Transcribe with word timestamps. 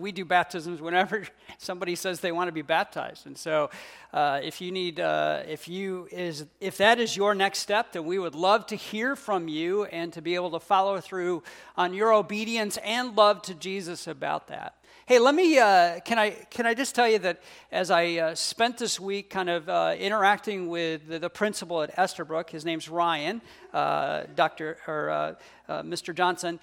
We 0.00 0.12
do 0.12 0.24
baptisms 0.24 0.80
whenever 0.80 1.24
somebody 1.58 1.94
says 1.94 2.20
they 2.20 2.32
want 2.32 2.48
to 2.48 2.52
be 2.52 2.62
baptized, 2.62 3.26
and 3.26 3.36
so 3.36 3.70
uh, 4.12 4.40
if 4.42 4.60
you 4.60 4.70
need, 4.70 5.00
uh, 5.00 5.42
if 5.48 5.68
you 5.68 6.08
is, 6.10 6.46
if 6.60 6.76
that 6.78 7.00
is 7.00 7.16
your 7.16 7.34
next 7.34 7.60
step, 7.60 7.92
then 7.92 8.04
we 8.04 8.18
would 8.18 8.34
love 8.34 8.66
to 8.66 8.76
hear 8.76 9.16
from 9.16 9.48
you 9.48 9.84
and 9.84 10.12
to 10.12 10.22
be 10.22 10.34
able 10.34 10.50
to 10.50 10.60
follow 10.60 11.00
through 11.00 11.42
on 11.76 11.94
your 11.94 12.12
obedience 12.12 12.78
and 12.84 13.16
love 13.16 13.42
to 13.42 13.54
Jesus 13.54 14.06
about 14.06 14.48
that. 14.48 14.76
Hey, 15.04 15.18
let 15.18 15.34
me, 15.34 15.58
uh, 15.58 15.98
can, 16.04 16.16
I, 16.16 16.30
can 16.30 16.64
I 16.64 16.74
just 16.74 16.94
tell 16.94 17.08
you 17.08 17.18
that 17.18 17.42
as 17.72 17.90
I 17.90 18.18
uh, 18.18 18.34
spent 18.36 18.78
this 18.78 19.00
week 19.00 19.30
kind 19.30 19.50
of 19.50 19.68
uh, 19.68 19.96
interacting 19.98 20.68
with 20.68 21.08
the, 21.08 21.18
the, 21.18 21.28
principal 21.28 21.82
at 21.82 21.96
Esterbrook, 21.96 22.50
his 22.50 22.64
name's 22.64 22.88
Ryan, 22.88 23.42
uh, 23.74 24.22
Dr. 24.36 24.78
or 24.86 25.10
uh, 25.10 25.34
uh, 25.68 25.82
Mr. 25.82 26.14
Johnson, 26.14 26.60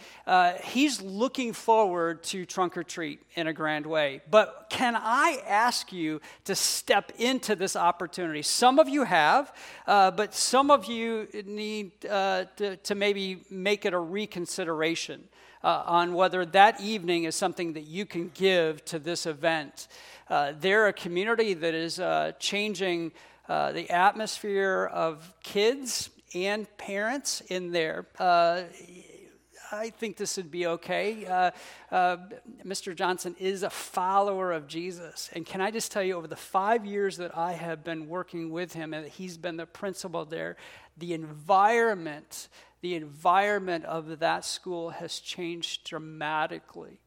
he's 0.64 1.02
looking 1.02 1.52
forward 1.52 2.23
to 2.23 2.46
trunk 2.46 2.78
or 2.78 2.83
treat 2.83 3.20
in 3.36 3.47
a 3.47 3.54
grand 3.54 3.86
way. 3.86 4.21
But 4.32 4.68
can 4.69 4.96
I 4.96 5.42
ask 5.46 5.92
you 5.92 6.21
to 6.46 6.56
step 6.56 7.11
into 7.18 7.57
this 7.57 7.75
opportunity? 7.75 8.42
Some 8.42 8.79
of 8.79 8.87
you 8.87 9.04
have, 9.04 9.54
but 9.86 10.33
some 10.33 10.71
of 10.71 10.86
you 10.86 11.28
need 11.46 12.00
to, 12.01 12.79
to 12.83 12.96
maybe 12.96 13.43
make 13.50 13.83
it 13.83 13.93
a 13.93 14.00
reconsideration 14.00 15.28
uh, 15.63 15.83
on 15.86 16.13
whether 16.13 16.45
that 16.45 16.81
evening 16.81 17.25
is 17.25 17.36
something 17.36 17.73
that 17.73 17.83
you 17.83 18.05
can 18.05 18.31
give 18.33 18.83
to 18.86 18.99
this 18.99 19.25
event. 19.25 19.87
Uh, 20.29 20.54
they're 20.59 20.87
a 20.87 20.93
community 20.93 21.54
that 21.54 21.73
is 21.73 21.99
uh, 21.99 22.32
changing 22.39 23.11
uh, 23.47 23.71
the 23.71 23.89
atmosphere 23.89 24.89
of 24.93 25.33
kids 25.43 26.09
and 26.35 26.68
parents 26.77 27.41
in 27.41 27.71
there. 27.71 28.05
Uh, 28.19 28.63
I 29.71 29.91
think 29.91 30.18
this 30.18 30.37
would 30.37 30.49
be 30.49 30.65
okay. 30.65 31.25
Uh, 31.25 31.51
uh, 31.91 32.17
Mr. 32.66 32.95
Johnson 32.95 33.35
is 33.39 33.63
a 33.63 33.69
follower 33.69 34.52
of 34.52 34.67
Jesus. 34.67 35.30
And 35.33 35.45
can 35.45 35.61
I 35.61 35.69
just 35.69 35.91
tell 35.91 36.02
you, 36.02 36.16
over 36.16 36.27
the 36.27 36.35
five 36.35 36.85
years 36.85 37.17
that 37.17 37.38
I 37.38 37.53
have 37.53 37.83
been 37.83 38.07
working 38.07 38.49
with 38.49 38.73
him 38.73 38.94
and 38.94 39.07
he's 39.07 39.38
been 39.38 39.57
the 39.57 39.66
principal 39.66 40.25
there, 40.25 40.57
the 40.97 41.13
environment 41.13 42.49
the 42.81 42.95
environment 42.95 43.85
of 43.85 44.19
that 44.19 44.45
school 44.45 44.89
has 44.89 45.19
changed 45.19 45.83
dramatically. 45.83 46.99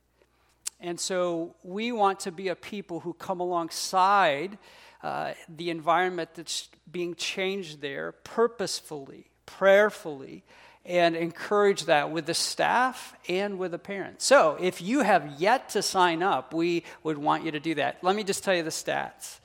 And 0.81 0.99
so 0.99 1.55
we 1.63 1.93
want 1.93 2.21
to 2.21 2.33
be 2.33 2.49
a 2.49 2.57
people 2.57 3.01
who 3.01 3.15
come 3.15 3.41
alongside 3.41 4.59
uh, 5.03 5.33
the 5.49 5.71
environment 5.71 6.31
that's 6.35 6.69
being 6.91 7.15
changed 7.15 7.81
there 7.81 8.13
purposefully, 8.13 9.31
prayerfully, 9.47 10.45
and 10.85 11.15
encourage 11.15 11.85
that 11.85 12.11
with 12.11 12.27
the 12.27 12.35
staff 12.35 13.15
and 13.29 13.59
with 13.59 13.71
the 13.71 13.79
parents. 13.79 14.25
So 14.25 14.57
if 14.61 14.83
you 14.83 15.01
have 15.01 15.41
yet 15.41 15.69
to 15.71 15.83
sign 15.83 16.23
up, 16.23 16.53
we 16.53 16.83
would 17.05 17.19
want 17.19 17.45
you 17.45 17.53
to 17.53 17.61
do 17.61 17.77
that. 17.77 18.03
Let 18.03 18.17
me 18.17 18.25
just 18.25 18.43
tell 18.43 18.55
you 18.55 18.65
the 18.65 18.71
stats. 18.71 19.39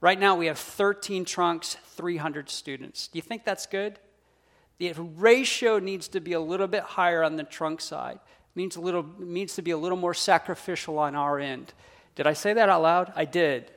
Right 0.00 0.18
now, 0.18 0.34
we 0.34 0.46
have 0.46 0.58
13 0.58 1.24
trunks, 1.24 1.76
300 1.90 2.48
students. 2.48 3.08
Do 3.08 3.18
you 3.18 3.22
think 3.22 3.44
that's 3.44 3.66
good? 3.66 3.98
The 4.80 4.94
ratio 4.94 5.78
needs 5.78 6.08
to 6.08 6.20
be 6.20 6.32
a 6.32 6.40
little 6.40 6.66
bit 6.66 6.82
higher 6.82 7.22
on 7.22 7.36
the 7.36 7.44
trunk 7.44 7.82
side. 7.82 8.16
It 8.16 8.56
means 8.56 8.76
a 8.76 8.80
little 8.80 9.04
needs 9.18 9.54
to 9.56 9.62
be 9.62 9.72
a 9.72 9.76
little 9.76 9.98
more 9.98 10.14
sacrificial 10.14 10.98
on 10.98 11.14
our 11.14 11.38
end. 11.38 11.74
Did 12.16 12.26
I 12.26 12.32
say 12.32 12.54
that 12.54 12.70
out 12.70 12.82
loud? 12.82 13.12
I 13.14 13.26
did. 13.26 13.70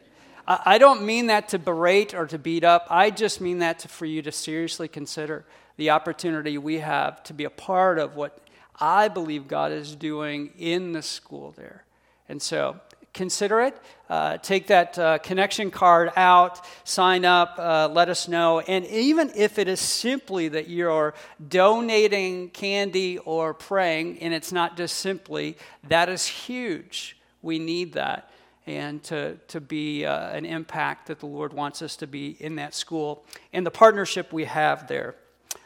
I, 0.47 0.59
I 0.65 0.77
don't 0.77 1.05
mean 1.05 1.27
that 1.27 1.49
to 1.49 1.59
berate 1.59 2.13
or 2.13 2.25
to 2.27 2.39
beat 2.39 2.63
up. 2.63 2.87
I 2.89 3.09
just 3.09 3.41
mean 3.41 3.59
that 3.59 3.79
to, 3.79 3.89
for 3.89 4.05
you 4.05 4.21
to 4.21 4.31
seriously 4.31 4.87
consider 4.87 5.45
the 5.75 5.89
opportunity 5.89 6.57
we 6.57 6.79
have 6.79 7.21
to 7.23 7.33
be 7.33 7.43
a 7.43 7.49
part 7.49 7.99
of 7.99 8.15
what 8.15 8.39
I 8.79 9.09
believe 9.09 9.47
God 9.47 9.73
is 9.73 9.95
doing 9.97 10.53
in 10.57 10.93
the 10.93 11.01
school 11.01 11.51
there. 11.51 11.83
And 12.29 12.41
so 12.41 12.79
consider 13.13 13.61
it. 13.61 13.77
Uh, 14.09 14.37
take 14.37 14.67
that 14.67 14.99
uh, 14.99 15.17
connection 15.19 15.71
card 15.71 16.11
out, 16.15 16.65
sign 16.83 17.25
up, 17.25 17.55
uh, 17.57 17.87
let 17.91 18.09
us 18.09 18.27
know. 18.27 18.59
And 18.59 18.85
even 18.87 19.31
if 19.35 19.57
it 19.57 19.67
is 19.67 19.79
simply 19.79 20.49
that 20.49 20.69
you're 20.69 21.13
donating 21.47 22.49
candy 22.49 23.17
or 23.19 23.53
praying, 23.53 24.19
and 24.19 24.33
it's 24.33 24.51
not 24.51 24.77
just 24.77 24.97
simply, 24.97 25.57
that 25.87 26.09
is 26.09 26.27
huge. 26.27 27.17
We 27.41 27.59
need 27.59 27.93
that. 27.93 28.29
And 28.65 29.03
to, 29.03 29.35
to 29.49 29.59
be 29.59 30.05
uh, 30.05 30.29
an 30.29 30.45
impact 30.45 31.07
that 31.07 31.19
the 31.19 31.25
Lord 31.25 31.51
wants 31.53 31.81
us 31.81 31.95
to 31.97 32.07
be 32.07 32.37
in 32.39 32.55
that 32.55 32.73
school 32.73 33.25
and 33.51 33.65
the 33.65 33.71
partnership 33.71 34.31
we 34.31 34.45
have 34.45 34.87
there. 34.87 35.15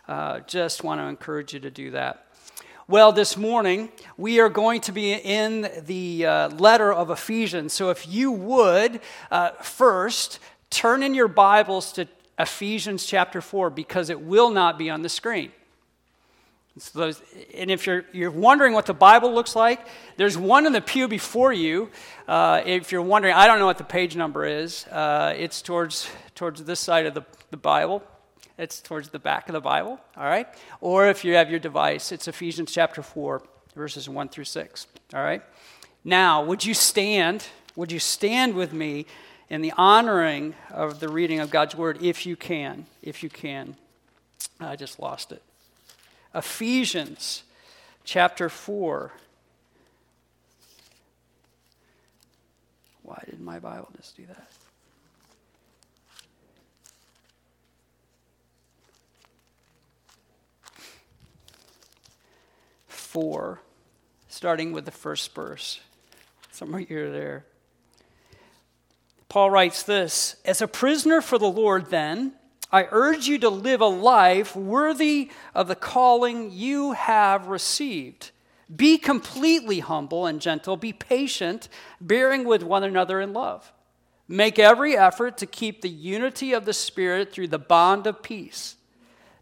Uh, 0.08 0.40
just 0.42 0.84
want 0.84 1.00
to 1.02 1.06
encourage 1.06 1.54
you 1.54 1.60
to 1.60 1.70
do 1.70 1.92
that. 1.92 2.27
Well, 2.90 3.12
this 3.12 3.36
morning 3.36 3.90
we 4.16 4.40
are 4.40 4.48
going 4.48 4.80
to 4.82 4.94
be 4.94 5.12
in 5.12 5.70
the 5.86 6.26
uh, 6.26 6.50
letter 6.52 6.94
of 6.94 7.10
Ephesians. 7.10 7.74
So 7.74 7.90
if 7.90 8.08
you 8.08 8.32
would 8.32 9.02
uh, 9.30 9.50
first 9.62 10.40
turn 10.70 11.04
in 11.04 11.14
your 11.14 11.28
Bibles 11.28 11.92
to 11.94 12.08
Ephesians 12.40 13.06
chapter 13.06 13.42
4 13.42 13.72
because 13.72 14.10
it 14.10 14.22
will 14.22 14.52
not 14.52 14.78
be 14.78 14.90
on 14.90 15.02
the 15.02 15.10
screen. 15.10 15.52
Those, 16.94 17.22
and 17.54 17.70
if 17.70 17.86
you're, 17.86 18.06
you're 18.14 18.32
wondering 18.32 18.72
what 18.72 18.86
the 18.86 18.94
Bible 18.94 19.34
looks 19.34 19.54
like, 19.54 19.86
there's 20.16 20.38
one 20.38 20.66
in 20.66 20.72
the 20.72 20.80
pew 20.80 21.10
before 21.10 21.52
you. 21.52 21.90
Uh, 22.26 22.62
if 22.66 22.94
you're 22.94 23.02
wondering, 23.02 23.34
I 23.34 23.48
don't 23.48 23.60
know 23.60 23.66
what 23.66 23.80
the 23.80 23.84
page 23.84 24.16
number 24.16 24.46
is. 24.46 24.88
Uh, 24.88 25.34
it's 25.36 25.62
towards, 25.62 26.10
towards 26.36 26.64
this 26.64 26.80
side 26.80 27.06
of 27.06 27.14
the, 27.14 27.26
the 27.52 27.58
Bible. 27.58 28.02
It's 28.58 28.82
towards 28.82 29.10
the 29.10 29.20
back 29.20 29.50
of 29.50 29.54
the 29.54 29.62
Bible, 29.62 30.00
all 30.16 30.24
right? 30.24 30.48
Or 30.82 31.08
if 31.08 31.24
you 31.24 31.36
have 31.36 31.50
your 31.50 31.60
device, 31.60 32.12
it's 32.12 32.28
Ephesians 32.28 32.72
chapter 32.72 33.04
4, 33.04 33.44
verses 33.76 34.10
1 34.10 34.30
through 34.30 34.46
6, 34.46 34.88
all 35.14 35.22
right? 35.22 35.44
Now, 36.04 36.44
would 36.44 36.66
you 36.66 36.74
stand? 36.74 37.46
Would 37.76 37.92
you 37.92 38.00
stand 38.00 38.56
with 38.56 38.74
me 38.74 39.06
in 39.50 39.62
the 39.62 39.74
honoring 39.78 40.56
of 40.72 41.00
the 41.00 41.10
reading 41.10 41.40
of 41.40 41.52
God's 41.52 41.76
word 41.76 42.02
if 42.02 42.26
you 42.26 42.36
can? 42.36 42.88
If 43.04 43.22
you 43.22 43.30
can. 43.30 43.76
I 44.60 44.76
just 44.76 45.00
lost 45.00 45.32
it. 45.32 45.44
Ephesians 46.34 47.44
chapter 48.04 48.50
4. 48.50 49.12
Why 53.04 53.24
did 53.30 53.40
my 53.40 53.60
Bible 53.60 53.90
just 53.96 54.18
do 54.18 54.26
that? 54.26 54.48
4, 63.20 63.60
starting 64.28 64.74
with 64.74 64.86
the 64.86 64.92
first 64.92 65.34
verse. 65.34 65.80
Somewhere 66.52 66.82
here 66.82 67.12
there. 67.12 67.46
Paul 69.28 69.50
writes 69.50 69.82
this 69.82 70.36
As 70.46 70.62
a 70.62 70.68
prisoner 70.68 71.20
for 71.22 71.40
the 71.40 71.50
Lord, 71.50 71.90
then, 71.90 72.34
I 72.72 72.88
urge 72.92 73.26
you 73.26 73.40
to 73.40 73.50
live 73.50 73.82
a 73.82 73.88
life 73.88 74.56
worthy 74.56 75.32
of 75.56 75.68
the 75.68 75.76
calling 75.76 76.52
you 76.52 76.92
have 76.92 77.48
received. 77.48 78.30
Be 78.76 79.00
completely 79.00 79.80
humble 79.80 80.28
and 80.28 80.40
gentle. 80.40 80.78
Be 80.78 80.94
patient, 80.94 81.70
bearing 82.00 82.44
with 82.44 82.62
one 82.62 82.84
another 82.84 83.20
in 83.20 83.34
love. 83.34 83.74
Make 84.28 84.60
every 84.60 84.96
effort 84.96 85.40
to 85.40 85.48
keep 85.48 85.82
the 85.82 85.90
unity 85.90 86.54
of 86.54 86.66
the 86.66 86.74
Spirit 86.74 87.34
through 87.34 87.48
the 87.48 87.58
bond 87.58 88.06
of 88.06 88.22
peace. 88.22 88.76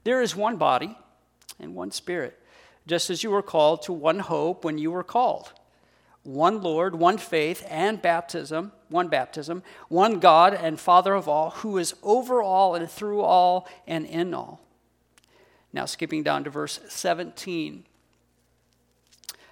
There 0.05 0.21
is 0.21 0.33
one 0.33 0.55
body 0.55 0.97
and 1.59 1.75
one 1.75 1.91
Spirit 1.91 2.39
just 2.87 3.09
as 3.09 3.23
you 3.23 3.31
were 3.31 3.41
called 3.41 3.81
to 3.83 3.93
one 3.93 4.19
hope 4.19 4.63
when 4.63 4.77
you 4.77 4.91
were 4.91 5.03
called. 5.03 5.51
One 6.23 6.61
Lord, 6.61 6.95
one 6.95 7.17
faith, 7.17 7.63
and 7.69 8.01
baptism, 8.01 8.71
one 8.89 9.09
baptism, 9.09 9.61
one 9.89 10.19
God 10.19 10.53
and 10.53 10.79
Father 10.79 11.13
of 11.13 11.27
all, 11.27 11.51
who 11.51 11.77
is 11.77 11.93
over 12.01 12.41
all 12.41 12.73
and 12.73 12.89
through 12.89 13.21
all 13.21 13.67
and 13.85 14.05
in 14.07 14.33
all. 14.33 14.59
Now, 15.71 15.85
skipping 15.85 16.23
down 16.23 16.43
to 16.45 16.49
verse 16.49 16.79
17. 16.87 17.85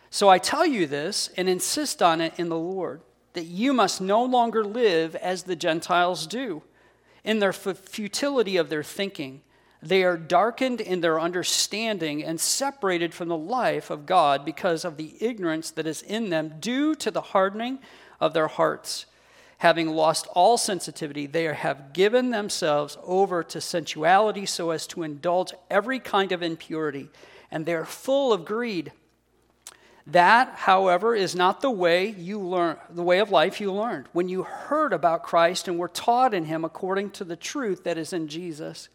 So 0.09 0.29
I 0.29 0.37
tell 0.37 0.65
you 0.65 0.87
this 0.87 1.29
and 1.37 1.49
insist 1.49 2.01
on 2.01 2.21
it 2.21 2.33
in 2.37 2.49
the 2.49 2.57
Lord, 2.57 3.01
that 3.33 3.45
you 3.45 3.73
must 3.73 3.99
no 3.99 4.23
longer 4.23 4.63
live 4.63 5.15
as 5.15 5.43
the 5.43 5.55
Gentiles 5.55 6.25
do, 6.25 6.63
in 7.23 7.39
their 7.39 7.53
futility 7.53 8.57
of 8.57 8.69
their 8.69 8.83
thinking 8.83 9.41
they 9.83 10.03
are 10.03 10.15
darkened 10.15 10.79
in 10.79 11.01
their 11.01 11.19
understanding 11.19 12.23
and 12.23 12.39
separated 12.39 13.13
from 13.13 13.27
the 13.27 13.37
life 13.37 13.89
of 13.89 14.05
God 14.05 14.45
because 14.45 14.85
of 14.85 14.95
the 14.95 15.15
ignorance 15.19 15.71
that 15.71 15.85
is 15.85 16.01
in 16.01 16.29
them 16.29 16.53
due 16.61 16.95
to 16.95 17.11
the 17.11 17.21
hardening 17.21 17.79
of 18.21 18.33
their 18.33 18.47
hearts. 18.47 19.05
Having 19.57 19.89
lost 19.89 20.25
all 20.33 20.57
sensitivity, 20.57 21.25
they 21.25 21.43
have 21.43 21.91
given 21.91 22.29
themselves 22.29 22.97
over 23.03 23.43
to 23.43 23.59
sensuality 23.59 24.45
so 24.45 24.71
as 24.71 24.87
to 24.87 25.03
indulge 25.03 25.53
every 25.69 25.99
kind 25.99 26.31
of 26.31 26.41
impurity, 26.41 27.09
and 27.51 27.65
they 27.65 27.73
are 27.73 27.85
full 27.85 28.31
of 28.31 28.45
greed. 28.45 28.93
That, 30.07 30.53
however, 30.55 31.13
is 31.13 31.35
not 31.35 31.59
the 31.59 31.71
way 31.71 32.07
you 32.07 32.39
learn 32.39 32.77
the 32.89 33.03
way 33.03 33.19
of 33.19 33.31
life 33.31 33.59
you 33.59 33.71
learned 33.71 34.07
when 34.11 34.27
you 34.27 34.43
heard 34.43 34.91
about 34.93 35.23
Christ 35.23 35.67
and 35.67 35.77
were 35.77 35.87
taught 35.87 36.33
in 36.33 36.45
him 36.45 36.63
according 36.65 37.11
to 37.11 37.23
the 37.23 37.37
truth 37.37 37.83
that 37.83 37.97
is 37.97 38.11
in 38.11 38.27
Jesus 38.27 38.89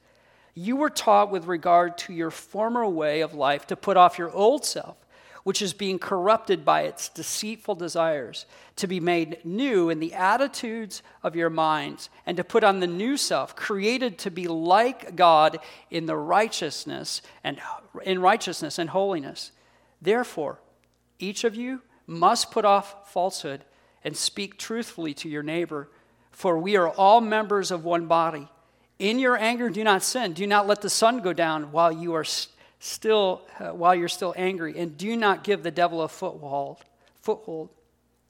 you 0.59 0.77
were 0.77 0.91
taught 0.91 1.31
with 1.31 1.47
regard 1.47 1.97
to 1.97 2.13
your 2.13 2.31
former 2.31 2.87
way 2.87 3.21
of 3.21 3.33
life 3.33 3.67
to 3.69 3.77
put 3.77 3.97
off 3.97 4.19
your 4.19 4.31
old 4.33 4.65
self, 4.65 4.97
which 5.45 5.63
is 5.63 5.73
being 5.73 5.99
corrupted 5.99 6.65
by 6.65 6.83
its 6.83 7.09
deceitful 7.09 7.77
desires, 7.77 8.45
to 8.77 8.87
be 8.87 8.99
made 8.99 9.39
new 9.45 9.89
in 9.89 10.01
the 10.01 10.13
attitudes 10.13 11.03
of 11.23 11.37
your 11.37 11.49
minds, 11.49 12.11
and 12.27 12.37
to 12.37 12.45
put 12.45 12.65
on 12.65 12.81
the 12.81 12.87
new 12.87 13.17
self, 13.17 13.55
created 13.55 14.19
to 14.19 14.31
be 14.31 14.49
like 14.49 15.15
God 15.15 15.59
in 15.91 16.07
the 16.07 16.17
righteousness 16.17 17.23
and 17.45 17.61
in 18.03 18.21
righteousness 18.21 18.79
and 18.79 18.91
holiness. 18.91 19.53
Therefore, 20.03 20.59
each 21.19 21.45
of 21.45 21.55
you 21.55 21.83
must 22.07 22.51
put 22.51 22.65
off 22.65 23.13
falsehood 23.13 23.65
and 24.03 24.17
speak 24.17 24.59
truthfully 24.59 25.15
to 25.15 25.29
your 25.29 25.43
neighbor, 25.43 25.89
for 26.31 26.59
we 26.59 26.77
are 26.77 26.89
all 26.89 27.21
members 27.21 27.71
of 27.71 27.85
one 27.85 28.07
body. 28.07 28.49
In 28.99 29.19
your 29.19 29.37
anger, 29.37 29.71
do 29.71 29.85
not 29.85 30.03
sin. 30.03 30.33
Do 30.33 30.47
not 30.47 30.67
let 30.67 30.81
the 30.81 30.91
sun 30.91 31.21
go 31.21 31.33
down 31.33 31.71
while 31.71 31.93
you 31.93 32.15
are 32.15 32.25
still 32.81 33.43
uh, 33.61 33.71
while 33.71 33.95
you're 33.95 34.09
still 34.09 34.35
angry, 34.37 34.79
and 34.79 34.97
do 34.97 35.17
not 35.17 35.45
give 35.45 35.63
the 35.63 35.71
devil 35.71 36.03
a 36.03 36.09
foothold. 36.09 36.79
Foothold. 37.23 37.71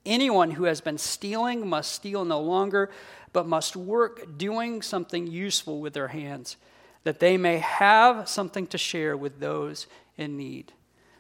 Anyone 0.05 0.53
who 0.53 0.65
has 0.65 0.81
been 0.81 0.99
stealing 0.99 1.69
must 1.69 1.93
steal 1.93 2.25
no 2.25 2.41
longer, 2.41 2.91
but 3.33 3.47
must 3.47 3.77
work 3.77 4.39
doing 4.39 4.81
something 4.81 5.27
useful 5.27 5.81
with 5.81 5.93
their 5.93 6.09
hands, 6.09 6.57
that 7.05 7.21
they 7.21 7.37
may 7.37 7.59
have 7.59 8.29
something 8.29 8.67
to 8.69 8.79
share 8.79 9.17
with 9.17 9.41
those 9.41 9.87
in 10.17 10.37
need. 10.37 10.73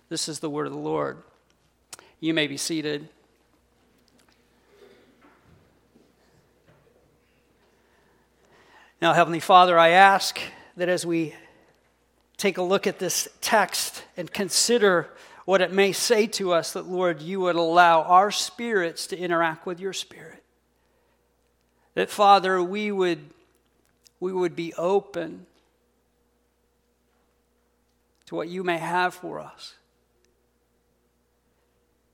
This 0.09 0.29
is 0.29 0.41
the 0.41 0.51
word 0.51 0.67
of 0.67 0.73
the 0.73 0.79
Lord. 0.79 1.23
You 2.21 2.33
may 2.33 2.47
be 2.47 2.57
seated. 2.57 3.09
Now, 9.01 9.13
Heavenly 9.13 9.39
Father, 9.39 9.79
I 9.79 9.91
ask 9.91 10.41
that 10.77 10.89
as 10.89 11.07
we 11.07 11.33
take 12.37 12.59
a 12.59 12.63
look 12.63 12.89
at 12.89 12.99
this 12.99 13.29
text 13.41 14.03
and 14.17 14.33
consider 14.33 15.09
what 15.45 15.61
it 15.61 15.73
may 15.73 15.93
say 15.93 16.27
to 16.27 16.53
us, 16.53 16.73
that, 16.73 16.87
Lord, 16.87 17.23
you 17.23 17.39
would 17.41 17.55
allow 17.55 18.03
our 18.03 18.33
spirits 18.33 19.07
to 19.09 19.17
interact 19.17 19.67
with 19.67 19.79
your 19.79 19.93
spirit. 19.93 20.43
That, 21.95 22.11
Father, 22.11 22.61
we 22.61 22.91
would, 22.91 23.21
we 24.19 24.33
would 24.33 24.57
be 24.57 24.75
open 24.75 25.47
to 28.27 28.35
what 28.35 28.49
you 28.49 28.65
may 28.65 28.79
have 28.79 29.15
for 29.15 29.39
us 29.39 29.77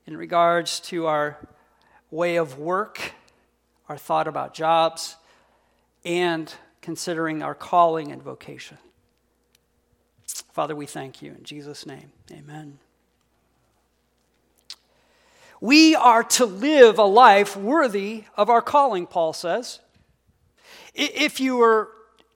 in 0.05 0.15
regards 0.15 0.79
to 0.81 1.07
our 1.07 1.39
way 2.11 2.35
of 2.35 2.59
work, 2.59 3.13
our 3.89 3.97
thought 3.97 4.27
about 4.27 4.53
jobs, 4.53 5.15
and 6.05 6.53
considering 6.85 7.41
our 7.41 7.55
calling 7.55 8.11
and 8.11 8.21
vocation. 8.21 8.77
Father, 10.53 10.75
we 10.75 10.85
thank 10.85 11.19
you 11.19 11.31
in 11.31 11.43
Jesus' 11.43 11.83
name. 11.83 12.11
Amen. 12.31 12.77
We 15.59 15.95
are 15.95 16.23
to 16.23 16.45
live 16.45 16.99
a 16.99 17.03
life 17.03 17.57
worthy 17.57 18.25
of 18.37 18.51
our 18.51 18.61
calling, 18.61 19.07
Paul 19.07 19.33
says. 19.33 19.79
If 20.93 21.39
you 21.39 21.57
were 21.57 21.89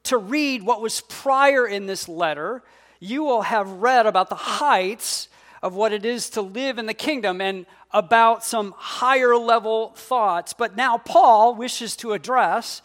to 0.06 0.18
read 0.18 0.63
what 0.63 0.81
was 0.81 1.01
prior 1.01 1.68
in 1.68 1.86
this 1.86 2.10
letter, 2.10 2.63
you 3.00 3.24
will 3.24 3.44
have 3.44 3.69
read 3.69 4.07
about 4.07 4.30
the 4.30 4.36
heights 4.36 5.30
of 5.62 5.75
what 5.75 5.94
it 5.94 6.06
is 6.06 6.31
to 6.31 6.42
live 6.42 6.80
in 6.80 6.88
the 6.88 6.96
kingdom 6.96 7.40
and 7.40 7.68
about 7.92 8.44
some 8.44 8.74
higher 8.78 9.38
level 9.38 9.90
thoughts. 9.90 10.54
But 10.54 10.75
now 10.75 10.98
Paul 10.98 11.54
wishes 11.54 11.96
to 11.98 12.13
address 12.13 12.81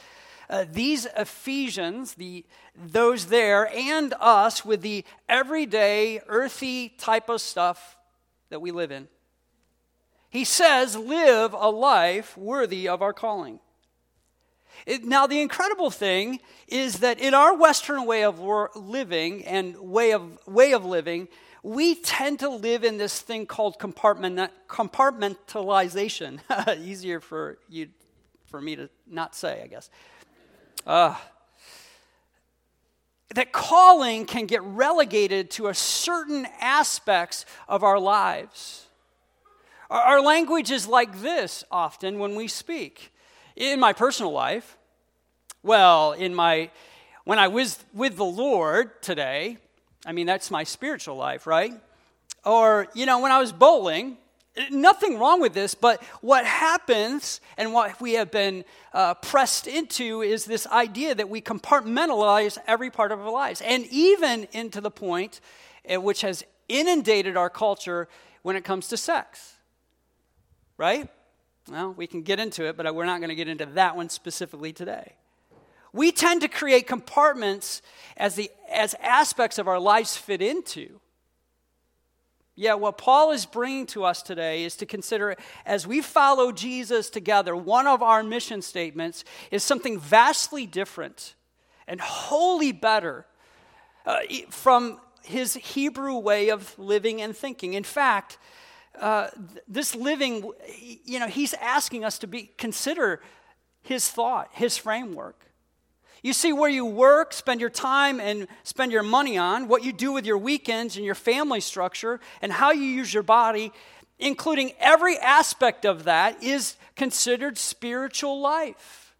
uh, 0.54 0.64
these 0.70 1.08
Ephesians, 1.16 2.14
the, 2.14 2.44
those 2.76 3.26
there, 3.26 3.68
and 3.74 4.14
us 4.20 4.64
with 4.64 4.82
the 4.82 5.04
everyday, 5.28 6.20
earthy 6.28 6.90
type 6.90 7.28
of 7.28 7.40
stuff 7.40 7.96
that 8.50 8.60
we 8.60 8.70
live 8.70 8.92
in. 8.92 9.08
He 10.30 10.44
says, 10.44 10.94
live 10.96 11.54
a 11.54 11.70
life 11.70 12.38
worthy 12.38 12.86
of 12.88 13.02
our 13.02 13.12
calling. 13.12 13.58
It, 14.86 15.04
now, 15.04 15.26
the 15.26 15.40
incredible 15.40 15.90
thing 15.90 16.38
is 16.68 17.00
that 17.00 17.18
in 17.18 17.34
our 17.34 17.56
Western 17.56 18.06
way 18.06 18.22
of 18.22 18.38
living 18.76 19.44
and 19.44 19.76
way 19.76 20.12
of, 20.12 20.38
way 20.46 20.70
of 20.70 20.84
living, 20.84 21.26
we 21.64 21.96
tend 21.96 22.38
to 22.40 22.48
live 22.48 22.84
in 22.84 22.96
this 22.96 23.20
thing 23.20 23.46
called 23.46 23.80
compartment, 23.80 24.52
compartmentalization. 24.68 26.38
Easier 26.84 27.18
for 27.18 27.58
you, 27.68 27.88
for 28.46 28.60
me 28.60 28.76
to 28.76 28.88
not 29.08 29.34
say, 29.34 29.60
I 29.64 29.66
guess. 29.66 29.90
Uh, 30.86 31.16
that 33.34 33.52
calling 33.52 34.26
can 34.26 34.46
get 34.46 34.62
relegated 34.62 35.50
to 35.50 35.68
a 35.68 35.74
certain 35.74 36.46
aspects 36.60 37.46
of 37.68 37.82
our 37.82 37.98
lives. 37.98 38.86
Our, 39.90 40.00
our 40.00 40.20
language 40.20 40.70
is 40.70 40.86
like 40.86 41.20
this 41.20 41.64
often 41.70 42.18
when 42.18 42.34
we 42.34 42.48
speak. 42.48 43.12
In 43.56 43.80
my 43.80 43.92
personal 43.92 44.32
life, 44.32 44.76
well, 45.62 46.12
in 46.12 46.34
my 46.34 46.70
when 47.24 47.38
I 47.38 47.48
was 47.48 47.82
with 47.94 48.16
the 48.16 48.24
Lord 48.24 49.02
today, 49.02 49.56
I 50.04 50.12
mean 50.12 50.26
that's 50.26 50.50
my 50.50 50.64
spiritual 50.64 51.16
life, 51.16 51.46
right? 51.46 51.72
Or, 52.44 52.88
you 52.94 53.06
know, 53.06 53.20
when 53.20 53.32
I 53.32 53.38
was 53.38 53.52
bowling, 53.52 54.18
Nothing 54.70 55.18
wrong 55.18 55.40
with 55.40 55.52
this, 55.52 55.74
but 55.74 56.00
what 56.20 56.44
happens 56.44 57.40
and 57.56 57.72
what 57.72 58.00
we 58.00 58.12
have 58.12 58.30
been 58.30 58.64
uh, 58.92 59.14
pressed 59.14 59.66
into 59.66 60.22
is 60.22 60.44
this 60.44 60.64
idea 60.68 61.12
that 61.14 61.28
we 61.28 61.40
compartmentalize 61.40 62.56
every 62.66 62.88
part 62.88 63.10
of 63.10 63.20
our 63.20 63.32
lives, 63.32 63.60
and 63.62 63.84
even 63.86 64.46
into 64.52 64.80
the 64.80 64.92
point 64.92 65.40
uh, 65.92 66.00
which 66.00 66.20
has 66.20 66.44
inundated 66.68 67.36
our 67.36 67.50
culture 67.50 68.08
when 68.42 68.54
it 68.54 68.62
comes 68.62 68.86
to 68.88 68.96
sex. 68.96 69.54
Right? 70.76 71.08
Well, 71.68 71.92
we 71.92 72.06
can 72.06 72.22
get 72.22 72.38
into 72.38 72.64
it, 72.64 72.76
but 72.76 72.94
we're 72.94 73.06
not 73.06 73.18
going 73.18 73.30
to 73.30 73.34
get 73.34 73.48
into 73.48 73.66
that 73.66 73.96
one 73.96 74.08
specifically 74.08 74.72
today. 74.72 75.14
We 75.92 76.12
tend 76.12 76.42
to 76.42 76.48
create 76.48 76.86
compartments 76.86 77.82
as, 78.16 78.34
the, 78.34 78.50
as 78.70 78.94
aspects 79.00 79.58
of 79.58 79.66
our 79.66 79.80
lives 79.80 80.16
fit 80.16 80.42
into. 80.42 81.00
Yet, 82.56 82.78
what 82.78 82.98
Paul 82.98 83.32
is 83.32 83.46
bringing 83.46 83.86
to 83.86 84.04
us 84.04 84.22
today 84.22 84.64
is 84.64 84.76
to 84.76 84.86
consider 84.86 85.36
as 85.66 85.86
we 85.86 86.00
follow 86.00 86.52
Jesus 86.52 87.10
together, 87.10 87.56
one 87.56 87.88
of 87.88 88.00
our 88.00 88.22
mission 88.22 88.62
statements 88.62 89.24
is 89.50 89.64
something 89.64 89.98
vastly 89.98 90.64
different 90.64 91.34
and 91.88 92.00
wholly 92.00 92.70
better 92.70 93.26
uh, 94.06 94.20
from 94.50 95.00
his 95.24 95.54
Hebrew 95.54 96.16
way 96.18 96.50
of 96.50 96.78
living 96.78 97.20
and 97.20 97.36
thinking. 97.36 97.74
In 97.74 97.82
fact, 97.82 98.38
uh, 99.00 99.28
this 99.66 99.94
living, 99.96 100.50
you 100.78 101.18
know, 101.18 101.26
he's 101.26 101.54
asking 101.54 102.04
us 102.04 102.18
to 102.18 102.28
be 102.28 102.52
consider 102.56 103.20
his 103.82 104.08
thought, 104.08 104.48
his 104.52 104.76
framework. 104.76 105.50
You 106.24 106.32
see 106.32 106.54
where 106.54 106.70
you 106.70 106.86
work, 106.86 107.34
spend 107.34 107.60
your 107.60 107.68
time, 107.68 108.18
and 108.18 108.48
spend 108.62 108.92
your 108.92 109.02
money 109.02 109.36
on, 109.36 109.68
what 109.68 109.84
you 109.84 109.92
do 109.92 110.10
with 110.10 110.24
your 110.24 110.38
weekends 110.38 110.96
and 110.96 111.04
your 111.04 111.14
family 111.14 111.60
structure, 111.60 112.18
and 112.40 112.50
how 112.50 112.72
you 112.72 112.84
use 112.84 113.12
your 113.12 113.22
body, 113.22 113.72
including 114.18 114.72
every 114.80 115.18
aspect 115.18 115.84
of 115.84 116.04
that, 116.04 116.42
is 116.42 116.76
considered 116.96 117.58
spiritual 117.58 118.40
life. 118.40 119.14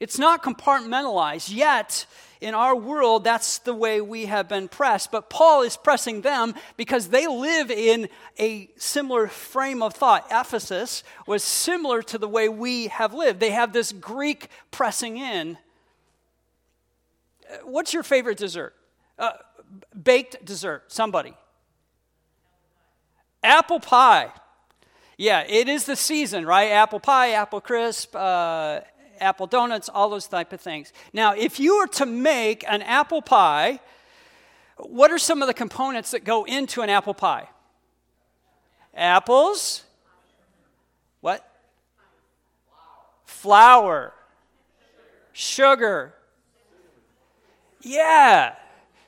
It's 0.00 0.18
not 0.18 0.42
compartmentalized, 0.42 1.54
yet, 1.54 2.06
in 2.40 2.54
our 2.54 2.74
world, 2.74 3.22
that's 3.22 3.58
the 3.58 3.74
way 3.74 4.00
we 4.00 4.26
have 4.26 4.48
been 4.48 4.66
pressed. 4.66 5.12
But 5.12 5.30
Paul 5.30 5.62
is 5.62 5.76
pressing 5.76 6.22
them 6.22 6.56
because 6.76 7.10
they 7.10 7.28
live 7.28 7.70
in 7.70 8.08
a 8.36 8.68
similar 8.76 9.28
frame 9.28 9.80
of 9.80 9.94
thought. 9.94 10.26
Ephesus 10.28 11.04
was 11.28 11.44
similar 11.44 12.02
to 12.02 12.18
the 12.18 12.26
way 12.26 12.48
we 12.48 12.88
have 12.88 13.14
lived. 13.14 13.38
They 13.38 13.50
have 13.50 13.72
this 13.72 13.92
Greek 13.92 14.48
pressing 14.72 15.16
in 15.16 15.56
what's 17.64 17.92
your 17.92 18.02
favorite 18.02 18.38
dessert? 18.38 18.74
Uh, 19.18 19.32
baked 20.02 20.44
dessert, 20.44 20.92
somebody. 20.92 21.34
Apple 23.42 23.80
pie. 23.80 24.30
Yeah, 25.16 25.44
it 25.46 25.68
is 25.68 25.84
the 25.84 25.96
season, 25.96 26.46
right? 26.46 26.70
Apple 26.70 27.00
pie, 27.00 27.32
apple 27.32 27.60
crisp, 27.60 28.16
uh, 28.16 28.80
apple 29.20 29.46
donuts, 29.46 29.88
all 29.88 30.08
those 30.08 30.26
type 30.26 30.52
of 30.52 30.60
things. 30.60 30.92
Now, 31.12 31.34
if 31.34 31.60
you 31.60 31.78
were 31.78 31.86
to 31.88 32.06
make 32.06 32.64
an 32.66 32.82
apple 32.82 33.20
pie, 33.20 33.80
what 34.76 35.10
are 35.10 35.18
some 35.18 35.42
of 35.42 35.48
the 35.48 35.54
components 35.54 36.12
that 36.12 36.24
go 36.24 36.44
into 36.44 36.80
an 36.82 36.88
apple 36.88 37.14
pie? 37.14 37.48
Apples. 38.94 39.84
What? 41.20 41.46
Flour. 43.24 44.14
Sugar. 45.32 46.14
Yeah. 47.82 48.54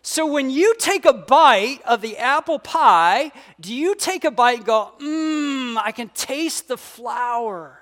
So 0.02 0.26
when 0.26 0.50
you 0.50 0.74
take 0.78 1.04
a 1.04 1.12
bite 1.12 1.78
of 1.86 2.00
the 2.00 2.18
apple 2.18 2.58
pie, 2.58 3.30
do 3.60 3.72
you 3.72 3.94
take 3.94 4.24
a 4.24 4.30
bite 4.30 4.58
and 4.58 4.66
go, 4.66 4.92
mmm, 5.00 5.76
I 5.76 5.92
can 5.92 6.08
taste 6.08 6.66
the 6.66 6.76
flour? 6.76 7.78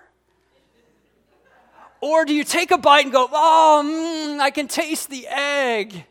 Or 2.03 2.25
do 2.25 2.35
you 2.35 2.45
take 2.45 2.71
a 2.71 2.79
bite 2.79 3.05
and 3.05 3.13
go, 3.13 3.29
oh, 3.31 3.83
mmm, 3.85 4.41
I 4.41 4.51
can 4.51 4.69
taste 4.69 5.09
the 5.11 5.27
egg? 5.29 6.05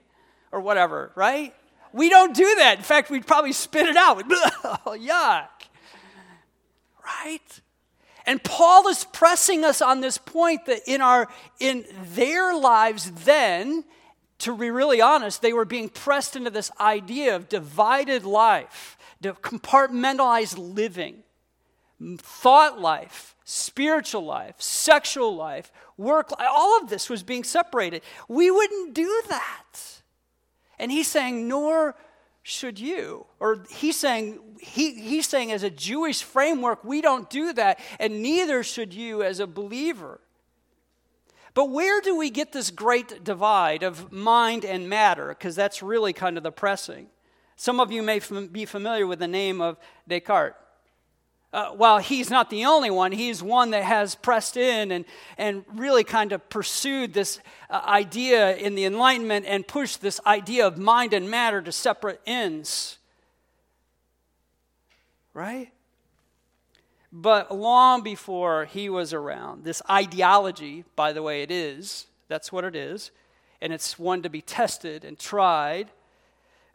Or 0.51 0.62
whatever, 0.62 1.12
right? 1.13 1.53
We 1.93 2.09
don't 2.09 2.36
do 2.36 2.55
that. 2.57 2.77
In 2.77 2.83
fact, 2.83 3.09
we'd 3.09 3.27
probably 3.27 3.53
spit 3.53 3.88
it 3.88 3.95
out. 3.95 4.24
oh, 4.27 4.98
yuck. 5.00 5.48
Right? 7.03 7.62
And 8.25 8.43
Paul 8.43 8.88
is 8.88 9.05
pressing 9.05 9.63
us 9.63 9.81
on 9.81 10.01
this 10.01 10.17
point 10.17 10.65
that 10.67 10.81
in 10.86 11.01
our 11.01 11.27
in 11.59 11.86
their 12.13 12.55
lives 12.55 13.12
then, 13.25 13.83
to 14.39 14.55
be 14.55 14.72
really 14.72 15.01
honest, 15.01 15.41
they 15.41 15.53
were 15.53 15.65
being 15.65 15.89
pressed 15.89 16.36
into 16.36 16.50
this 16.50 16.72
idea 16.79 17.36
of 17.36 17.50
divided 17.50 18.24
life, 18.24 18.98
compartmentalized 19.22 20.58
living, 20.58 21.24
thought 22.17 22.79
life, 22.79 23.36
spiritual 23.43 24.24
life, 24.24 24.55
sexual 24.62 25.36
life, 25.36 25.72
work 25.98 26.31
life. 26.31 26.48
All 26.50 26.79
of 26.81 26.89
this 26.89 27.10
was 27.10 27.22
being 27.24 27.43
separated. 27.43 28.01
We 28.27 28.50
wouldn't 28.50 28.93
do 28.93 29.22
that. 29.27 30.01
And 30.79 30.91
he's 30.91 31.08
saying, 31.08 31.48
nor 31.48 31.96
should 32.41 32.79
you. 32.79 33.25
Or 33.41 33.65
he's 33.69 33.98
saying, 33.98 34.39
he, 34.62 34.93
he's 34.93 35.27
saying, 35.27 35.51
as 35.51 35.63
a 35.63 35.69
Jewish 35.69 36.24
framework, 36.24 36.86
we 36.86 37.01
don't 37.01 37.29
do 37.29 37.51
that, 37.53 37.79
and 38.00 38.22
neither 38.22 38.63
should 38.63 38.93
you 38.93 39.22
as 39.22 39.41
a 39.41 39.48
believer. 39.48 40.22
But 41.53 41.65
where 41.65 42.01
do 42.01 42.15
we 42.15 42.29
get 42.29 42.51
this 42.51 42.72
great 42.72 43.24
divide 43.24 43.84
of 43.84 44.12
mind 44.12 44.65
and 44.65 44.88
matter? 44.88 45.29
Because 45.29 45.56
that's 45.56 45.82
really 45.82 46.13
kind 46.13 46.38
of 46.38 46.44
the 46.44 46.51
pressing. 46.51 47.08
Some 47.56 47.79
of 47.79 47.91
you 47.91 48.01
may 48.01 48.22
be 48.51 48.65
familiar 48.65 49.06
with 49.06 49.20
the 49.20 49.27
name 49.27 49.60
of 49.60 49.77
Descartes. 50.08 50.56
Uh, 51.51 51.72
well, 51.75 51.98
he's 51.98 52.29
not 52.29 52.51
the 52.51 52.65
only 52.65 52.91
one. 52.91 53.12
He's 53.12 53.41
one 53.41 53.72
that 53.72 53.84
has 53.84 54.13
pressed 54.13 54.56
in 54.56 54.91
and, 54.91 55.03
and 55.36 55.65
really 55.74 56.03
kind 56.03 56.32
of 56.32 56.48
pursued 56.48 57.13
this 57.13 57.39
uh, 57.72 57.82
idea 57.86 58.56
in 58.56 58.75
the 58.75 58.86
Enlightenment 58.86 59.48
and 59.48 59.68
pushed 59.68 60.00
this 60.00 60.22
idea 60.27 60.68
of 60.68 60.77
mind 60.77 61.12
and 61.12 61.29
matter 61.29 61.60
to 61.63 61.72
separate 61.72 62.22
ends. 62.27 63.00
Right? 65.34 65.72
But 67.12 67.56
long 67.56 68.01
before 68.04 68.66
he 68.66 68.89
was 68.89 69.13
around, 69.13 69.63
this 69.63 69.82
ideology, 69.89 70.86
by 70.96 71.12
the 71.12 71.24
way, 71.24 71.42
it 71.42 71.50
is, 71.50 72.06
that's 72.28 72.51
what 72.51 72.63
it 72.63 72.75
is, 72.75 73.12
and 73.62 73.74
it's 73.74 73.98
one 73.98 74.22
to 74.22 74.30
be 74.30 74.42
tested 74.42 75.04
and 75.04 75.18
tried, 75.18 75.89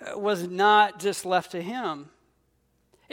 uh, 0.04 0.18
was 0.18 0.48
not 0.48 0.98
just 0.98 1.24
left 1.24 1.52
to 1.52 1.62
him. 1.62 2.10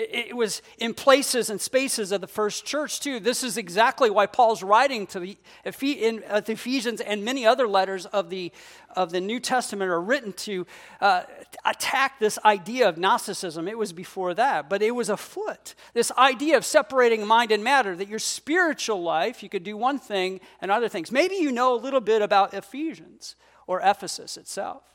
It, 0.09 0.35
was 0.35 0.61
in 0.77 0.93
places 0.93 1.49
and 1.49 1.61
spaces 1.61 2.11
of 2.11 2.21
the 2.21 2.27
first 2.27 2.65
church, 2.65 2.99
too. 2.99 3.19
This 3.19 3.43
is 3.43 3.57
exactly 3.57 4.09
why 4.09 4.25
Paul's 4.25 4.63
writing 4.63 5.05
to 5.07 5.19
the, 5.19 5.37
uh, 5.65 6.41
Ephesians 6.47 7.01
and 7.01 7.23
many 7.23 7.45
other 7.45 7.67
letters 7.67 8.05
of 8.07 8.29
the, 8.29 8.51
of 8.95 9.11
the 9.11 9.21
New 9.21 9.39
Testament 9.39 9.91
are 9.91 10.01
written 10.01 10.33
to 10.33 10.65
uh, 10.99 11.23
attack 11.65 12.19
this 12.19 12.39
idea 12.43 12.89
of 12.89 12.97
Gnosticism. 12.97 13.67
It 13.67 13.77
was 13.77 13.93
before 13.93 14.33
that, 14.33 14.69
but 14.69 14.81
it 14.81 14.91
was 14.91 15.09
afoot. 15.09 15.75
This 15.93 16.11
idea 16.17 16.57
of 16.57 16.65
separating 16.65 17.25
mind 17.25 17.51
and 17.51 17.63
matter, 17.63 17.95
that 17.95 18.07
your 18.07 18.19
spiritual 18.19 19.03
life, 19.03 19.43
you 19.43 19.49
could 19.49 19.63
do 19.63 19.77
one 19.77 19.99
thing 19.99 20.39
and 20.61 20.71
other 20.71 20.89
things. 20.89 21.11
Maybe 21.11 21.35
you 21.35 21.51
know 21.51 21.75
a 21.75 21.79
little 21.79 22.01
bit 22.01 22.21
about 22.21 22.53
Ephesians 22.53 23.35
or 23.67 23.81
Ephesus 23.81 24.37
itself. 24.37 24.90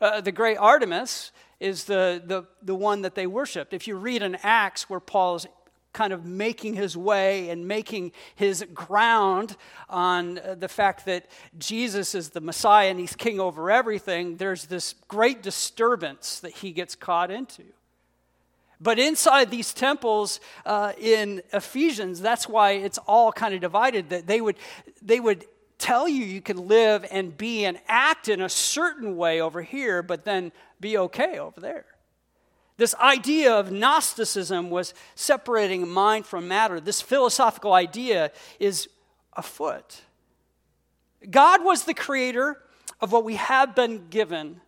Uh, 0.00 0.20
the 0.20 0.32
great 0.32 0.56
Artemis 0.56 1.32
is 1.58 1.84
the, 1.84 2.22
the, 2.24 2.44
the 2.62 2.74
one 2.74 3.02
that 3.02 3.14
they 3.14 3.26
worshiped. 3.26 3.74
If 3.74 3.86
you 3.86 3.96
read 3.96 4.22
in 4.22 4.36
Acts 4.42 4.88
where 4.88 5.00
Paul's 5.00 5.46
kind 5.92 6.12
of 6.12 6.24
making 6.24 6.74
his 6.74 6.96
way 6.96 7.50
and 7.50 7.66
making 7.66 8.12
his 8.34 8.64
ground 8.72 9.56
on 9.88 10.38
uh, 10.38 10.54
the 10.54 10.68
fact 10.68 11.04
that 11.04 11.26
Jesus 11.58 12.14
is 12.14 12.30
the 12.30 12.40
Messiah 12.40 12.88
and 12.88 12.98
he's 12.98 13.16
king 13.16 13.40
over 13.40 13.70
everything, 13.70 14.36
there's 14.36 14.66
this 14.66 14.94
great 15.08 15.42
disturbance 15.42 16.40
that 16.40 16.52
he 16.52 16.72
gets 16.72 16.94
caught 16.94 17.30
into. 17.30 17.64
But 18.80 18.98
inside 18.98 19.50
these 19.50 19.74
temples 19.74 20.40
uh, 20.64 20.92
in 20.98 21.42
Ephesians, 21.52 22.20
that's 22.20 22.48
why 22.48 22.72
it's 22.72 22.98
all 22.98 23.30
kind 23.30 23.52
of 23.52 23.60
divided. 23.60 24.08
That 24.08 24.26
they 24.26 24.40
would, 24.40 24.56
they 25.02 25.20
would 25.20 25.44
tell 25.80 26.08
you 26.08 26.24
you 26.24 26.40
can 26.40 26.68
live 26.68 27.04
and 27.10 27.36
be 27.36 27.64
and 27.64 27.80
act 27.88 28.28
in 28.28 28.40
a 28.40 28.48
certain 28.48 29.16
way 29.16 29.40
over 29.40 29.62
here, 29.62 30.02
but 30.02 30.24
then 30.24 30.52
be 30.80 30.96
okay 30.96 31.38
over 31.38 31.60
there. 31.60 31.86
This 32.76 32.94
idea 32.94 33.52
of 33.52 33.70
Gnosticism 33.70 34.70
was 34.70 34.94
separating 35.14 35.88
mind 35.88 36.24
from 36.24 36.48
matter. 36.48 36.80
This 36.80 37.00
philosophical 37.00 37.72
idea 37.72 38.30
is 38.58 38.88
afoot. 39.34 40.02
God 41.28 41.62
was 41.62 41.84
the 41.84 41.94
creator 41.94 42.62
of 43.00 43.12
what 43.12 43.24
we 43.24 43.34
have 43.36 43.74
been 43.74 44.08
given 44.08 44.60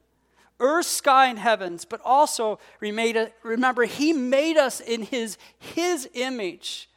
earth, 0.60 0.86
sky, 0.86 1.26
and 1.26 1.38
heavens, 1.38 1.84
but 1.84 2.00
also 2.04 2.58
remember, 2.80 3.84
He 3.84 4.12
made 4.12 4.56
us 4.56 4.80
in 4.80 5.02
His, 5.02 5.36
his 5.58 6.08
image. 6.14 6.88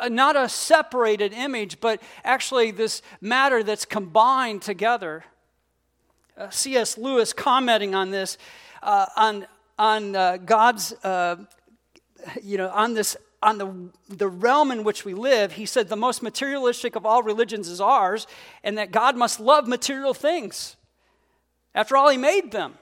Uh, 0.00 0.08
not 0.08 0.36
a 0.36 0.48
separated 0.48 1.32
image, 1.32 1.80
but 1.80 2.02
actually 2.24 2.70
this 2.70 3.02
matter 3.20 3.62
that's 3.62 3.84
combined 3.84 4.62
together. 4.62 5.24
Uh, 6.36 6.48
C.S. 6.50 6.96
Lewis 6.96 7.32
commenting 7.32 7.94
on 7.94 8.10
this, 8.10 8.38
uh, 8.82 9.06
on, 9.16 9.46
on 9.78 10.16
uh, 10.16 10.38
God's, 10.38 10.92
uh, 11.04 11.36
you 12.42 12.56
know, 12.56 12.70
on 12.70 12.94
this, 12.94 13.16
on 13.42 13.58
the, 13.58 13.90
the 14.08 14.28
realm 14.28 14.70
in 14.70 14.84
which 14.84 15.04
we 15.04 15.12
live, 15.14 15.52
he 15.52 15.66
said 15.66 15.88
the 15.88 15.96
most 15.96 16.22
materialistic 16.22 16.96
of 16.96 17.04
all 17.04 17.22
religions 17.22 17.68
is 17.68 17.80
ours, 17.80 18.26
and 18.64 18.78
that 18.78 18.92
God 18.92 19.16
must 19.16 19.40
love 19.40 19.68
material 19.68 20.14
things. 20.14 20.76
After 21.74 21.96
all, 21.96 22.08
he 22.08 22.16
made 22.16 22.50
them. 22.52 22.74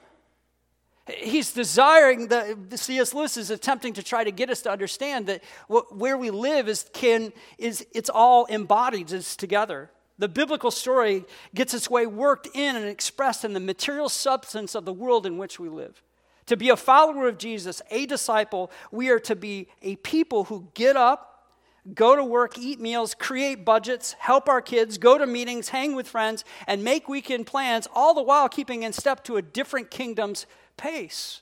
He's 1.17 1.51
desiring, 1.51 2.27
the, 2.27 2.57
the 2.69 2.77
C.S. 2.77 3.13
Lewis 3.13 3.37
is 3.37 3.49
attempting 3.49 3.93
to 3.93 4.03
try 4.03 4.23
to 4.23 4.31
get 4.31 4.49
us 4.49 4.61
to 4.63 4.71
understand 4.71 5.27
that 5.27 5.43
where 5.67 6.17
we 6.17 6.29
live 6.29 6.67
is, 6.67 6.85
can, 6.93 7.33
is 7.57 7.85
it's 7.93 8.09
all 8.09 8.45
embodied, 8.45 9.11
it's 9.11 9.35
together. 9.35 9.89
The 10.17 10.29
biblical 10.29 10.69
story 10.69 11.25
gets 11.55 11.73
its 11.73 11.89
way 11.89 12.05
worked 12.05 12.47
in 12.53 12.75
and 12.75 12.85
expressed 12.85 13.43
in 13.43 13.53
the 13.53 13.59
material 13.59 14.09
substance 14.09 14.75
of 14.75 14.85
the 14.85 14.93
world 14.93 15.25
in 15.25 15.37
which 15.37 15.59
we 15.59 15.67
live. 15.67 16.01
To 16.47 16.57
be 16.57 16.69
a 16.69 16.75
follower 16.75 17.27
of 17.27 17.37
Jesus, 17.37 17.81
a 17.89 18.05
disciple, 18.05 18.71
we 18.91 19.09
are 19.09 19.19
to 19.21 19.35
be 19.35 19.67
a 19.81 19.95
people 19.97 20.43
who 20.45 20.67
get 20.73 20.95
up, 20.95 21.49
go 21.95 22.15
to 22.15 22.23
work, 22.23 22.59
eat 22.59 22.79
meals, 22.79 23.15
create 23.15 23.65
budgets, 23.65 24.13
help 24.19 24.47
our 24.47 24.61
kids, 24.61 24.97
go 24.97 25.17
to 25.17 25.25
meetings, 25.25 25.69
hang 25.69 25.95
with 25.95 26.07
friends, 26.07 26.45
and 26.67 26.83
make 26.83 27.09
weekend 27.09 27.47
plans, 27.47 27.87
all 27.93 28.13
the 28.13 28.21
while 28.21 28.49
keeping 28.49 28.83
in 28.83 28.93
step 28.93 29.23
to 29.23 29.37
a 29.37 29.41
different 29.41 29.89
kingdom's 29.89 30.45
pace, 30.77 31.41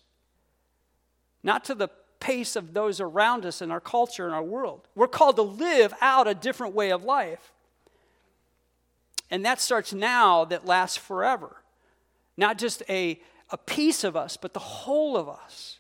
not 1.43 1.63
to 1.65 1.75
the 1.75 1.89
pace 2.19 2.55
of 2.55 2.73
those 2.73 2.99
around 2.99 3.45
us 3.45 3.61
in 3.61 3.71
our 3.71 3.79
culture 3.79 4.25
and 4.25 4.33
our 4.33 4.43
world. 4.43 4.87
We're 4.95 5.07
called 5.07 5.37
to 5.37 5.41
live 5.41 5.93
out 6.01 6.27
a 6.27 6.33
different 6.33 6.73
way 6.73 6.91
of 6.91 7.03
life. 7.03 7.53
And 9.31 9.45
that 9.45 9.61
starts 9.61 9.93
now, 9.93 10.45
that 10.45 10.65
lasts 10.65 10.97
forever. 10.97 11.61
Not 12.35 12.57
just 12.57 12.83
a, 12.89 13.21
a 13.49 13.57
piece 13.57 14.03
of 14.03 14.15
us, 14.15 14.37
but 14.37 14.53
the 14.53 14.59
whole 14.59 15.15
of 15.15 15.29
us. 15.29 15.79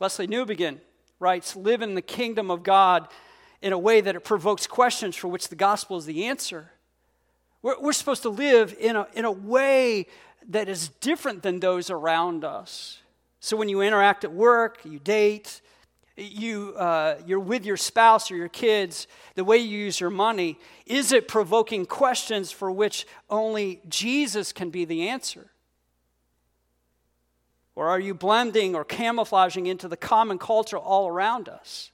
Lesslie 0.00 0.28
Newbigin 0.28 0.78
writes 1.18 1.56
Live 1.56 1.82
in 1.82 1.94
the 1.94 2.02
kingdom 2.02 2.50
of 2.50 2.62
God 2.62 3.08
in 3.62 3.72
a 3.72 3.78
way 3.78 4.00
that 4.00 4.14
it 4.14 4.20
provokes 4.20 4.66
questions 4.66 5.16
for 5.16 5.28
which 5.28 5.48
the 5.48 5.56
gospel 5.56 5.96
is 5.96 6.04
the 6.04 6.26
answer. 6.26 6.70
We're, 7.62 7.80
we're 7.80 7.92
supposed 7.92 8.22
to 8.22 8.28
live 8.28 8.76
in 8.78 8.94
a, 8.94 9.06
in 9.14 9.24
a 9.24 9.32
way 9.32 10.06
that 10.48 10.68
is 10.68 10.88
different 11.00 11.42
than 11.42 11.60
those 11.60 11.90
around 11.90 12.44
us. 12.44 12.98
So 13.40 13.56
when 13.56 13.68
you 13.68 13.80
interact 13.80 14.24
at 14.24 14.32
work, 14.32 14.80
you 14.84 14.98
date, 14.98 15.60
you, 16.16 16.74
uh, 16.76 17.16
you're 17.26 17.40
with 17.40 17.64
your 17.64 17.76
spouse 17.76 18.30
or 18.30 18.36
your 18.36 18.48
kids, 18.48 19.06
the 19.34 19.44
way 19.44 19.58
you 19.58 19.78
use 19.78 19.98
your 19.98 20.10
money, 20.10 20.58
is 20.86 21.12
it 21.12 21.28
provoking 21.28 21.86
questions 21.86 22.52
for 22.52 22.70
which 22.70 23.06
only 23.28 23.80
Jesus 23.88 24.52
can 24.52 24.70
be 24.70 24.84
the 24.84 25.08
answer? 25.08 25.50
Or 27.74 27.88
are 27.88 27.98
you 27.98 28.14
blending 28.14 28.74
or 28.74 28.84
camouflaging 28.84 29.66
into 29.66 29.88
the 29.88 29.96
common 29.96 30.38
culture 30.38 30.78
all 30.78 31.08
around 31.08 31.48
us? 31.48 31.90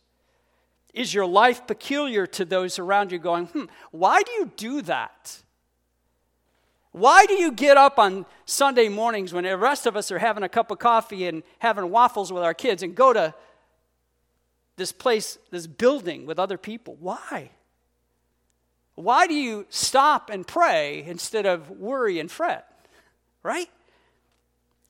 Is 0.92 1.14
your 1.14 1.26
life 1.26 1.66
peculiar 1.66 2.26
to 2.26 2.45
those 2.45 2.78
around 2.78 3.12
you 3.12 3.19
going, 3.19 3.47
hmm, 3.47 3.64
why 3.90 4.23
do 4.23 4.33
you 4.33 4.52
do 4.57 4.83
that? 4.83 5.40
Why 6.92 7.25
do 7.26 7.35
you 7.35 7.52
get 7.52 7.76
up 7.76 7.99
on 7.99 8.26
Sunday 8.47 8.88
mornings 8.88 9.32
when 9.32 9.44
the 9.44 9.56
rest 9.56 9.87
of 9.87 9.97
us 9.97 10.11
are 10.11 10.18
having 10.18 10.42
a 10.42 10.49
cup 10.49 10.70
of 10.70 10.78
coffee 10.78 11.26
and 11.26 11.42
having 11.61 11.90
waffles 11.90 12.32
with 12.32 12.42
our 12.42 12.54
kids 12.54 12.82
and 12.82 12.94
go 12.94 13.12
to 13.12 13.32
this 14.76 14.90
place, 14.90 15.38
this 15.50 15.66
building 15.66 16.26
with 16.26 16.38
other 16.38 16.59
people? 16.59 16.97
Why? 16.99 17.50
Why 18.97 19.26
do 19.28 19.35
you 19.35 19.66
stop 19.70 20.30
and 20.30 20.47
pray 20.47 21.04
instead 21.06 21.47
of 21.47 21.70
worry 21.70 22.18
and 22.18 22.30
fret? 22.30 22.66
Right? 23.42 23.70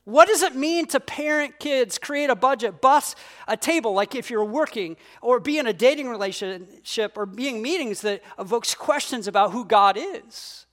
What 0.03 0.27
does 0.27 0.41
it 0.41 0.55
mean 0.55 0.87
to 0.87 0.99
parent 0.99 1.59
kids, 1.59 1.99
create 1.99 2.31
a 2.31 2.35
budget, 2.35 2.81
bus 2.81 3.15
a 3.47 3.55
table, 3.55 3.93
like 3.93 4.15
if 4.15 4.31
you're 4.31 4.43
working, 4.43 4.97
or 5.21 5.39
be 5.39 5.59
in 5.59 5.67
a 5.67 5.73
dating 5.73 6.09
relationship, 6.09 7.15
or 7.15 7.27
being 7.27 7.61
meetings 7.61 8.01
that 8.01 8.23
evokes 8.39 8.73
questions 8.73 9.27
about 9.27 9.51
who 9.51 9.63
God 9.63 9.97
is? 9.99 10.65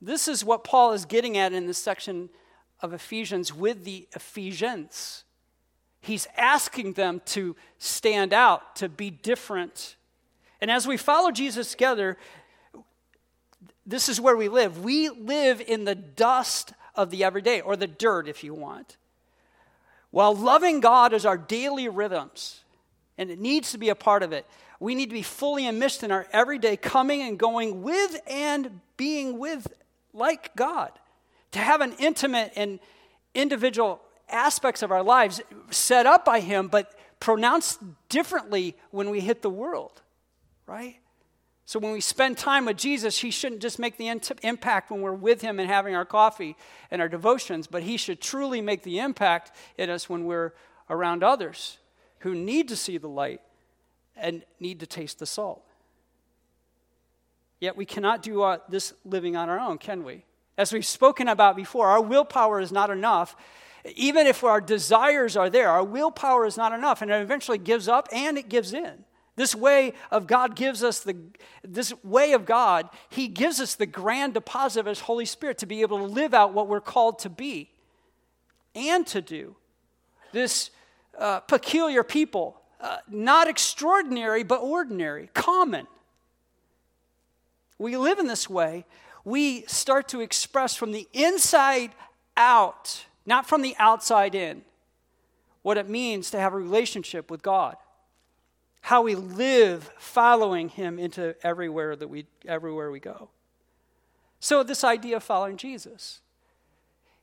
This 0.00 0.28
is 0.28 0.44
what 0.44 0.64
Paul 0.64 0.92
is 0.92 1.04
getting 1.04 1.36
at 1.36 1.52
in 1.52 1.66
this 1.66 1.78
section 1.78 2.30
of 2.80 2.92
Ephesians 2.92 3.54
with 3.54 3.84
the 3.84 4.08
Ephesians. 4.14 5.24
He's 6.00 6.26
asking 6.36 6.94
them 6.94 7.20
to 7.26 7.54
stand 7.78 8.32
out, 8.32 8.76
to 8.76 8.88
be 8.88 9.10
different. 9.10 9.96
And 10.60 10.70
as 10.70 10.86
we 10.86 10.96
follow 10.96 11.30
Jesus 11.30 11.70
together, 11.72 12.16
this 13.84 14.08
is 14.08 14.20
where 14.20 14.36
we 14.36 14.48
live. 14.48 14.82
We 14.82 15.10
live 15.10 15.60
in 15.60 15.84
the 15.84 15.94
dust 15.94 16.72
of 16.94 17.10
the 17.10 17.24
everyday, 17.24 17.60
or 17.60 17.76
the 17.76 17.86
dirt, 17.86 18.28
if 18.28 18.42
you 18.42 18.54
want. 18.54 18.96
While 20.10 20.34
loving 20.34 20.80
God 20.80 21.12
is 21.12 21.24
our 21.24 21.38
daily 21.38 21.88
rhythms, 21.88 22.64
and 23.16 23.30
it 23.30 23.38
needs 23.38 23.72
to 23.72 23.78
be 23.78 23.90
a 23.90 23.94
part 23.94 24.22
of 24.22 24.32
it, 24.32 24.46
we 24.80 24.94
need 24.94 25.10
to 25.10 25.14
be 25.14 25.22
fully 25.22 25.66
immersed 25.66 26.02
in 26.02 26.10
our 26.10 26.26
everyday 26.32 26.76
coming 26.76 27.20
and 27.20 27.38
going 27.38 27.82
with 27.82 28.18
and 28.26 28.80
being 28.96 29.38
with 29.38 29.68
like 30.12 30.54
God. 30.56 30.90
To 31.52 31.58
have 31.58 31.80
an 31.80 31.94
intimate 31.98 32.52
and 32.56 32.78
individual 33.34 34.00
aspects 34.28 34.82
of 34.82 34.92
our 34.92 35.02
lives 35.02 35.40
set 35.70 36.06
up 36.06 36.24
by 36.24 36.40
Him, 36.40 36.68
but 36.68 36.94
pronounced 37.18 37.80
differently 38.08 38.76
when 38.90 39.10
we 39.10 39.20
hit 39.20 39.42
the 39.42 39.50
world, 39.50 40.02
right? 40.66 40.96
So 41.66 41.78
when 41.78 41.92
we 41.92 42.00
spend 42.00 42.38
time 42.38 42.64
with 42.64 42.76
Jesus, 42.76 43.18
He 43.18 43.30
shouldn't 43.30 43.62
just 43.62 43.78
make 43.78 43.96
the 43.96 44.08
impact 44.42 44.90
when 44.90 45.02
we're 45.02 45.12
with 45.12 45.40
Him 45.40 45.60
and 45.60 45.68
having 45.68 45.94
our 45.94 46.04
coffee 46.04 46.56
and 46.90 47.00
our 47.00 47.08
devotions, 47.08 47.66
but 47.66 47.82
He 47.82 47.96
should 47.96 48.20
truly 48.20 48.60
make 48.60 48.82
the 48.82 48.98
impact 48.98 49.52
in 49.78 49.90
us 49.90 50.08
when 50.08 50.24
we're 50.24 50.52
around 50.88 51.22
others 51.22 51.78
who 52.20 52.34
need 52.34 52.68
to 52.68 52.76
see 52.76 52.98
the 52.98 53.08
light 53.08 53.40
and 54.16 54.44
need 54.58 54.80
to 54.80 54.86
taste 54.86 55.18
the 55.18 55.26
salt. 55.26 55.64
Yet 57.60 57.76
we 57.76 57.84
cannot 57.84 58.22
do 58.22 58.42
uh, 58.42 58.58
this 58.68 58.94
living 59.04 59.36
on 59.36 59.48
our 59.48 59.60
own, 59.60 59.78
can 59.78 60.02
we? 60.02 60.24
As 60.56 60.72
we've 60.72 60.84
spoken 60.84 61.28
about 61.28 61.56
before, 61.56 61.86
our 61.88 62.00
willpower 62.00 62.58
is 62.60 62.72
not 62.72 62.90
enough. 62.90 63.36
Even 63.94 64.26
if 64.26 64.42
our 64.42 64.60
desires 64.60 65.36
are 65.36 65.50
there, 65.50 65.68
our 65.68 65.84
willpower 65.84 66.46
is 66.46 66.56
not 66.56 66.72
enough, 66.72 67.02
and 67.02 67.10
it 67.10 67.20
eventually 67.22 67.58
gives 67.58 67.86
up 67.86 68.08
and 68.12 68.36
it 68.36 68.48
gives 68.48 68.72
in. 68.72 69.04
This 69.36 69.54
way 69.54 69.94
of 70.10 70.26
God 70.26 70.54
gives 70.56 70.82
us 70.82 71.00
the, 71.00 71.16
this 71.62 71.92
way 72.04 72.32
of 72.32 72.44
God, 72.44 72.88
He 73.08 73.28
gives 73.28 73.60
us 73.60 73.74
the 73.74 73.86
grand 73.86 74.34
deposit 74.34 74.80
of 74.80 74.86
His 74.86 75.00
Holy 75.00 75.24
Spirit 75.24 75.58
to 75.58 75.66
be 75.66 75.82
able 75.82 75.98
to 75.98 76.04
live 76.04 76.34
out 76.34 76.52
what 76.52 76.68
we're 76.68 76.80
called 76.80 77.20
to 77.20 77.30
be 77.30 77.70
and 78.74 79.06
to 79.08 79.22
do. 79.22 79.56
This 80.32 80.70
uh, 81.18 81.40
peculiar 81.40 82.02
people, 82.02 82.60
uh, 82.80 82.98
not 83.08 83.48
extraordinary, 83.48 84.42
but 84.42 84.60
ordinary, 84.60 85.30
common. 85.32 85.86
We 87.80 87.96
live 87.96 88.18
in 88.18 88.26
this 88.26 88.48
way 88.48 88.84
we 89.24 89.62
start 89.62 90.08
to 90.08 90.20
express 90.20 90.74
from 90.76 90.92
the 90.92 91.08
inside 91.12 91.92
out, 92.36 93.06
not 93.26 93.46
from 93.46 93.62
the 93.62 93.74
outside 93.78 94.34
in, 94.34 94.62
what 95.62 95.76
it 95.76 95.88
means 95.88 96.30
to 96.30 96.38
have 96.38 96.52
a 96.52 96.56
relationship 96.56 97.30
with 97.30 97.42
God. 97.42 97.76
How 98.82 99.02
we 99.02 99.14
live 99.14 99.90
following 99.98 100.68
him 100.70 100.98
into 100.98 101.34
everywhere 101.42 101.96
that 101.96 102.08
we 102.08 102.26
everywhere 102.46 102.90
we 102.90 103.00
go. 103.00 103.28
So 104.40 104.62
this 104.62 104.84
idea 104.84 105.16
of 105.16 105.22
following 105.22 105.58
Jesus. 105.58 106.20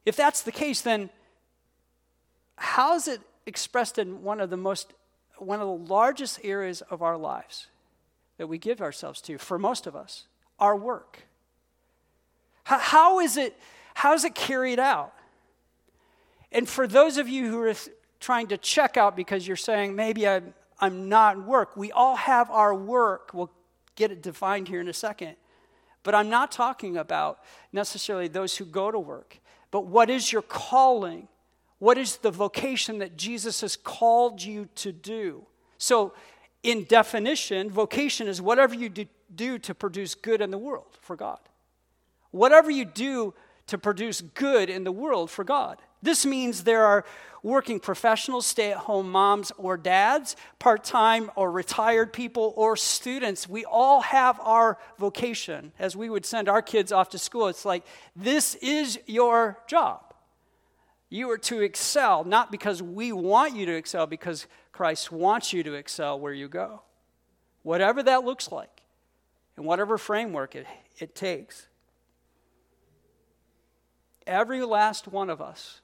If 0.06 0.16
that's 0.16 0.42
the 0.44 0.52
case, 0.52 0.82
then 0.82 1.10
how 2.58 2.96
is 2.96 3.08
it 3.08 3.22
expressed 3.46 3.98
in 3.98 4.24
one 4.24 4.40
of 4.40 4.52
the 4.52 4.58
most 4.58 4.94
one 5.38 5.60
of 5.60 5.68
the 5.68 5.94
largest 5.94 6.40
areas 6.44 6.82
of 6.90 7.02
our 7.02 7.18
lives 7.18 7.68
that 8.38 8.48
we 8.48 8.60
give 8.60 8.82
ourselves 8.82 9.22
to 9.22 9.38
for 9.38 9.58
most 9.58 9.88
of 9.88 9.96
us? 9.96 10.26
Our 10.60 10.76
work. 10.76 11.24
How, 12.64 12.80
how 12.80 13.20
is 13.20 13.38
it, 13.38 13.58
how 13.94 14.14
is 14.14 14.24
it 14.24 14.36
carried 14.36 14.80
out? 14.80 15.14
And 16.52 16.68
for 16.68 16.88
those 16.88 17.18
of 17.18 17.28
you 17.28 17.50
who 17.50 17.62
are 17.62 17.74
trying 18.20 18.48
to 18.48 18.58
check 18.58 18.98
out 18.98 19.16
because 19.16 19.48
you're 19.48 19.56
saying, 19.56 19.96
maybe 19.96 20.28
I'm, 20.28 20.54
I'm 20.80 21.10
not 21.10 21.38
in 21.38 21.46
work, 21.46 21.76
we 21.76 21.92
all 21.92 22.16
have 22.16 22.50
our 22.50 22.74
work. 22.74 23.32
We'll 23.34 23.52
get 23.96 24.12
it 24.12 24.22
defined 24.22 24.68
here 24.68 24.82
in 24.82 24.88
a 24.88 24.94
second. 24.94 25.36
But 26.04 26.16
I'm 26.16 26.30
not 26.30 26.52
talking 26.52 26.98
about 26.98 27.40
necessarily 27.72 28.28
those 28.28 28.56
who 28.56 28.66
go 28.66 28.92
to 28.92 29.00
work, 29.00 29.40
but 29.72 29.86
what 29.88 30.10
is 30.10 30.32
your 30.32 30.42
calling? 30.42 31.28
What 31.80 31.98
is 31.98 32.18
the 32.18 32.32
vocation 32.32 33.00
that 33.00 33.18
Jesus 33.18 33.62
has 33.62 33.76
called 33.76 34.42
you 34.42 34.70
to 34.76 34.92
do? 34.92 35.46
So, 35.78 36.14
in 36.64 36.86
definition, 36.86 37.70
vocation 37.70 38.28
is 38.28 38.42
whatever 38.42 38.74
you 38.74 38.90
do 38.90 39.06
to 39.36 39.76
produce 39.76 40.16
good 40.16 40.42
in 40.42 40.52
the 40.52 40.58
world 40.58 40.98
for 41.02 41.16
God. 41.16 41.40
Whatever 42.32 42.70
you 42.72 42.86
do 42.86 43.34
to 43.68 43.78
produce 43.78 44.22
good 44.22 44.70
in 44.70 44.84
the 44.84 44.92
world 44.92 45.30
for 45.30 45.44
God. 45.44 45.78
This 46.02 46.26
means 46.26 46.64
there 46.64 46.86
are 46.86 47.06
working 47.44 47.80
professionals, 47.80 48.46
stay 48.46 48.72
at 48.72 48.78
home 48.78 49.10
moms 49.12 49.52
or 49.58 49.78
dads, 49.78 50.36
part 50.60 50.84
time 50.84 51.30
or 51.36 51.52
retired 51.52 52.12
people, 52.14 52.54
or 52.56 52.76
students. 52.76 53.48
We 53.48 53.66
all 53.66 54.02
have 54.02 54.40
our 54.42 54.78
vocation. 54.98 55.72
As 55.80 55.96
we 55.96 56.10
would 56.10 56.26
send 56.26 56.50
our 56.50 56.62
kids 56.62 56.92
off 56.92 57.10
to 57.10 57.18
school, 57.18 57.48
it's 57.48 57.66
like, 57.66 57.86
this 58.16 58.56
is 58.56 59.00
your 59.06 59.60
job. 59.68 60.02
You 61.10 61.30
are 61.32 61.38
to 61.40 61.62
excel, 61.62 62.24
not 62.26 62.52
because 62.52 62.82
we 62.82 63.12
want 63.14 63.56
you 63.56 63.66
to 63.66 63.76
excel, 63.76 64.08
because 64.08 64.46
Christ 64.72 65.12
wants 65.12 65.54
you 65.54 65.64
to 65.64 65.74
excel 65.74 66.20
where 66.20 66.34
you 66.34 66.48
go. 66.48 66.82
Whatever 67.64 68.04
that 68.04 68.26
looks 68.26 68.52
like, 68.52 68.77
and 69.58 69.66
whatever 69.66 69.98
framework 69.98 70.56
it, 70.56 70.68
it 71.00 71.16
takes. 71.16 71.68
Every 74.26 74.64
last 74.64 75.08
one 75.08 75.30
of 75.30 75.42
us 75.42 75.82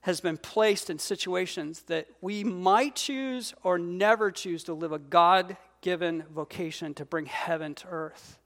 has 0.00 0.20
been 0.20 0.36
placed 0.36 0.90
in 0.90 0.98
situations 0.98 1.82
that 1.82 2.06
we 2.20 2.44
might 2.44 2.96
choose 2.96 3.54
or 3.62 3.78
never 3.78 4.30
choose 4.30 4.64
to 4.64 4.74
live 4.74 4.92
a 4.92 4.98
God 4.98 5.56
given 5.80 6.24
vocation 6.34 6.94
to 6.94 7.04
bring 7.04 7.26
heaven 7.26 7.74
to 7.74 7.86
earth. 7.88 8.38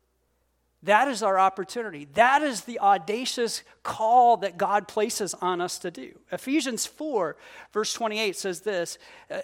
That 0.84 1.08
is 1.08 1.24
our 1.24 1.40
opportunity. 1.40 2.06
That 2.14 2.42
is 2.42 2.62
the 2.62 2.78
audacious 2.78 3.64
call 3.82 4.36
that 4.38 4.56
God 4.56 4.86
places 4.86 5.34
on 5.34 5.60
us 5.60 5.76
to 5.80 5.90
do. 5.90 6.16
Ephesians 6.30 6.86
4, 6.86 7.36
verse 7.72 7.92
28 7.92 8.36
says 8.36 8.60
this 8.60 8.96
uh, 9.28 9.40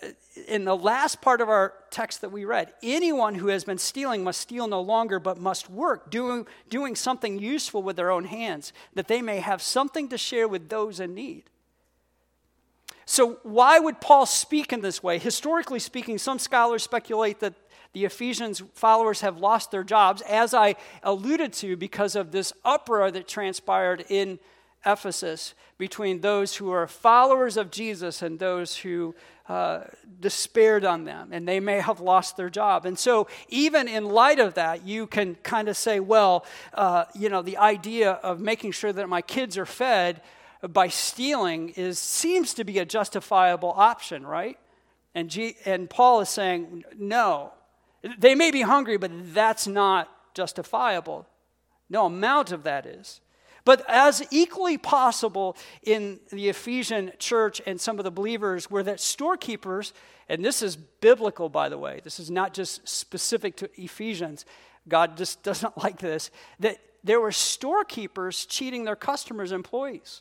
in 0.46 0.64
the 0.64 0.76
last 0.76 1.20
part 1.20 1.40
of 1.40 1.48
our 1.48 1.74
text 1.90 2.20
that 2.20 2.30
we 2.30 2.44
read 2.44 2.72
anyone 2.84 3.34
who 3.34 3.48
has 3.48 3.64
been 3.64 3.78
stealing 3.78 4.22
must 4.22 4.40
steal 4.40 4.68
no 4.68 4.80
longer, 4.80 5.18
but 5.18 5.36
must 5.36 5.68
work, 5.68 6.08
doing, 6.08 6.46
doing 6.70 6.94
something 6.94 7.40
useful 7.40 7.82
with 7.82 7.96
their 7.96 8.12
own 8.12 8.26
hands, 8.26 8.72
that 8.94 9.08
they 9.08 9.20
may 9.20 9.40
have 9.40 9.60
something 9.60 10.08
to 10.10 10.18
share 10.18 10.46
with 10.46 10.68
those 10.68 11.00
in 11.00 11.14
need. 11.14 11.50
So, 13.06 13.38
why 13.42 13.78
would 13.78 14.00
Paul 14.00 14.24
speak 14.24 14.72
in 14.72 14.80
this 14.80 15.02
way? 15.02 15.18
Historically 15.18 15.78
speaking, 15.78 16.16
some 16.16 16.38
scholars 16.38 16.82
speculate 16.82 17.40
that 17.40 17.54
the 17.94 18.04
Ephesians 18.04 18.62
followers 18.74 19.22
have 19.22 19.38
lost 19.38 19.70
their 19.70 19.84
jobs, 19.84 20.20
as 20.28 20.52
I 20.52 20.74
alluded 21.02 21.52
to, 21.54 21.76
because 21.76 22.16
of 22.16 22.32
this 22.32 22.52
uproar 22.64 23.10
that 23.10 23.26
transpired 23.26 24.04
in 24.08 24.38
Ephesus 24.84 25.54
between 25.78 26.20
those 26.20 26.56
who 26.56 26.70
are 26.70 26.86
followers 26.86 27.56
of 27.56 27.70
Jesus 27.70 28.20
and 28.20 28.38
those 28.38 28.76
who 28.76 29.14
uh, 29.48 29.84
despaired 30.20 30.84
on 30.84 31.04
them, 31.04 31.28
and 31.30 31.46
they 31.46 31.60
may 31.60 31.80
have 31.80 32.00
lost 32.00 32.36
their 32.36 32.50
job. 32.50 32.84
And 32.84 32.98
so, 32.98 33.28
even 33.48 33.88
in 33.88 34.06
light 34.06 34.40
of 34.40 34.54
that, 34.54 34.86
you 34.86 35.06
can 35.06 35.36
kind 35.36 35.68
of 35.68 35.76
say, 35.76 36.00
well, 36.00 36.44
uh, 36.72 37.04
you 37.14 37.28
know, 37.28 37.42
the 37.42 37.58
idea 37.58 38.12
of 38.12 38.40
making 38.40 38.72
sure 38.72 38.92
that 38.92 39.08
my 39.08 39.22
kids 39.22 39.56
are 39.56 39.66
fed 39.66 40.20
by 40.68 40.88
stealing 40.88 41.70
is 41.70 41.98
seems 41.98 42.54
to 42.54 42.64
be 42.64 42.78
a 42.78 42.84
justifiable 42.84 43.72
option, 43.76 44.26
right? 44.26 44.58
And, 45.14 45.30
G, 45.30 45.56
and 45.64 45.88
Paul 45.88 46.22
is 46.22 46.28
saying, 46.28 46.84
no, 46.98 47.52
they 48.18 48.34
may 48.34 48.50
be 48.50 48.62
hungry, 48.62 48.96
but 48.96 49.10
that's 49.34 49.66
not 49.66 50.10
justifiable. 50.34 51.26
No 51.88 52.06
amount 52.06 52.52
of 52.52 52.64
that 52.64 52.86
is. 52.86 53.20
But 53.64 53.84
as 53.88 54.26
equally 54.30 54.76
possible 54.76 55.56
in 55.82 56.20
the 56.30 56.50
Ephesian 56.50 57.12
church 57.18 57.62
and 57.66 57.80
some 57.80 57.98
of 57.98 58.04
the 58.04 58.10
believers 58.10 58.70
were 58.70 58.82
that 58.82 59.00
storekeepers, 59.00 59.94
and 60.28 60.44
this 60.44 60.60
is 60.62 60.76
biblical, 60.76 61.48
by 61.48 61.70
the 61.70 61.78
way, 61.78 62.00
this 62.04 62.20
is 62.20 62.30
not 62.30 62.52
just 62.52 62.86
specific 62.86 63.56
to 63.56 63.70
Ephesians. 63.80 64.44
God 64.86 65.16
just 65.16 65.42
doesn't 65.42 65.78
like 65.78 65.98
this, 65.98 66.30
that 66.60 66.78
there 67.02 67.20
were 67.20 67.32
storekeepers 67.32 68.44
cheating 68.46 68.84
their 68.84 68.96
customers' 68.96 69.52
employees. 69.52 70.20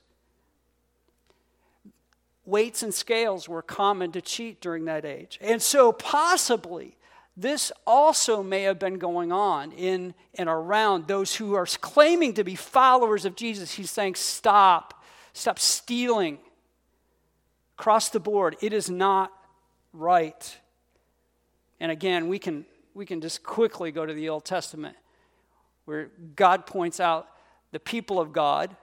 Weights 2.46 2.84
and 2.84 2.94
scales 2.94 3.48
were 3.48 3.62
common 3.62 4.12
to 4.12 4.22
cheat 4.22 4.60
during 4.60 4.86
that 4.86 5.06
age. 5.06 5.38
And 5.42 5.62
so, 5.62 5.94
possibly, 5.94 6.98
this 7.36 7.72
also 7.88 8.44
may 8.44 8.64
have 8.64 8.78
been 8.78 9.00
going 9.00 9.32
on 9.32 9.72
in 9.72 10.14
and 10.36 10.48
around 10.48 11.08
those 11.08 11.36
who 11.36 11.56
are 11.56 11.66
claiming 11.66 12.36
to 12.36 12.44
be 12.44 12.56
followers 12.56 13.26
of 13.26 13.36
Jesus. 13.36 13.74
He's 13.74 13.90
saying, 13.90 14.16
Stop, 14.16 15.04
stop 15.34 15.58
stealing. 15.58 16.38
Across 17.78 18.10
the 18.10 18.20
board, 18.20 18.56
it 18.62 18.72
is 18.72 18.90
not 18.90 19.32
right. 19.94 20.58
And 21.80 21.92
again, 21.92 22.28
we 22.28 22.38
can, 22.38 22.66
we 22.94 23.06
can 23.06 23.20
just 23.20 23.44
quickly 23.44 23.92
go 23.92 24.06
to 24.06 24.14
the 24.14 24.30
Old 24.30 24.46
Testament 24.46 24.96
where 25.86 26.12
God 26.36 26.66
points 26.66 27.00
out 27.00 27.28
the 27.72 27.80
people 27.80 28.20
of 28.20 28.32
God 28.32 28.76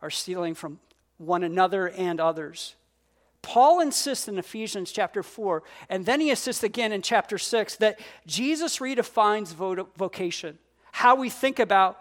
are 0.00 0.10
stealing 0.10 0.54
from 0.54 0.78
one 1.18 1.42
another 1.42 1.88
and 1.88 2.20
others. 2.20 2.76
Paul 3.42 3.80
insists 3.80 4.28
in 4.28 4.38
Ephesians 4.38 4.92
chapter 4.92 5.22
4, 5.22 5.62
and 5.88 6.04
then 6.04 6.20
he 6.20 6.30
insists 6.30 6.62
again 6.62 6.92
in 6.92 7.02
chapter 7.02 7.38
6 7.38 7.76
that 7.76 7.98
Jesus 8.26 8.78
redefines 8.78 9.54
vocation, 9.96 10.58
how 10.92 11.14
we 11.14 11.30
think 11.30 11.58
about 11.58 12.00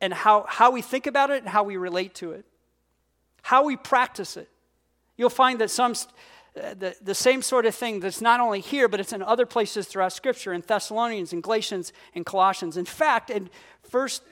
and 0.00 0.12
how, 0.12 0.44
how 0.48 0.70
we 0.70 0.82
think 0.82 1.06
about 1.06 1.30
it 1.30 1.42
and 1.42 1.48
how 1.48 1.62
we 1.62 1.76
relate 1.76 2.14
to 2.16 2.32
it, 2.32 2.44
how 3.42 3.64
we 3.64 3.76
practice 3.76 4.36
it. 4.36 4.48
You'll 5.16 5.30
find 5.30 5.60
that 5.60 5.70
some 5.70 5.94
uh, 6.62 6.72
the, 6.72 6.94
the 7.02 7.14
same 7.14 7.42
sort 7.42 7.66
of 7.66 7.74
thing 7.74 8.00
that's 8.00 8.22
not 8.22 8.40
only 8.40 8.60
here, 8.60 8.88
but 8.88 8.98
it's 8.98 9.12
in 9.12 9.22
other 9.22 9.44
places 9.44 9.86
throughout 9.86 10.12
Scripture, 10.12 10.54
in 10.54 10.62
Thessalonians, 10.66 11.34
in 11.34 11.42
Galatians, 11.42 11.92
and 12.14 12.24
Colossians. 12.24 12.78
In 12.78 12.86
fact, 12.86 13.28
in 13.28 13.50
First, 13.88 14.22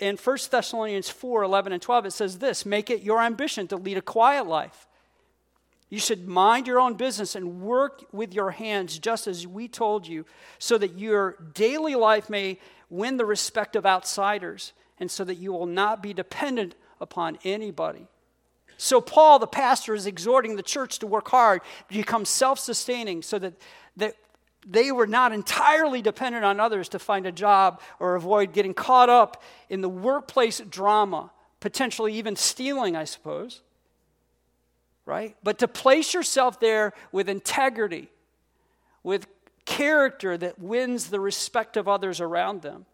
in 0.00 0.16
1 0.16 0.38
Thessalonians 0.50 1.08
4 1.08 1.42
11 1.42 1.72
and 1.72 1.82
12, 1.82 2.06
it 2.06 2.10
says 2.12 2.38
this 2.38 2.64
Make 2.64 2.90
it 2.90 3.02
your 3.02 3.20
ambition 3.20 3.68
to 3.68 3.76
lead 3.76 3.98
a 3.98 4.02
quiet 4.02 4.46
life. 4.46 4.86
You 5.92 5.98
should 5.98 6.26
mind 6.26 6.66
your 6.66 6.80
own 6.80 6.94
business 6.94 7.34
and 7.34 7.60
work 7.60 8.06
with 8.12 8.32
your 8.32 8.50
hands 8.50 8.98
just 8.98 9.26
as 9.26 9.46
we 9.46 9.68
told 9.68 10.06
you, 10.06 10.24
so 10.58 10.78
that 10.78 10.96
your 10.96 11.36
daily 11.52 11.96
life 11.96 12.30
may 12.30 12.58
win 12.88 13.18
the 13.18 13.26
respect 13.26 13.76
of 13.76 13.84
outsiders, 13.84 14.72
and 14.98 15.10
so 15.10 15.22
that 15.22 15.34
you 15.34 15.52
will 15.52 15.66
not 15.66 16.02
be 16.02 16.14
dependent 16.14 16.76
upon 16.98 17.36
anybody. 17.44 18.06
So, 18.78 19.02
Paul, 19.02 19.38
the 19.38 19.46
pastor, 19.46 19.92
is 19.92 20.06
exhorting 20.06 20.56
the 20.56 20.62
church 20.62 20.98
to 21.00 21.06
work 21.06 21.28
hard 21.28 21.60
to 21.90 21.94
become 21.94 22.24
self 22.24 22.58
sustaining 22.58 23.20
so 23.20 23.38
that, 23.40 23.52
that 23.98 24.14
they 24.66 24.92
were 24.92 25.06
not 25.06 25.32
entirely 25.32 26.00
dependent 26.00 26.42
on 26.42 26.58
others 26.58 26.88
to 26.88 26.98
find 26.98 27.26
a 27.26 27.32
job 27.32 27.82
or 28.00 28.14
avoid 28.14 28.54
getting 28.54 28.72
caught 28.72 29.10
up 29.10 29.42
in 29.68 29.82
the 29.82 29.90
workplace 29.90 30.58
drama, 30.70 31.30
potentially 31.60 32.14
even 32.14 32.34
stealing, 32.34 32.96
I 32.96 33.04
suppose. 33.04 33.60
Right? 35.04 35.36
But 35.42 35.58
to 35.58 35.68
place 35.68 36.14
yourself 36.14 36.60
there 36.60 36.92
with 37.10 37.28
integrity, 37.28 38.08
with 39.02 39.26
character 39.64 40.36
that 40.36 40.58
wins 40.58 41.10
the 41.10 41.20
respect 41.20 41.76
of 41.76 41.88
others 41.88 42.20
around 42.20 42.62
them. 42.62 42.86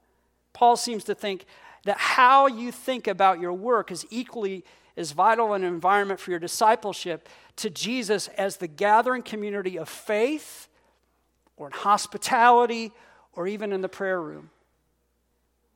Paul 0.53 0.77
seems 0.77 1.05
to 1.05 1.15
think 1.15 1.45
that 1.85 1.99
how 1.99 2.47
you 2.47 2.73
think 2.73 3.07
about 3.07 3.41
your 3.41 3.53
work 3.53 3.91
is 3.91 4.07
equally 4.11 4.65
as 4.97 5.13
vital 5.13 5.55
an 5.55 5.65
environment 5.65 6.19
for 6.19 6.31
your 6.31 6.41
discipleship 6.41 7.29
to 7.57 7.71
Jesus 7.71 8.29
as 8.29 8.57
the 8.57 8.67
gathering 8.67 9.23
community 9.23 9.79
of 9.79 9.89
faith 9.89 10.69
or 11.57 11.69
in 11.69 11.73
hospitality 11.73 12.93
or 13.33 13.47
even 13.47 13.73
in 13.73 13.81
the 13.81 13.89
prayer 13.89 14.21
room. 14.21 14.51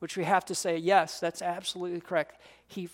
Which 0.01 0.17
we 0.17 0.25
have 0.25 0.45
to 0.47 0.55
say, 0.55 0.77
yes, 0.77 1.21
that's 1.21 1.41
absolutely 1.41 2.01
correct. 2.01 2.41
He, 2.67 2.89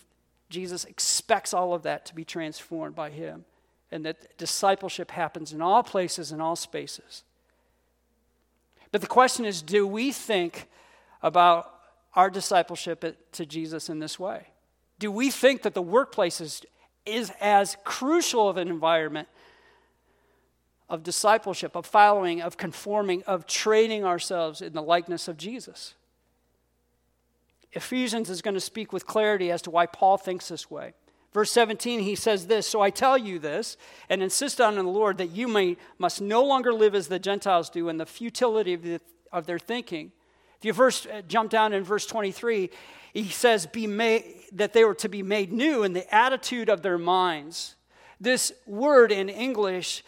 Jesus 0.49 0.85
expects 0.85 1.53
all 1.53 1.75
of 1.75 1.83
that 1.83 2.07
to 2.07 2.15
be 2.15 2.25
transformed 2.25 2.95
by 2.95 3.11
Him, 3.11 3.45
and 3.91 4.05
that 4.05 4.37
discipleship 4.39 5.11
happens 5.11 5.53
in 5.53 5.61
all 5.61 5.83
places, 5.83 6.33
in 6.33 6.41
all 6.41 6.57
spaces. 6.57 7.25
But 8.91 9.01
the 9.01 9.07
question 9.07 9.45
is 9.45 9.63
do 9.63 9.87
we 9.87 10.13
think 10.13 10.69
about 11.23 11.75
our 12.15 12.31
discipleship 12.31 13.33
to 13.33 13.47
Jesus 13.47 13.89
in 13.89 13.99
this 13.99 14.19
way? 14.19 14.49
Do 14.99 15.13
we 15.13 15.31
think 15.31 15.63
that 15.63 15.75
the 15.75 15.83
workplace 15.83 16.41
is, 16.41 16.63
is 17.07 17.33
as 17.41 17.77
crucial 17.85 18.49
of 18.49 18.57
an 18.57 18.69
environment 18.69 19.29
of 20.89 21.03
discipleship, 21.03 21.77
of 21.77 21.85
following, 21.87 22.41
of 22.41 22.57
conforming, 22.57 23.23
of 23.25 23.47
training 23.47 24.05
ourselves 24.05 24.63
in 24.63 24.73
the 24.73 24.83
likeness 24.83 25.29
of 25.29 25.37
Jesus? 25.37 25.95
Ephesians 27.79 28.29
is 28.29 28.43
going 28.43 28.55
to 28.55 28.61
speak 28.61 28.93
with 28.93 29.07
clarity 29.07 29.53
as 29.53 29.63
to 29.63 29.71
why 29.71 29.87
Paul 29.87 30.19
thinks 30.19 30.49
this 30.49 30.69
way. 30.69 30.95
Verse 31.33 31.53
17, 31.53 32.01
he 32.01 32.17
says 32.17 32.49
this 32.49 32.67
So 32.67 32.81
I 32.81 32.91
tell 32.91 33.17
you 33.17 33.39
this, 33.39 33.77
and 34.09 34.21
insist 34.21 34.61
on 34.61 34.77
in 34.79 34.85
the 34.85 34.91
Lord, 34.91 35.19
that 35.19 35.31
you 35.31 35.47
may, 35.47 35.77
must 35.97 36.21
no 36.21 36.43
longer 36.45 36.75
live 36.75 36.97
as 36.97 37.07
the 37.07 37.21
Gentiles 37.21 37.71
do 37.71 37.89
in 37.89 37.97
the 37.97 38.05
futility 38.05 38.75
of, 38.75 38.83
the, 38.83 39.01
of 39.33 39.47
their 39.47 39.61
thinking. 39.61 40.11
If 40.59 40.65
you 40.65 40.73
first 40.73 41.07
uh, 41.07 41.23
jump 41.23 41.53
down 41.53 41.73
in 41.73 41.85
verse 41.85 42.05
23, 42.05 42.69
he 43.15 43.29
says 43.29 43.65
be 43.67 43.87
made, 43.87 44.25
that 44.53 44.73
they 44.73 44.85
were 44.85 44.95
to 44.95 45.09
be 45.09 45.23
made 45.23 45.53
new 45.53 45.85
in 45.85 45.93
the 45.93 46.13
attitude 46.13 46.69
of 46.69 46.83
their 46.83 46.99
minds. 46.99 47.77
This 48.21 48.53
word 48.67 49.13
in 49.13 49.29
English, 49.29 50.03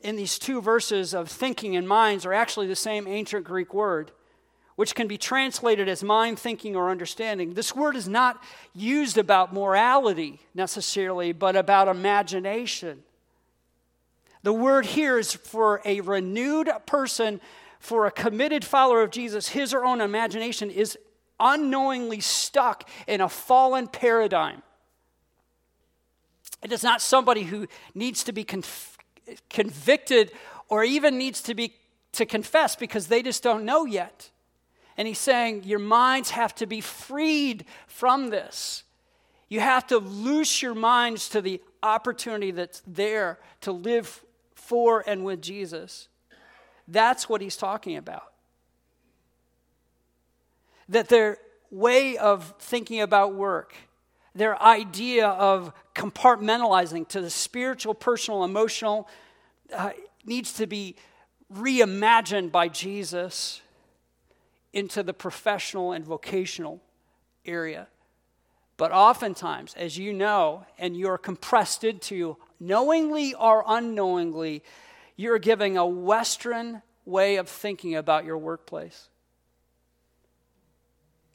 in 0.00 0.16
these 0.16 0.40
two 0.40 0.60
verses 0.60 1.14
of 1.14 1.28
thinking 1.28 1.76
and 1.76 1.86
minds, 1.86 2.26
are 2.26 2.32
actually 2.32 2.66
the 2.66 2.74
same 2.74 3.06
ancient 3.06 3.44
Greek 3.44 3.72
word, 3.72 4.10
which 4.76 4.94
can 4.94 5.08
be 5.08 5.18
translated 5.18 5.88
as 5.88 6.04
mind, 6.04 6.38
thinking, 6.38 6.76
or 6.76 6.90
understanding. 6.90 7.54
This 7.54 7.74
word 7.74 7.96
is 7.96 8.08
not 8.08 8.42
used 8.74 9.18
about 9.18 9.52
morality 9.52 10.40
necessarily, 10.54 11.32
but 11.32 11.56
about 11.56 11.88
imagination. 11.88 13.02
The 14.42 14.52
word 14.52 14.86
here 14.86 15.18
is 15.18 15.32
for 15.32 15.80
a 15.84 16.02
renewed 16.02 16.70
person, 16.86 17.40
for 17.80 18.06
a 18.06 18.10
committed 18.10 18.64
follower 18.64 19.02
of 19.02 19.10
Jesus. 19.10 19.48
His 19.48 19.74
or 19.74 19.84
own 19.84 20.00
imagination 20.00 20.70
is 20.70 20.96
unknowingly 21.40 22.20
stuck 22.20 22.88
in 23.06 23.20
a 23.20 23.28
fallen 23.28 23.88
paradigm. 23.88 24.62
It 26.62 26.70
is 26.70 26.82
not 26.82 27.00
somebody 27.00 27.44
who 27.44 27.66
needs 27.94 28.24
to 28.24 28.32
be 28.32 28.44
conf- 28.44 28.98
convicted 29.48 30.32
or 30.68 30.84
even 30.84 31.16
needs 31.18 31.42
to 31.42 31.54
be 31.54 31.74
to 32.12 32.26
confess 32.26 32.76
because 32.76 33.08
they 33.08 33.22
just 33.22 33.42
don't 33.42 33.64
know 33.64 33.84
yet. 33.84 34.30
And 34.96 35.06
he's 35.06 35.18
saying 35.18 35.64
your 35.64 35.78
minds 35.78 36.30
have 36.30 36.54
to 36.56 36.66
be 36.66 36.80
freed 36.80 37.64
from 37.86 38.30
this. 38.30 38.84
You 39.48 39.60
have 39.60 39.86
to 39.88 39.98
loose 39.98 40.62
your 40.62 40.74
minds 40.74 41.28
to 41.30 41.40
the 41.40 41.60
opportunity 41.82 42.50
that's 42.50 42.82
there 42.86 43.38
to 43.60 43.72
live 43.72 44.22
for 44.54 45.04
and 45.06 45.24
with 45.24 45.42
Jesus. 45.42 46.08
That's 46.88 47.28
what 47.28 47.40
he's 47.40 47.56
talking 47.56 47.96
about 47.96 48.32
that 50.88 51.08
their 51.08 51.38
way 51.70 52.16
of 52.16 52.54
thinking 52.58 53.00
about 53.00 53.34
work, 53.34 53.74
their 54.34 54.60
idea 54.62 55.28
of 55.28 55.72
compartmentalizing 55.94 57.08
to 57.08 57.20
the 57.20 57.30
spiritual, 57.30 57.94
personal, 57.94 58.44
emotional, 58.44 59.08
uh, 59.74 59.90
needs 60.24 60.52
to 60.54 60.66
be 60.66 60.94
reimagined 61.52 62.52
by 62.52 62.68
Jesus 62.68 63.60
into 64.76 65.02
the 65.02 65.14
professional 65.14 65.92
and 65.92 66.04
vocational 66.04 66.82
area. 67.46 67.88
But 68.76 68.92
oftentimes, 68.92 69.72
as 69.74 69.96
you 69.96 70.12
know, 70.12 70.66
and 70.78 70.94
you're 70.94 71.16
compressed 71.16 71.82
into 71.82 72.36
knowingly 72.60 73.32
or 73.32 73.64
unknowingly, 73.66 74.62
you're 75.16 75.38
giving 75.38 75.78
a 75.78 75.86
Western 75.86 76.82
way 77.06 77.36
of 77.36 77.48
thinking 77.48 77.94
about 77.94 78.26
your 78.26 78.36
workplace. 78.36 79.08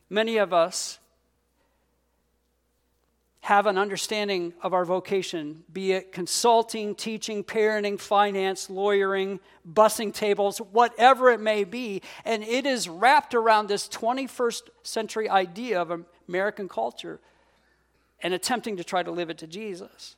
Many 0.07 0.37
of 0.37 0.53
us 0.53 0.99
have 3.51 3.65
an 3.65 3.77
understanding 3.77 4.53
of 4.61 4.73
our 4.73 4.85
vocation, 4.85 5.61
be 5.73 5.91
it 5.91 6.13
consulting, 6.13 6.95
teaching, 6.95 7.43
parenting, 7.43 7.99
finance, 7.99 8.69
lawyering, 8.69 9.41
bussing 9.69 10.13
tables, 10.13 10.59
whatever 10.71 11.29
it 11.29 11.41
may 11.41 11.65
be, 11.65 12.01
and 12.23 12.43
it 12.43 12.65
is 12.65 12.87
wrapped 12.87 13.35
around 13.35 13.67
this 13.67 13.89
21st 13.89 14.61
century 14.83 15.29
idea 15.29 15.81
of 15.81 16.05
American 16.29 16.69
culture 16.69 17.19
and 18.21 18.33
attempting 18.33 18.77
to 18.77 18.85
try 18.85 19.03
to 19.03 19.11
live 19.11 19.29
it 19.29 19.37
to 19.37 19.47
Jesus. 19.47 20.15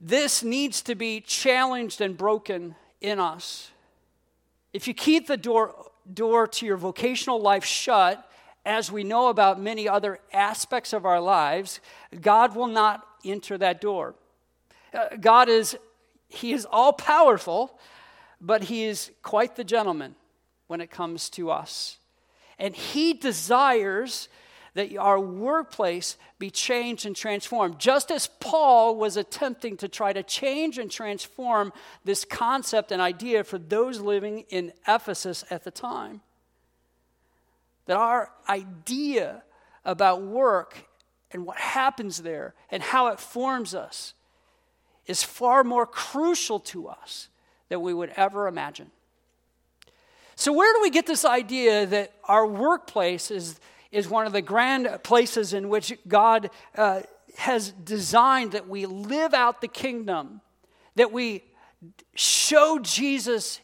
This 0.00 0.44
needs 0.44 0.80
to 0.82 0.94
be 0.94 1.20
challenged 1.20 2.00
and 2.00 2.16
broken 2.16 2.76
in 3.00 3.18
us. 3.18 3.72
If 4.72 4.86
you 4.86 4.94
keep 4.94 5.26
the 5.26 5.36
door 5.36 5.74
door 6.14 6.46
to 6.46 6.64
your 6.64 6.76
vocational 6.76 7.40
life 7.40 7.64
shut, 7.64 8.27
as 8.68 8.92
we 8.92 9.02
know 9.02 9.28
about 9.28 9.58
many 9.58 9.88
other 9.88 10.20
aspects 10.30 10.92
of 10.92 11.06
our 11.06 11.20
lives, 11.20 11.80
God 12.20 12.54
will 12.54 12.66
not 12.66 13.02
enter 13.24 13.56
that 13.56 13.80
door. 13.80 14.14
Uh, 14.92 15.16
God 15.18 15.48
is, 15.48 15.76
He 16.28 16.52
is 16.52 16.66
all 16.70 16.92
powerful, 16.92 17.78
but 18.42 18.64
He 18.64 18.84
is 18.84 19.10
quite 19.22 19.56
the 19.56 19.64
gentleman 19.64 20.16
when 20.66 20.82
it 20.82 20.90
comes 20.90 21.30
to 21.30 21.50
us. 21.50 21.96
And 22.58 22.76
He 22.76 23.14
desires 23.14 24.28
that 24.74 24.94
our 24.98 25.18
workplace 25.18 26.18
be 26.38 26.50
changed 26.50 27.06
and 27.06 27.16
transformed. 27.16 27.78
Just 27.78 28.10
as 28.10 28.26
Paul 28.38 28.96
was 28.96 29.16
attempting 29.16 29.78
to 29.78 29.88
try 29.88 30.12
to 30.12 30.22
change 30.22 30.76
and 30.76 30.90
transform 30.90 31.72
this 32.04 32.26
concept 32.26 32.92
and 32.92 33.00
idea 33.00 33.44
for 33.44 33.56
those 33.56 33.98
living 34.00 34.44
in 34.50 34.74
Ephesus 34.86 35.42
at 35.50 35.64
the 35.64 35.70
time. 35.70 36.20
That 37.88 37.96
our 37.96 38.30
idea 38.48 39.42
about 39.84 40.22
work 40.22 40.86
and 41.32 41.44
what 41.44 41.56
happens 41.56 42.22
there 42.22 42.54
and 42.70 42.82
how 42.82 43.08
it 43.08 43.18
forms 43.18 43.74
us 43.74 44.14
is 45.06 45.22
far 45.22 45.64
more 45.64 45.86
crucial 45.86 46.60
to 46.60 46.86
us 46.88 47.28
than 47.70 47.80
we 47.80 47.92
would 47.92 48.12
ever 48.16 48.46
imagine. 48.46 48.90
So, 50.36 50.52
where 50.52 50.72
do 50.74 50.82
we 50.82 50.90
get 50.90 51.06
this 51.06 51.24
idea 51.24 51.86
that 51.86 52.12
our 52.24 52.46
workplace 52.46 53.30
is 53.30 53.58
is 53.90 54.08
one 54.08 54.26
of 54.26 54.32
the 54.32 54.42
grand 54.42 54.86
places 55.02 55.54
in 55.54 55.68
which 55.68 55.92
God 56.06 56.50
uh, 56.76 57.00
has 57.38 57.70
designed 57.70 58.52
that 58.52 58.68
we 58.68 58.86
live 58.86 59.32
out 59.32 59.60
the 59.60 59.68
kingdom, 59.68 60.40
that 60.96 61.10
we 61.10 61.42
show 62.14 62.78
Jesus 62.82 63.60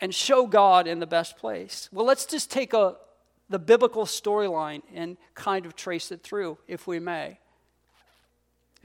and 0.00 0.14
show 0.14 0.46
God 0.46 0.86
in 0.86 0.98
the 0.98 1.06
best 1.06 1.36
place. 1.36 1.88
Well, 1.92 2.06
let's 2.06 2.24
just 2.24 2.50
take 2.50 2.72
a, 2.72 2.96
the 3.50 3.58
biblical 3.58 4.06
storyline 4.06 4.80
and 4.94 5.18
kind 5.34 5.66
of 5.66 5.76
trace 5.76 6.10
it 6.10 6.22
through, 6.22 6.56
if 6.66 6.86
we 6.86 6.98
may. 6.98 7.38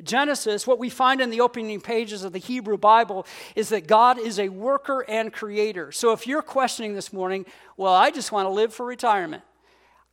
Genesis, 0.04 0.67
what 0.67 0.80
we 0.80 0.89
find 0.89 1.21
in 1.21 1.30
the 1.30 1.39
opening 1.39 1.80
pages 1.80 2.25
of 2.25 2.34
the 2.34 2.39
Hebrew 2.39 2.78
Bible 2.78 3.25
is 3.56 3.69
that 3.69 3.88
God 3.88 4.19
is 4.19 4.39
a 4.39 4.49
worker 4.49 5.06
and 5.08 5.32
creator. 5.32 5.91
So 5.93 6.12
if 6.12 6.28
you're 6.28 6.41
questioning 6.41 6.95
this 6.95 7.13
morning, 7.13 7.45
well, 7.78 7.93
I 7.93 8.12
just 8.12 8.34
want 8.34 8.45
to 8.45 8.49
live 8.49 8.73
for 8.73 8.86
retirement, 8.86 9.43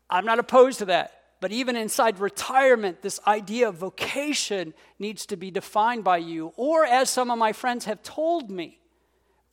I'm 0.08 0.24
not 0.24 0.38
opposed 0.38 0.78
to 0.80 0.84
that. 0.84 1.18
But 1.40 1.50
even 1.50 1.74
inside 1.74 2.20
retirement, 2.20 3.02
this 3.02 3.18
idea 3.26 3.68
of 3.68 3.74
vocation 3.74 4.74
needs 5.00 5.26
to 5.26 5.36
be 5.36 5.50
defined 5.50 6.04
by 6.04 6.18
you. 6.18 6.52
Or, 6.54 6.84
as 6.84 7.10
some 7.10 7.32
of 7.32 7.38
my 7.38 7.52
friends 7.52 7.86
have 7.86 8.00
told 8.04 8.48
me, 8.48 8.78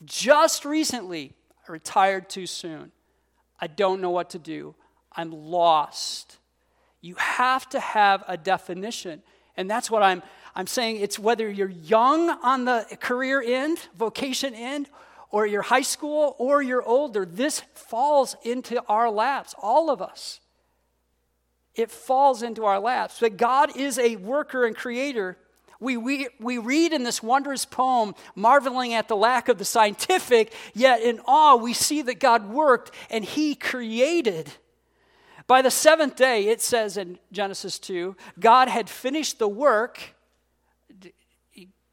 just 0.05 0.65
recently, 0.65 1.33
I 1.67 1.71
retired 1.71 2.29
too 2.29 2.45
soon. 2.45 2.91
I 3.59 3.65
don't 3.65 4.01
know 4.01 4.12
what 4.12 4.29
to 4.31 4.39
do. 4.39 4.75
I'm 5.15 5.32
lost. 5.32 6.38
You 7.02 7.15
have 7.15 7.67
to 7.69 7.80
have 7.80 8.24
a 8.28 8.38
definition. 8.38 9.22
And 9.58 9.69
that's 9.69 9.89
what 9.89 10.04
I'm, 10.04 10.24
I'm 10.56 10.67
saying. 10.67 10.98
It's 10.98 11.19
whether 11.19 11.50
you're 11.50 11.69
young 11.69 12.30
on 12.30 12.65
the 12.65 12.86
career 13.00 13.41
end, 13.41 13.80
vocation 13.98 14.54
end, 14.54 14.89
or 15.32 15.45
you're 15.45 15.62
high 15.62 15.82
school, 15.82 16.36
or 16.39 16.62
you're 16.62 16.84
older. 16.84 17.26
This 17.26 17.62
falls 17.74 18.36
into 18.43 18.84
our 18.88 19.10
laps, 19.10 19.54
all 19.62 19.89
of 19.89 20.02
us 20.02 20.39
it 21.80 21.89
falls 21.89 22.43
into 22.43 22.65
our 22.65 22.80
laps. 22.80 23.19
But 23.19 23.38
God 23.38 23.76
is 23.76 23.98
a 23.98 24.17
worker 24.17 24.65
and 24.65 24.76
creator. 24.76 25.38
We, 25.80 25.95
we, 25.95 26.28
we 26.39 26.58
read 26.58 26.91
in 26.91 27.04
this 27.04 27.24
wondrous 27.24 27.63
poem, 27.63 28.15
marveling 28.36 28.93
at 28.93 29.08
the 29.08 29.15
lack 29.15 29.48
of 29.48 29.58
the 29.58 29.65
scientific, 29.65 30.54
yet 30.74 31.02
in 31.02 31.22
awe 31.26 31.56
we 31.56 31.74
see 31.74 32.02
that 32.02 32.19
God 32.19 32.50
worked 32.50 32.91
and 33.10 33.24
He 33.24 33.56
created. 33.56 34.52
By 35.49 35.63
the 35.63 35.71
seventh 35.71 36.15
day, 36.15 36.49
it 36.49 36.62
says 36.62 36.95
in 36.95 37.17
Genesis 37.31 37.79
2, 37.79 38.15
God 38.39 38.67
had 38.67 38.88
finished 38.88 39.39
the 39.39 39.47
work. 39.47 39.99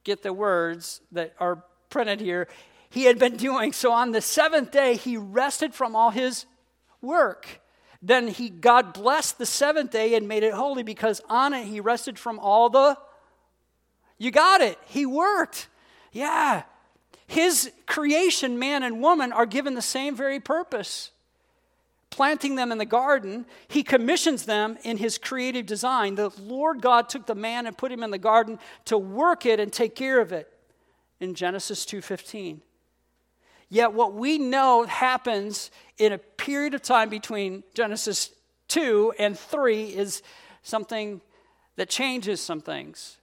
Get 0.05 0.23
the 0.23 0.35
words 0.35 1.01
that 1.13 1.35
are 1.41 1.65
printed 1.89 2.21
here. 2.21 2.49
He 2.91 3.05
had 3.05 3.19
been 3.19 3.39
doing. 3.39 3.73
So 3.73 3.93
on 3.93 4.13
the 4.13 4.21
seventh 4.21 4.73
day, 4.73 4.97
He 4.97 5.17
rested 5.17 5.73
from 5.73 5.97
all 5.97 6.11
His 6.11 6.45
work. 7.01 7.63
Then 8.03 8.29
he, 8.29 8.51
God 8.51 8.93
blessed 8.93 9.39
the 9.39 9.47
seventh 9.47 9.91
day 9.91 10.15
and 10.17 10.29
made 10.29 10.43
it 10.43 10.53
holy 10.53 10.83
because 10.83 11.23
on 11.31 11.55
it 11.55 11.65
he 11.65 11.81
rested 11.81 12.19
from 12.19 12.39
all 12.39 12.69
the. 12.69 12.99
You 14.19 14.31
got 14.31 14.61
it. 14.61 14.79
He 14.85 15.07
worked. 15.07 15.69
Yeah. 16.13 16.65
His 17.27 17.73
creation, 17.87 18.59
man 18.59 18.83
and 18.83 19.01
woman, 19.01 19.33
are 19.33 19.47
given 19.47 19.73
the 19.73 19.83
same 19.83 20.15
very 20.15 20.41
purpose. 20.41 21.11
Planting 22.11 22.55
them 22.55 22.73
in 22.73 22.79
the 22.79 22.87
garden, 22.87 23.47
he 23.69 23.83
commissions 23.83 24.47
them 24.47 24.79
in 24.85 24.97
his 24.97 25.19
creative 25.19 25.67
design. 25.67 26.15
The 26.15 26.31
Lord 26.41 26.81
God 26.81 27.09
took 27.09 27.27
the 27.27 27.35
man 27.35 27.67
and 27.67 27.77
put 27.77 27.93
him 27.93 28.03
in 28.03 28.11
the 28.11 28.19
garden 28.19 28.59
to 28.87 28.97
work 28.97 29.45
it 29.45 29.61
and 29.61 29.73
take 29.73 29.95
care 29.95 30.21
of 30.21 30.33
it 30.33 30.53
in 31.21 31.35
Genesis 31.35 31.85
2:15. 31.85 32.63
Yet, 33.69 33.93
what 33.93 34.15
we 34.15 34.39
know 34.39 34.85
happens 34.85 35.71
in 35.99 36.13
a 36.13 36.19
period 36.19 36.75
of 36.75 36.83
time 36.83 37.09
between 37.09 37.65
Genesis 37.75 38.31
2 38.69 39.13
and 39.19 39.39
3 39.39 39.87
is 39.87 40.23
something 40.63 41.21
that 41.75 41.89
changes 41.89 42.41
some 42.41 42.61
things. 42.61 43.19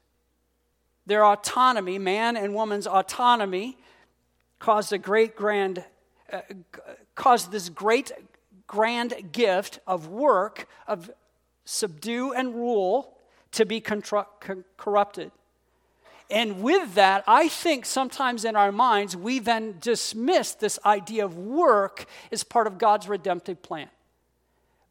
Their 1.05 1.25
autonomy, 1.25 1.97
man 1.97 2.35
and 2.37 2.53
woman's 2.53 2.87
autonomy, 2.87 3.77
caused 4.59 4.93
a 4.93 4.97
great 4.97 5.35
grand, 5.35 5.83
uh, 6.31 6.41
caused 7.15 7.51
this 7.51 7.69
great 7.69 8.11
grand 8.73 9.13
gift 9.31 9.77
of 9.85 10.07
work, 10.07 10.67
of 10.87 11.11
subdue 11.63 12.33
and 12.33 12.55
rule, 12.55 13.15
to 13.51 13.67
be 13.67 13.79
corrupted. 13.79 15.31
And 16.31 16.63
with 16.63 16.95
that, 16.95 17.23
I 17.27 17.49
think 17.49 17.85
sometimes 17.85 18.45
in 18.45 18.55
our 18.55 18.71
minds, 18.71 19.15
we 19.15 19.37
then 19.37 19.75
dismiss 19.79 20.53
this 20.55 20.79
idea 20.83 21.23
of 21.23 21.37
work 21.37 22.05
as 22.31 22.43
part 22.43 22.65
of 22.65 22.79
God's 22.79 23.07
redemptive 23.07 23.61
plan. 23.61 23.89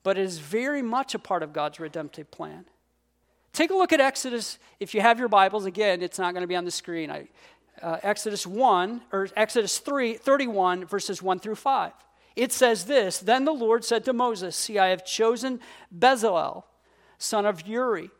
But 0.04 0.16
it 0.16 0.22
is 0.22 0.38
very 0.38 0.82
much 0.82 1.16
a 1.16 1.18
part 1.18 1.42
of 1.42 1.52
God's 1.52 1.80
redemptive 1.80 2.30
plan. 2.30 2.66
Take 3.52 3.72
a 3.72 3.74
look 3.74 3.92
at 3.92 4.00
Exodus. 4.00 4.58
If 4.78 4.94
you 4.94 5.00
have 5.00 5.18
your 5.18 5.28
Bibles, 5.28 5.64
again, 5.64 6.02
it's 6.02 6.20
not 6.20 6.34
going 6.34 6.42
to 6.42 6.48
be 6.48 6.54
on 6.54 6.64
the 6.64 6.70
screen. 6.70 7.10
I, 7.10 7.26
uh, 7.82 7.98
Exodus 8.04 8.46
1, 8.46 9.02
or 9.10 9.28
Exodus 9.34 9.78
3, 9.78 10.14
31, 10.14 10.84
verses 10.86 11.20
1 11.20 11.40
through 11.40 11.56
5. 11.56 11.92
It 12.36 12.52
says 12.52 12.84
this 12.84 13.18
Then 13.18 13.44
the 13.44 13.52
Lord 13.52 13.84
said 13.84 14.04
to 14.04 14.12
Moses, 14.12 14.56
See, 14.56 14.78
I 14.78 14.88
have 14.88 15.04
chosen 15.04 15.60
Bezalel, 15.96 16.64
son 17.18 17.46
of 17.46 17.66
Uri 17.66 18.10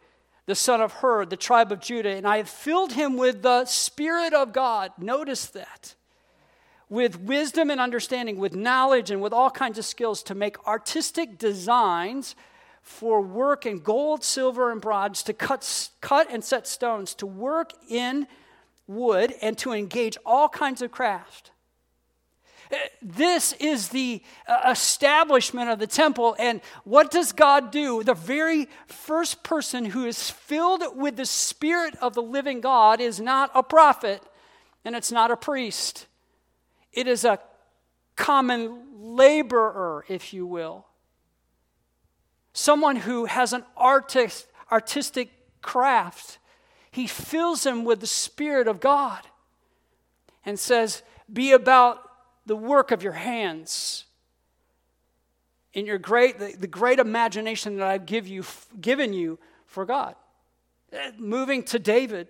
the 0.46 0.54
son 0.54 0.80
of 0.80 0.92
Hur, 0.94 1.26
the 1.26 1.36
tribe 1.36 1.70
of 1.70 1.80
Judah, 1.80 2.10
and 2.10 2.26
I 2.26 2.38
have 2.38 2.48
filled 2.48 2.92
him 2.92 3.16
with 3.16 3.42
the 3.42 3.64
Spirit 3.64 4.34
of 4.34 4.52
God. 4.52 4.92
Notice 4.98 5.46
that. 5.46 5.94
With 6.88 7.20
wisdom 7.20 7.70
and 7.70 7.80
understanding, 7.80 8.38
with 8.38 8.54
knowledge, 8.54 9.10
and 9.10 9.22
with 9.22 9.32
all 9.32 9.50
kinds 9.50 9.78
of 9.78 9.84
skills 9.84 10.22
to 10.24 10.34
make 10.34 10.66
artistic 10.66 11.38
designs 11.38 12.34
for 12.82 13.22
work 13.22 13.64
in 13.64 13.78
gold, 13.78 14.24
silver, 14.24 14.72
and 14.72 14.80
bronze, 14.80 15.22
to 15.22 15.32
cut, 15.32 15.90
cut 16.00 16.28
and 16.30 16.42
set 16.42 16.66
stones, 16.66 17.14
to 17.14 17.26
work 17.26 17.72
in 17.88 18.26
wood, 18.88 19.32
and 19.40 19.56
to 19.58 19.72
engage 19.72 20.18
all 20.26 20.48
kinds 20.48 20.82
of 20.82 20.90
craft. 20.90 21.52
This 23.02 23.52
is 23.54 23.88
the 23.88 24.22
uh, 24.46 24.70
establishment 24.70 25.70
of 25.70 25.78
the 25.78 25.86
temple. 25.86 26.36
And 26.38 26.60
what 26.84 27.10
does 27.10 27.32
God 27.32 27.70
do? 27.72 28.02
The 28.02 28.14
very 28.14 28.68
first 28.86 29.42
person 29.42 29.84
who 29.84 30.06
is 30.06 30.30
filled 30.30 30.82
with 30.94 31.16
the 31.16 31.26
Spirit 31.26 31.96
of 32.00 32.14
the 32.14 32.22
living 32.22 32.60
God 32.60 33.00
is 33.00 33.20
not 33.20 33.50
a 33.54 33.62
prophet 33.62 34.22
and 34.84 34.94
it's 34.94 35.12
not 35.12 35.30
a 35.30 35.36
priest, 35.36 36.06
it 36.92 37.06
is 37.06 37.24
a 37.24 37.38
common 38.16 38.82
laborer, 38.94 40.04
if 40.08 40.32
you 40.32 40.46
will. 40.46 40.86
Someone 42.52 42.96
who 42.96 43.24
has 43.24 43.52
an 43.52 43.64
artist, 43.76 44.46
artistic 44.70 45.30
craft. 45.62 46.38
He 46.90 47.06
fills 47.06 47.64
him 47.64 47.84
with 47.84 48.00
the 48.00 48.06
Spirit 48.06 48.68
of 48.68 48.80
God 48.80 49.20
and 50.44 50.58
says, 50.58 51.02
Be 51.32 51.52
about 51.52 52.11
the 52.46 52.56
work 52.56 52.90
of 52.90 53.02
your 53.02 53.12
hands 53.12 54.04
in 55.74 55.86
your 55.86 55.98
great 55.98 56.38
the, 56.38 56.54
the 56.58 56.66
great 56.66 56.98
imagination 56.98 57.76
that 57.76 57.86
I've 57.86 58.06
give 58.06 58.26
you, 58.26 58.44
given 58.80 59.12
you 59.12 59.38
for 59.66 59.84
God. 59.84 60.14
Eh, 60.92 61.12
moving 61.18 61.62
to 61.64 61.78
David. 61.78 62.28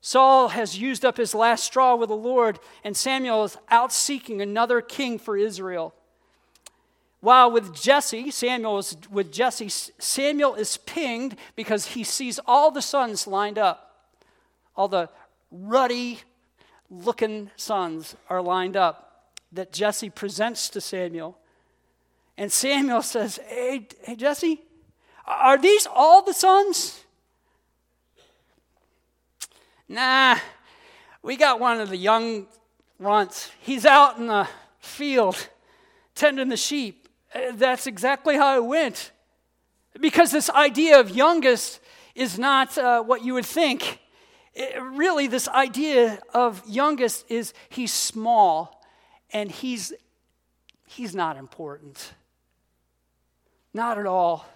Saul 0.00 0.48
has 0.48 0.78
used 0.78 1.04
up 1.04 1.16
his 1.16 1.34
last 1.34 1.64
straw 1.64 1.96
with 1.96 2.10
the 2.10 2.16
Lord, 2.16 2.60
and 2.84 2.96
Samuel 2.96 3.42
is 3.44 3.58
out 3.70 3.92
seeking 3.92 4.40
another 4.40 4.80
king 4.80 5.18
for 5.18 5.36
Israel. 5.36 5.94
While 7.20 7.50
with 7.50 7.74
Jesse, 7.74 8.30
Samuel 8.30 8.78
is 8.78 8.96
with 9.10 9.32
Jesse, 9.32 9.68
Samuel 9.68 10.54
is 10.54 10.76
pinged 10.76 11.36
because 11.56 11.86
he 11.86 12.04
sees 12.04 12.38
all 12.46 12.70
the 12.70 12.82
sons 12.82 13.26
lined 13.26 13.58
up, 13.58 14.12
all 14.76 14.86
the 14.86 15.08
ruddy, 15.50 16.20
looking 16.90 17.50
sons 17.56 18.16
are 18.28 18.42
lined 18.42 18.76
up 18.76 19.30
that 19.52 19.72
Jesse 19.72 20.10
presents 20.10 20.68
to 20.70 20.80
Samuel. 20.80 21.38
And 22.36 22.52
Samuel 22.52 23.02
says, 23.02 23.38
Hey, 23.46 23.86
hey 24.02 24.16
Jesse, 24.16 24.60
are 25.26 25.58
these 25.58 25.86
all 25.92 26.22
the 26.22 26.34
sons? 26.34 27.02
Nah, 29.88 30.36
we 31.22 31.36
got 31.36 31.60
one 31.60 31.80
of 31.80 31.88
the 31.88 31.96
young 31.96 32.46
runts. 32.98 33.50
He's 33.60 33.86
out 33.86 34.18
in 34.18 34.26
the 34.26 34.48
field 34.80 35.48
tending 36.14 36.48
the 36.48 36.56
sheep. 36.56 37.08
Uh, 37.34 37.52
that's 37.54 37.86
exactly 37.86 38.36
how 38.36 38.56
it 38.56 38.64
went. 38.64 39.12
Because 40.00 40.32
this 40.32 40.50
idea 40.50 40.98
of 40.98 41.10
youngest 41.10 41.80
is 42.14 42.38
not 42.38 42.76
uh, 42.78 43.02
what 43.02 43.24
you 43.24 43.34
would 43.34 43.46
think 43.46 44.00
it, 44.56 44.80
really, 44.80 45.26
this 45.26 45.48
idea 45.48 46.18
of 46.32 46.62
youngest 46.66 47.30
is 47.30 47.52
he's 47.68 47.92
small 47.92 48.82
and 49.30 49.50
he's, 49.50 49.92
he's 50.86 51.14
not 51.14 51.36
important. 51.36 52.14
Not 53.74 53.98
at 53.98 54.06
all. 54.06 54.46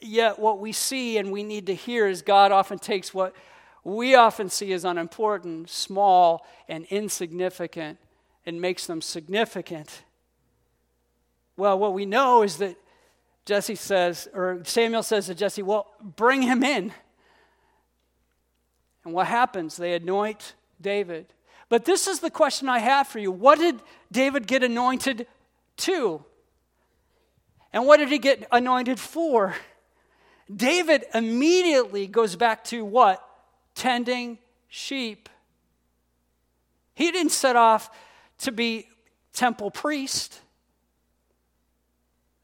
Yet, 0.00 0.40
what 0.40 0.58
we 0.58 0.72
see 0.72 1.16
and 1.16 1.30
we 1.30 1.44
need 1.44 1.66
to 1.66 1.74
hear 1.74 2.08
is 2.08 2.22
God 2.22 2.50
often 2.50 2.78
takes 2.78 3.14
what 3.14 3.34
we 3.84 4.16
often 4.16 4.50
see 4.50 4.72
as 4.72 4.84
unimportant, 4.84 5.70
small, 5.70 6.44
and 6.68 6.84
insignificant 6.86 7.98
and 8.44 8.60
makes 8.60 8.86
them 8.86 9.00
significant. 9.00 10.02
Well, 11.56 11.78
what 11.78 11.94
we 11.94 12.04
know 12.04 12.42
is 12.42 12.56
that 12.56 12.76
Jesse 13.46 13.76
says, 13.76 14.26
or 14.34 14.62
Samuel 14.64 15.04
says 15.04 15.26
to 15.26 15.36
Jesse, 15.36 15.62
Well, 15.62 15.86
bring 16.02 16.42
him 16.42 16.64
in. 16.64 16.92
And 19.04 19.12
what 19.12 19.26
happens? 19.26 19.76
They 19.76 19.94
anoint 19.94 20.54
David. 20.80 21.26
But 21.68 21.84
this 21.84 22.06
is 22.06 22.20
the 22.20 22.30
question 22.30 22.68
I 22.68 22.78
have 22.78 23.06
for 23.08 23.18
you. 23.18 23.30
What 23.30 23.58
did 23.58 23.80
David 24.10 24.46
get 24.46 24.62
anointed 24.62 25.26
to? 25.78 26.24
And 27.72 27.86
what 27.86 27.98
did 27.98 28.08
he 28.08 28.18
get 28.18 28.46
anointed 28.52 29.00
for? 29.00 29.54
David 30.54 31.04
immediately 31.12 32.06
goes 32.06 32.36
back 32.36 32.64
to 32.64 32.84
what? 32.84 33.26
Tending 33.74 34.38
sheep. 34.68 35.28
He 36.94 37.10
didn't 37.10 37.32
set 37.32 37.56
off 37.56 37.90
to 38.38 38.52
be 38.52 38.88
temple 39.32 39.70
priest 39.70 40.40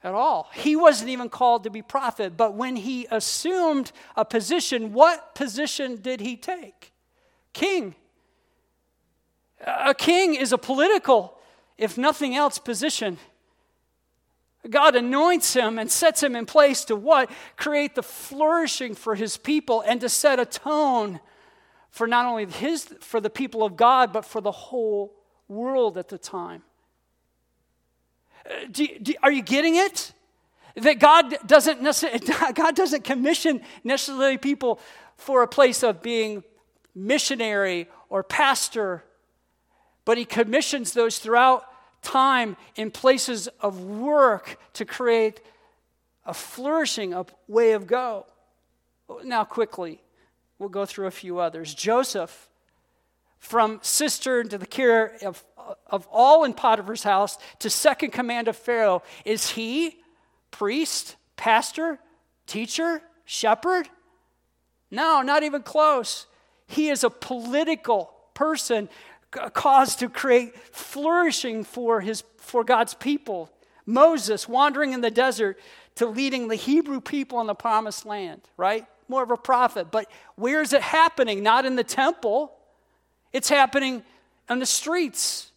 at 0.02 0.14
all. 0.14 0.48
He 0.54 0.76
wasn't 0.76 1.10
even 1.10 1.28
called 1.28 1.64
to 1.64 1.70
be 1.70 1.82
prophet, 1.82 2.36
but 2.36 2.54
when 2.54 2.76
he 2.76 3.06
assumed 3.10 3.92
a 4.16 4.24
position, 4.24 4.92
what 4.92 5.34
position 5.34 5.96
did 5.96 6.20
he 6.20 6.36
take? 6.36 6.92
King. 7.52 7.94
A 9.66 9.94
king 9.94 10.34
is 10.34 10.52
a 10.52 10.58
political, 10.58 11.38
if 11.76 11.98
nothing 11.98 12.34
else, 12.34 12.58
position. 12.58 13.18
God 14.68 14.94
anoints 14.94 15.54
him 15.54 15.78
and 15.78 15.90
sets 15.90 16.22
him 16.22 16.36
in 16.36 16.44
place 16.46 16.84
to 16.86 16.96
what? 16.96 17.30
Create 17.56 17.94
the 17.94 18.02
flourishing 18.02 18.94
for 18.94 19.14
his 19.14 19.36
people 19.36 19.82
and 19.86 20.00
to 20.00 20.08
set 20.08 20.38
a 20.38 20.44
tone 20.44 21.20
for 21.90 22.06
not 22.06 22.26
only 22.26 22.46
his 22.46 22.84
for 23.00 23.20
the 23.20 23.30
people 23.30 23.64
of 23.64 23.76
God 23.76 24.12
but 24.12 24.24
for 24.24 24.40
the 24.40 24.52
whole 24.52 25.14
world 25.48 25.96
at 25.96 26.08
the 26.08 26.18
time. 26.18 26.62
Do, 28.70 28.86
do, 29.00 29.14
are 29.22 29.32
you 29.32 29.42
getting 29.42 29.76
it? 29.76 30.12
That 30.76 30.98
God 30.98 31.36
doesn't 31.46 31.82
necessarily, 31.82 32.20
God 32.54 32.74
doesn't 32.76 33.04
commission 33.04 33.60
necessarily 33.84 34.38
people 34.38 34.80
for 35.16 35.42
a 35.42 35.48
place 35.48 35.82
of 35.82 36.02
being 36.02 36.42
missionary 36.94 37.88
or 38.08 38.22
pastor, 38.22 39.04
but 40.04 40.18
He 40.18 40.24
commissions 40.24 40.92
those 40.92 41.18
throughout 41.18 41.64
time 42.02 42.56
in 42.76 42.90
places 42.90 43.48
of 43.60 43.80
work 43.80 44.58
to 44.74 44.84
create 44.84 45.40
a 46.24 46.34
flourishing 46.34 47.12
a 47.12 47.26
way 47.48 47.72
of 47.72 47.86
go. 47.86 48.26
Now, 49.24 49.44
quickly, 49.44 50.00
we'll 50.58 50.68
go 50.68 50.86
through 50.86 51.06
a 51.06 51.10
few 51.10 51.38
others. 51.38 51.74
Joseph, 51.74 52.48
from 53.38 53.80
cistern 53.82 54.48
to 54.48 54.58
the 54.58 54.66
care 54.66 55.16
of, 55.22 55.42
of 55.86 56.06
all 56.10 56.44
in 56.44 56.54
Potiphar's 56.54 57.02
house 57.02 57.38
to 57.60 57.70
second 57.70 58.10
command 58.12 58.48
of 58.48 58.56
Pharaoh, 58.56 59.02
is 59.24 59.50
he 59.50 59.96
priest, 60.50 61.16
pastor, 61.36 61.98
teacher, 62.46 63.02
shepherd? 63.24 63.88
No, 64.90 65.22
not 65.22 65.42
even 65.42 65.62
close. 65.62 66.26
He 66.66 66.88
is 66.88 67.04
a 67.04 67.10
political 67.10 68.12
person 68.34 68.88
a 69.38 69.50
cause 69.50 69.94
to 69.96 70.08
create 70.08 70.56
flourishing 70.74 71.64
for, 71.64 72.00
his, 72.00 72.24
for 72.38 72.64
God's 72.64 72.94
people. 72.94 73.50
Moses 73.86 74.48
wandering 74.48 74.92
in 74.92 75.00
the 75.00 75.10
desert 75.10 75.58
to 75.96 76.06
leading 76.06 76.48
the 76.48 76.56
Hebrew 76.56 77.00
people 77.00 77.40
in 77.40 77.46
the 77.46 77.54
promised 77.54 78.06
land, 78.06 78.40
right? 78.56 78.86
More 79.08 79.22
of 79.22 79.30
a 79.30 79.36
prophet. 79.36 79.90
But 79.90 80.10
where 80.36 80.62
is 80.62 80.72
it 80.72 80.82
happening? 80.82 81.42
Not 81.42 81.64
in 81.64 81.76
the 81.76 81.84
temple, 81.84 82.52
it's 83.32 83.48
happening 83.48 84.02
on 84.48 84.58
the 84.58 84.66
streets, 84.66 85.49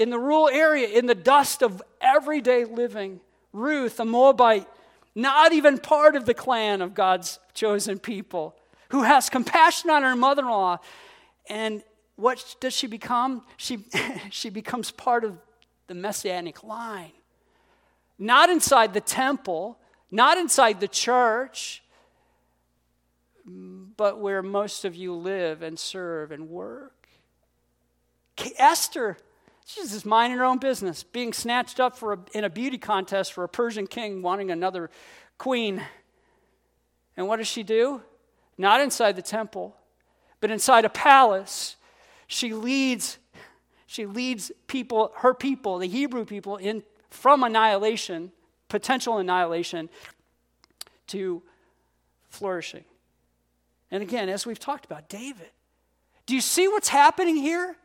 in 0.00 0.10
the 0.10 0.18
rural 0.18 0.48
area, 0.48 0.88
in 0.88 1.06
the 1.06 1.14
dust 1.14 1.62
of 1.62 1.82
everyday 2.00 2.64
living. 2.64 3.20
Ruth, 3.52 4.00
a 4.00 4.04
Moabite, 4.04 4.66
not 5.14 5.52
even 5.52 5.78
part 5.78 6.16
of 6.16 6.24
the 6.24 6.34
clan 6.34 6.82
of 6.82 6.94
God's 6.94 7.38
chosen 7.52 7.98
people, 7.98 8.56
who 8.90 9.02
has 9.02 9.28
compassion 9.28 9.90
on 9.90 10.02
her 10.02 10.16
mother 10.16 10.42
in 10.42 10.48
law 10.48 10.78
and 11.48 11.82
what 12.16 12.56
does 12.60 12.74
she 12.74 12.86
become? 12.86 13.42
She, 13.56 13.84
she 14.30 14.50
becomes 14.50 14.90
part 14.90 15.24
of 15.24 15.38
the 15.86 15.94
messianic 15.94 16.62
line. 16.62 17.12
Not 18.18 18.50
inside 18.50 18.94
the 18.94 19.00
temple, 19.00 19.78
not 20.10 20.36
inside 20.36 20.80
the 20.80 20.88
church, 20.88 21.82
but 23.44 24.20
where 24.20 24.42
most 24.42 24.84
of 24.84 24.94
you 24.94 25.14
live 25.14 25.62
and 25.62 25.78
serve 25.78 26.30
and 26.30 26.48
work. 26.48 27.08
Esther, 28.58 29.16
she's 29.74 29.92
just 29.92 30.06
minding 30.06 30.38
her 30.38 30.44
own 30.44 30.58
business, 30.58 31.02
being 31.02 31.32
snatched 31.32 31.80
up 31.80 31.96
for 31.96 32.14
a, 32.14 32.18
in 32.34 32.44
a 32.44 32.50
beauty 32.50 32.78
contest 32.78 33.32
for 33.32 33.44
a 33.44 33.48
Persian 33.48 33.86
king 33.86 34.22
wanting 34.22 34.50
another 34.50 34.90
queen. 35.38 35.82
And 37.16 37.28
what 37.28 37.36
does 37.36 37.48
she 37.48 37.62
do? 37.62 38.02
Not 38.58 38.80
inside 38.80 39.16
the 39.16 39.22
temple, 39.22 39.76
but 40.40 40.50
inside 40.50 40.84
a 40.84 40.88
palace 40.88 41.76
she 42.26 42.54
leads 42.54 43.18
she 43.86 44.06
leads 44.06 44.52
people 44.68 45.12
her 45.16 45.34
people 45.34 45.78
the 45.78 45.88
hebrew 45.88 46.24
people 46.24 46.56
in 46.56 46.82
from 47.10 47.42
annihilation 47.42 48.30
potential 48.68 49.18
annihilation 49.18 49.88
to 51.08 51.42
flourishing 52.28 52.84
and 53.90 54.02
again 54.02 54.28
as 54.28 54.46
we've 54.46 54.60
talked 54.60 54.84
about 54.84 55.08
david 55.08 55.50
do 56.26 56.34
you 56.34 56.40
see 56.40 56.68
what's 56.68 56.88
happening 56.88 57.36
here 57.36 57.76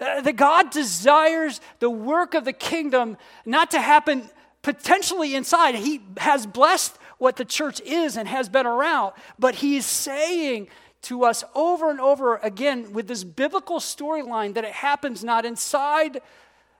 uh, 0.00 0.20
that 0.20 0.36
god 0.36 0.70
desires 0.70 1.60
the 1.78 1.90
work 1.90 2.34
of 2.34 2.44
the 2.44 2.52
kingdom 2.52 3.16
not 3.44 3.70
to 3.70 3.80
happen 3.80 4.28
potentially 4.62 5.34
inside 5.34 5.74
he 5.74 6.00
has 6.18 6.46
blessed 6.46 6.96
what 7.18 7.36
the 7.36 7.44
church 7.44 7.80
is 7.82 8.16
and 8.16 8.28
has 8.28 8.48
been 8.48 8.66
around 8.66 9.12
but 9.38 9.56
he's 9.56 9.86
saying 9.86 10.68
to 11.04 11.24
us 11.24 11.44
over 11.54 11.90
and 11.90 12.00
over 12.00 12.36
again 12.36 12.92
with 12.92 13.06
this 13.06 13.24
biblical 13.24 13.78
storyline 13.78 14.54
that 14.54 14.64
it 14.64 14.72
happens 14.72 15.22
not 15.22 15.44
inside 15.44 16.20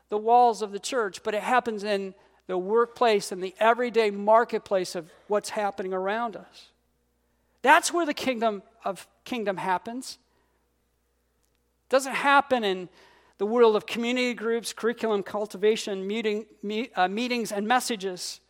the 0.09 0.19
walls 0.19 0.63
of 0.63 0.73
the 0.73 0.79
church, 0.79 1.23
but 1.23 1.35
it 1.35 1.43
happens 1.43 1.85
in 1.85 2.15
the 2.47 2.59
workplace 2.59 3.33
and 3.33 3.43
the 3.43 3.55
everyday 3.59 4.11
marketplace 4.11 4.95
of 4.95 5.11
what's 5.29 5.51
happening 5.51 5.93
around 5.93 6.37
us. 6.37 6.69
That's 7.63 7.93
where 7.93 8.07
the 8.07 8.15
kingdom 8.15 8.63
of 8.85 9.07
kingdom 9.25 9.57
happens. 9.57 10.19
Doesn't 11.95 12.17
happen 12.17 12.65
in 12.65 12.89
the 13.39 13.47
world 13.47 13.77
of 13.77 13.87
community 13.87 14.35
groups, 14.35 14.73
curriculum 14.73 15.23
cultivation, 15.23 16.05
meeting, 16.05 16.45
meet, 16.61 16.91
uh, 16.97 17.07
meetings, 17.07 17.53
and 17.53 17.69
messages, 17.69 18.41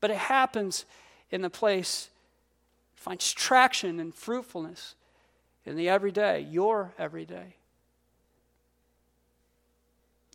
but 0.00 0.12
it 0.12 0.16
happens 0.16 0.84
in 1.32 1.42
the 1.42 1.50
place 1.50 2.08
finds 2.94 3.32
traction 3.32 3.98
and 3.98 4.14
fruitfulness 4.14 4.94
in 5.64 5.74
the 5.74 5.88
everyday, 5.88 6.38
your 6.38 6.94
everyday. 7.00 7.56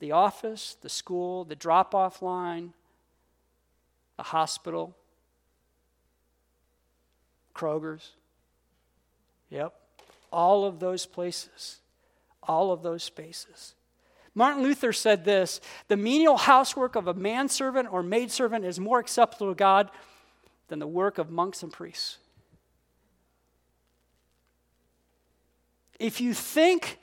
The 0.02 0.12
office, 0.12 0.76
the 0.82 0.90
school, 0.90 1.46
the 1.46 1.56
drop 1.56 1.96
off 1.96 2.22
line, 2.22 2.74
the 4.18 4.24
hospital, 4.24 4.98
Kroger's. 7.56 8.12
Yep. 9.50 9.74
All 10.34 10.66
of 10.66 10.82
those 10.82 11.06
places, 11.06 11.78
all 12.44 12.72
of 12.72 12.84
those 12.84 13.04
spaces. 13.04 13.76
Martin 14.34 14.64
Luther 14.64 14.94
said 14.94 15.26
this 15.26 15.60
the 15.88 15.98
menial 15.98 16.38
housework 16.38 16.96
of 16.96 17.08
a 17.08 17.14
manservant 17.14 17.92
or 17.92 18.02
maidservant 18.02 18.66
is 18.66 18.80
more 18.80 19.00
acceptable 19.00 19.50
to 19.50 19.56
God 19.56 19.92
than 20.70 20.80
the 20.80 20.88
work 20.88 21.18
of 21.18 21.30
monks 21.30 21.64
and 21.64 21.72
priests. 21.72 22.18
If 26.00 26.22
you 26.22 26.34
think 26.34 26.98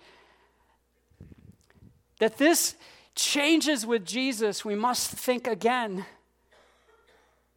that 2.18 2.38
this 2.38 2.74
changes 3.14 3.84
with 3.84 4.06
Jesus, 4.06 4.64
we 4.64 4.74
must 4.74 5.10
think 5.10 5.46
again. 5.46 6.06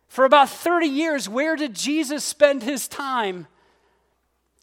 For 0.07 0.25
about 0.25 0.49
30 0.49 0.87
years, 0.87 1.29
where 1.29 1.55
did 1.55 1.73
Jesus 1.73 2.25
spend 2.25 2.63
his 2.63 2.89
time? 2.89 3.47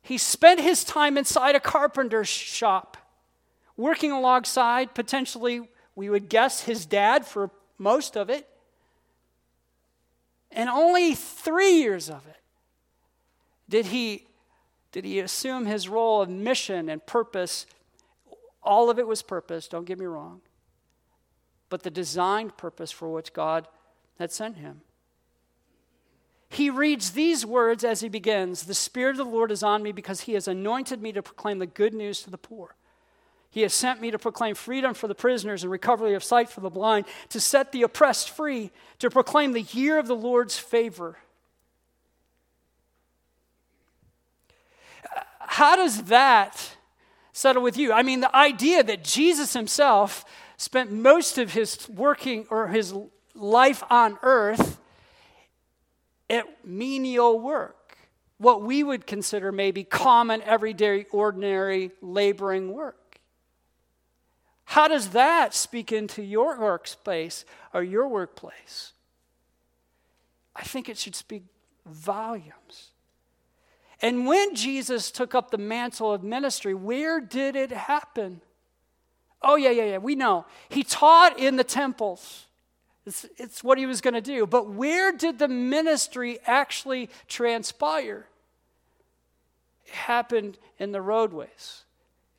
He 0.02 0.18
spent 0.18 0.60
his 0.60 0.84
time 0.84 1.16
inside 1.16 1.54
a 1.54 1.60
carpenter's 1.60 2.28
shop, 2.28 2.97
working 3.78 4.12
alongside, 4.12 4.94
potentially, 4.94 5.66
we 5.94 6.10
would 6.10 6.28
guess, 6.28 6.64
his 6.64 6.84
dad 6.84 7.24
for 7.24 7.50
most 7.78 8.16
of 8.16 8.28
it. 8.28 8.46
And 10.50 10.68
only 10.68 11.14
three 11.14 11.78
years 11.78 12.10
of 12.10 12.26
it 12.26 12.36
did 13.70 13.86
he 13.86 14.24
did 14.90 15.04
he 15.04 15.20
assume 15.20 15.66
his 15.66 15.88
role 15.88 16.22
of 16.22 16.30
mission 16.30 16.88
and 16.88 17.04
purpose? 17.04 17.66
All 18.62 18.88
of 18.88 18.98
it 18.98 19.06
was 19.06 19.22
purpose, 19.22 19.68
don't 19.68 19.84
get 19.84 19.98
me 19.98 20.06
wrong, 20.06 20.40
but 21.68 21.82
the 21.82 21.90
designed 21.90 22.56
purpose 22.56 22.90
for 22.90 23.12
which 23.12 23.34
God 23.34 23.68
had 24.18 24.32
sent 24.32 24.56
him. 24.56 24.80
He 26.48 26.70
reads 26.70 27.10
these 27.10 27.44
words 27.44 27.84
as 27.84 28.00
he 28.00 28.08
begins 28.08 28.64
The 28.64 28.74
Spirit 28.74 29.20
of 29.20 29.26
the 29.26 29.32
Lord 29.32 29.52
is 29.52 29.62
on 29.62 29.82
me 29.82 29.92
because 29.92 30.22
he 30.22 30.32
has 30.32 30.48
anointed 30.48 31.02
me 31.02 31.12
to 31.12 31.22
proclaim 31.22 31.58
the 31.58 31.66
good 31.66 31.92
news 31.92 32.22
to 32.22 32.30
the 32.30 32.38
poor. 32.38 32.74
He 33.50 33.62
has 33.62 33.72
sent 33.72 34.00
me 34.00 34.10
to 34.10 34.18
proclaim 34.18 34.54
freedom 34.54 34.94
for 34.94 35.08
the 35.08 35.14
prisoners 35.14 35.62
and 35.62 35.72
recovery 35.72 36.14
of 36.14 36.22
sight 36.22 36.50
for 36.50 36.60
the 36.60 36.70
blind, 36.70 37.06
to 37.30 37.40
set 37.40 37.72
the 37.72 37.82
oppressed 37.82 38.30
free, 38.30 38.70
to 38.98 39.10
proclaim 39.10 39.52
the 39.52 39.62
year 39.62 39.98
of 39.98 40.06
the 40.06 40.16
Lord's 40.16 40.58
favor. 40.58 41.18
How 45.40 45.76
does 45.76 46.04
that 46.04 46.76
settle 47.32 47.62
with 47.62 47.78
you? 47.78 47.92
I 47.92 48.02
mean, 48.02 48.20
the 48.20 48.34
idea 48.36 48.82
that 48.82 49.02
Jesus 49.02 49.54
himself 49.54 50.24
spent 50.58 50.92
most 50.92 51.38
of 51.38 51.52
his 51.54 51.88
working 51.88 52.46
or 52.50 52.68
his 52.68 52.94
life 53.34 53.82
on 53.88 54.18
earth 54.22 54.78
at 56.28 56.44
menial 56.66 57.40
work, 57.40 57.96
what 58.36 58.62
we 58.62 58.82
would 58.82 59.06
consider 59.06 59.50
maybe 59.50 59.84
common, 59.84 60.42
everyday, 60.42 61.06
ordinary, 61.10 61.92
laboring 62.02 62.72
work. 62.72 63.07
How 64.68 64.86
does 64.86 65.08
that 65.08 65.54
speak 65.54 65.92
into 65.92 66.22
your 66.22 66.58
workspace 66.58 67.46
or 67.72 67.82
your 67.82 68.06
workplace? 68.06 68.92
I 70.54 70.62
think 70.62 70.90
it 70.90 70.98
should 70.98 71.14
speak 71.14 71.44
volumes. 71.86 72.90
And 74.02 74.26
when 74.26 74.54
Jesus 74.54 75.10
took 75.10 75.34
up 75.34 75.50
the 75.50 75.56
mantle 75.56 76.12
of 76.12 76.22
ministry, 76.22 76.74
where 76.74 77.18
did 77.18 77.56
it 77.56 77.72
happen? 77.72 78.42
Oh, 79.40 79.56
yeah, 79.56 79.70
yeah, 79.70 79.84
yeah, 79.84 79.98
we 79.98 80.14
know. 80.14 80.44
He 80.68 80.84
taught 80.84 81.38
in 81.38 81.56
the 81.56 81.64
temples. 81.64 82.44
It's, 83.06 83.24
it's 83.38 83.64
what 83.64 83.78
he 83.78 83.86
was 83.86 84.02
going 84.02 84.12
to 84.12 84.20
do. 84.20 84.46
But 84.46 84.68
where 84.68 85.12
did 85.12 85.38
the 85.38 85.48
ministry 85.48 86.40
actually 86.44 87.08
transpire? 87.26 88.26
It 89.86 89.94
happened 89.94 90.58
in 90.78 90.92
the 90.92 91.00
roadways, 91.00 91.84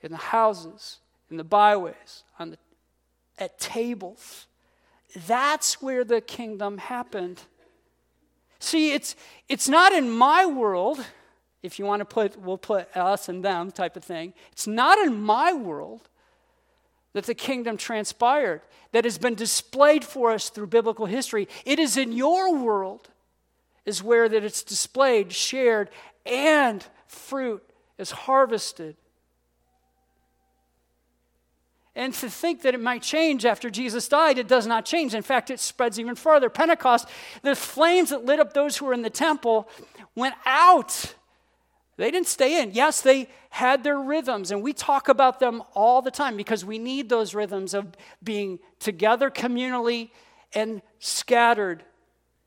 in 0.03 0.11
the 0.11 0.17
houses, 0.17 0.99
in 1.29 1.37
the 1.37 1.43
byways, 1.43 2.23
on 2.37 2.51
the, 2.51 2.57
at 3.37 3.59
tables. 3.59 4.47
That's 5.27 5.81
where 5.81 6.03
the 6.03 6.21
kingdom 6.21 6.77
happened. 6.77 7.41
See, 8.59 8.91
it's, 8.91 9.15
it's 9.47 9.69
not 9.69 9.93
in 9.93 10.09
my 10.09 10.45
world, 10.45 11.03
if 11.63 11.79
you 11.79 11.85
want 11.85 12.01
to 12.01 12.05
put, 12.05 12.37
we'll 12.37 12.57
put 12.57 12.95
us 12.95 13.29
and 13.29 13.43
them 13.43 13.71
type 13.71 13.95
of 13.95 14.03
thing. 14.03 14.33
It's 14.51 14.67
not 14.67 14.97
in 14.99 15.21
my 15.21 15.53
world 15.53 16.09
that 17.13 17.25
the 17.25 17.33
kingdom 17.33 17.75
transpired, 17.75 18.61
that 18.91 19.03
has 19.03 19.17
been 19.17 19.35
displayed 19.35 20.05
for 20.05 20.31
us 20.31 20.49
through 20.49 20.67
biblical 20.67 21.05
history. 21.05 21.47
It 21.65 21.79
is 21.79 21.97
in 21.97 22.11
your 22.11 22.55
world, 22.55 23.09
is 23.85 24.03
where 24.03 24.29
that 24.29 24.43
it's 24.43 24.61
displayed, 24.61 25.33
shared, 25.33 25.89
and 26.25 26.85
fruit 27.07 27.63
is 27.97 28.11
harvested. 28.11 28.95
And 31.99 32.13
to 32.13 32.29
think 32.29 32.61
that 32.61 32.73
it 32.73 32.79
might 32.79 33.01
change 33.01 33.45
after 33.45 33.69
Jesus 33.69 34.07
died, 34.07 34.37
it 34.37 34.47
does 34.47 34.65
not 34.65 34.85
change. 34.85 35.13
In 35.13 35.21
fact, 35.21 35.49
it 35.49 35.59
spreads 35.59 35.99
even 35.99 36.15
further. 36.15 36.49
Pentecost, 36.49 37.09
the 37.41 37.55
flames 37.55 38.09
that 38.11 38.23
lit 38.23 38.39
up 38.39 38.53
those 38.53 38.77
who 38.77 38.85
were 38.85 38.93
in 38.93 39.01
the 39.01 39.09
temple 39.09 39.69
went 40.15 40.35
out 40.45 41.13
they 41.97 42.11
didn't 42.11 42.27
stay 42.27 42.61
in. 42.61 42.71
Yes, 42.71 43.01
they 43.01 43.27
had 43.49 43.83
their 43.83 43.99
rhythms, 43.99 44.51
and 44.51 44.63
we 44.63 44.71
talk 44.71 45.09
about 45.09 45.41
them 45.41 45.61
all 45.73 46.01
the 46.01 46.09
time 46.09 46.37
because 46.37 46.63
we 46.63 46.77
need 46.77 47.09
those 47.09 47.35
rhythms 47.35 47.73
of 47.73 47.87
being 48.23 48.59
together 48.79 49.29
communally 49.29 50.09
and 50.53 50.81
scattered 50.99 51.83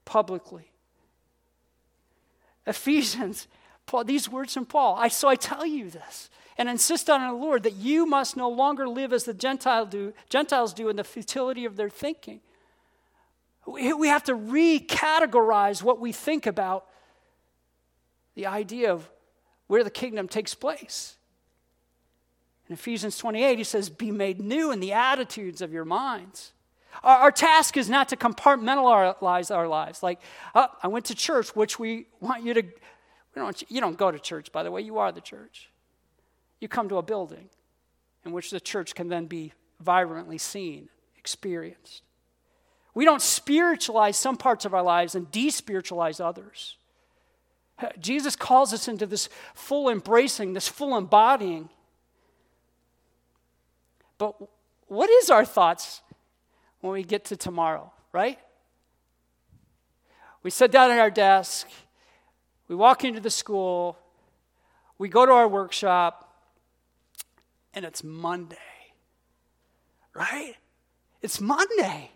publicly. 0.07 0.73
Ephesians, 2.67 3.47
Paul, 3.85 4.05
these 4.05 4.27
words 4.27 4.55
from 4.55 4.65
Paul. 4.65 4.97
I, 4.99 5.09
so 5.09 5.29
I 5.29 5.35
tell 5.35 5.67
you 5.67 5.91
this 5.91 6.31
and 6.59 6.69
insist 6.69 7.09
on 7.09 7.27
the 7.27 7.33
Lord 7.33 7.63
that 7.63 7.75
you 7.75 8.07
must 8.07 8.37
no 8.37 8.49
longer 8.49 8.89
live 8.89 9.13
as 9.13 9.25
the 9.25 9.35
Gentile 9.35 9.87
do, 9.87 10.13
Gentiles 10.29 10.75
do 10.75 10.89
in 10.89 10.97
the 10.97 11.05
futility 11.05 11.65
of 11.65 11.77
their 11.77 11.89
thinking. 11.89 12.41
We, 13.67 14.09
have 14.09 14.25
to 14.25 14.35
recategorize 14.35 15.83
what 15.83 16.01
we 16.01 16.13
think 16.13 16.47
about 16.47 16.87
the 18.35 18.47
idea 18.47 18.93
of 18.93 19.09
where 19.69 19.85
the 19.85 19.91
kingdom 19.91 20.27
takes 20.27 20.55
place. 20.55 21.17
In 22.69 22.75
Ephesians 22.75 23.19
28, 23.19 23.59
he 23.59 23.65
says, 23.65 23.89
Be 23.89 24.11
made 24.11 24.41
new 24.41 24.73
in 24.73 24.81
the 24.81 24.93
attitudes 24.93 25.63
of 25.63 25.73
your 25.73 25.85
minds. 25.85 26.53
Our, 27.05 27.17
our 27.17 27.31
task 27.31 27.77
is 27.77 27.89
not 27.89 28.09
to 28.09 28.17
compartmentalize 28.17 29.55
our 29.55 29.69
lives. 29.69 30.03
Like, 30.03 30.21
oh, 30.55 30.69
I 30.83 30.89
went 30.89 31.07
to 31.07 31.15
church, 31.15 31.55
which 31.55 31.79
we 31.79 32.07
want 32.21 32.45
you 32.45 32.55
to. 32.55 32.63
We 32.63 33.41
don't, 33.41 33.63
you 33.71 33.81
don't 33.81 33.97
go 33.97 34.11
to 34.11 34.19
church, 34.19 34.53
by 34.53 34.63
the 34.63 34.71
way, 34.71 34.83
you 34.83 34.99
are 34.99 35.13
the 35.13 35.21
church. 35.21 35.71
You 36.63 36.69
come 36.69 36.89
to 36.91 36.99
a 36.99 37.03
building 37.03 37.49
in 38.25 38.31
which 38.31 38.51
the 38.51 38.61
church 38.61 38.95
can 38.95 39.09
then 39.09 39.27
be 39.27 39.53
vibrantly 39.81 40.39
seen, 40.39 40.91
experienced. 41.19 42.03
We 42.95 43.05
don't 43.05 43.21
spiritualize 43.21 44.17
some 44.17 44.37
parts 44.37 44.65
of 44.65 44.73
our 44.73 44.83
lives 44.83 45.17
and 45.17 45.29
despiritualize 45.33 46.25
others. 46.25 46.77
Jesus 47.99 48.37
calls 48.37 48.73
us 48.73 48.87
into 48.87 49.07
this 49.07 49.29
full 49.55 49.89
embracing, 49.89 50.53
this 50.53 50.69
full 50.69 50.97
embodying. 50.97 51.69
But 54.17 54.37
what 54.87 55.11
is 55.11 55.31
our 55.31 55.45
thoughts 55.45 56.01
when 56.81 56.93
we 56.93 57.03
get 57.03 57.25
to 57.25 57.37
tomorrow, 57.37 57.93
right? 58.13 58.39
We 60.45 60.51
sit 60.51 60.71
down 60.71 60.93
at 60.93 61.01
our 61.01 61.11
desk, 61.11 61.69
we 62.69 62.77
walk 62.77 63.03
into 63.05 63.19
the 63.19 63.31
school, 63.31 63.99
we 64.97 65.09
go 65.09 65.27
to 65.27 65.33
our 65.33 65.49
workshop, 65.49 66.22
and 67.75 67.85
it's 67.85 68.05
Monday, 68.05 68.57
right? 70.15 70.55
It's 71.21 71.41
Monday. 71.41 72.11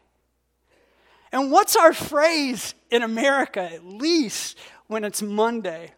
And 1.33 1.51
what's 1.51 1.77
our 1.77 1.93
phrase 1.93 2.75
in 2.91 3.03
America, 3.03 3.61
at 3.61 3.85
least 3.85 4.59
when 4.87 5.05
it's 5.05 5.23
Monday. 5.23 5.93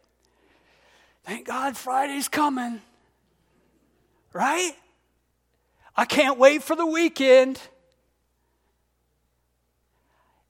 Thank 1.25 1.47
God 1.47 1.77
Friday's 1.77 2.29
coming. 2.29 2.81
Right? 4.33 4.73
I 5.97 6.05
can't 6.05 6.39
wait 6.39 6.63
for 6.63 6.77
the 6.77 6.87
weekend. 6.87 7.61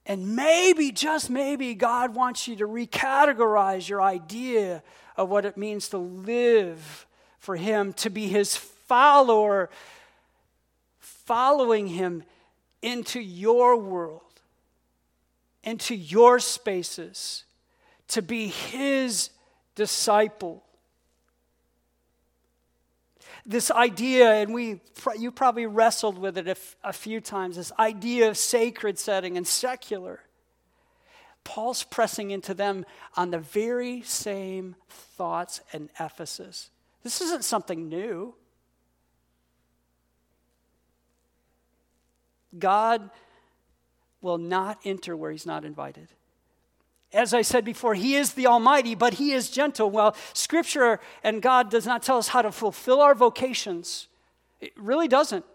And 0.05 0.35
maybe, 0.35 0.91
just 0.91 1.29
maybe, 1.29 1.75
God 1.75 2.15
wants 2.15 2.47
you 2.47 2.55
to 2.57 2.67
recategorize 2.67 3.87
your 3.87 4.01
idea 4.01 4.81
of 5.15 5.29
what 5.29 5.45
it 5.45 5.55
means 5.55 5.89
to 5.89 5.97
live 5.97 7.05
for 7.37 7.55
Him, 7.55 7.93
to 7.93 8.09
be 8.09 8.27
His 8.27 8.55
follower, 8.89 9.69
following 10.99 11.87
Him 11.87 12.23
into 12.81 13.21
your 13.21 13.77
world, 13.77 14.21
into 15.63 15.95
your 15.95 16.39
spaces, 16.39 17.45
to 18.09 18.21
be 18.21 18.47
his 18.47 19.29
disciple. 19.75 20.63
This 23.45 23.71
idea, 23.71 24.31
and 24.33 24.53
we, 24.53 24.81
you 25.17 25.31
probably 25.31 25.65
wrestled 25.65 26.17
with 26.17 26.37
it 26.37 26.47
a, 26.47 26.55
a 26.83 26.93
few 26.93 27.21
times, 27.21 27.55
this 27.55 27.71
idea 27.79 28.29
of 28.29 28.37
sacred 28.37 28.99
setting 28.99 29.37
and 29.37 29.47
secular. 29.47 30.21
Paul's 31.43 31.83
pressing 31.83 32.31
into 32.31 32.53
them 32.53 32.85
on 33.15 33.31
the 33.31 33.39
very 33.39 34.01
same 34.01 34.75
thoughts 34.89 35.61
in 35.73 35.89
Ephesus. 35.99 36.69
This 37.03 37.21
isn't 37.21 37.43
something 37.43 37.87
new. 37.87 38.35
God 42.57 43.09
will 44.21 44.37
not 44.37 44.79
enter 44.83 45.15
where 45.15 45.31
he's 45.31 45.45
not 45.45 45.63
invited. 45.63 46.07
As 47.11 47.33
I 47.33 47.41
said 47.41 47.65
before, 47.65 47.95
He 47.95 48.15
is 48.15 48.33
the 48.33 48.47
Almighty, 48.47 48.93
but 48.93 49.15
He 49.15 49.31
is 49.31 49.49
gentle. 49.49 49.89
Well, 49.89 50.15
Scripture 50.33 50.99
and 51.23 51.41
God 51.41 51.71
does 51.71 51.85
not 51.85 52.03
tell 52.03 52.17
us 52.17 52.27
how 52.27 52.43
to 52.43 52.51
fulfill 52.51 53.01
our 53.01 53.15
vocations. 53.15 54.07
It 54.61 54.73
really 54.77 55.07
doesn't. 55.07 55.45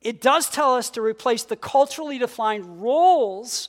It 0.00 0.20
does 0.20 0.48
tell 0.48 0.74
us 0.74 0.90
to 0.90 1.02
replace 1.02 1.44
the 1.44 1.56
culturally 1.56 2.18
defined 2.18 2.82
roles 2.82 3.68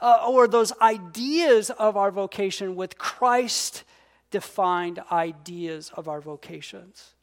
uh, 0.00 0.26
or 0.28 0.48
those 0.48 0.72
ideas 0.80 1.70
of 1.70 1.96
our 1.96 2.10
vocation 2.10 2.76
with 2.76 2.98
Christ 2.98 3.84
defined 4.30 5.00
ideas 5.10 5.90
of 5.94 6.08
our 6.08 6.20
vocations. 6.20 7.14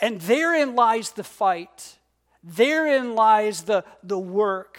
And 0.00 0.20
therein 0.22 0.74
lies 0.74 1.12
the 1.12 1.24
fight, 1.24 1.97
therein 2.42 3.14
lies 3.14 3.62
the, 3.62 3.84
the 4.02 4.18
work. 4.18 4.78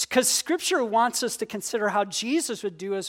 Because 0.00 0.28
Scripture 0.28 0.84
wants 0.84 1.22
us 1.22 1.36
to 1.38 1.46
consider 1.46 1.88
how 1.88 2.04
Jesus 2.04 2.62
would 2.62 2.76
do 2.78 3.00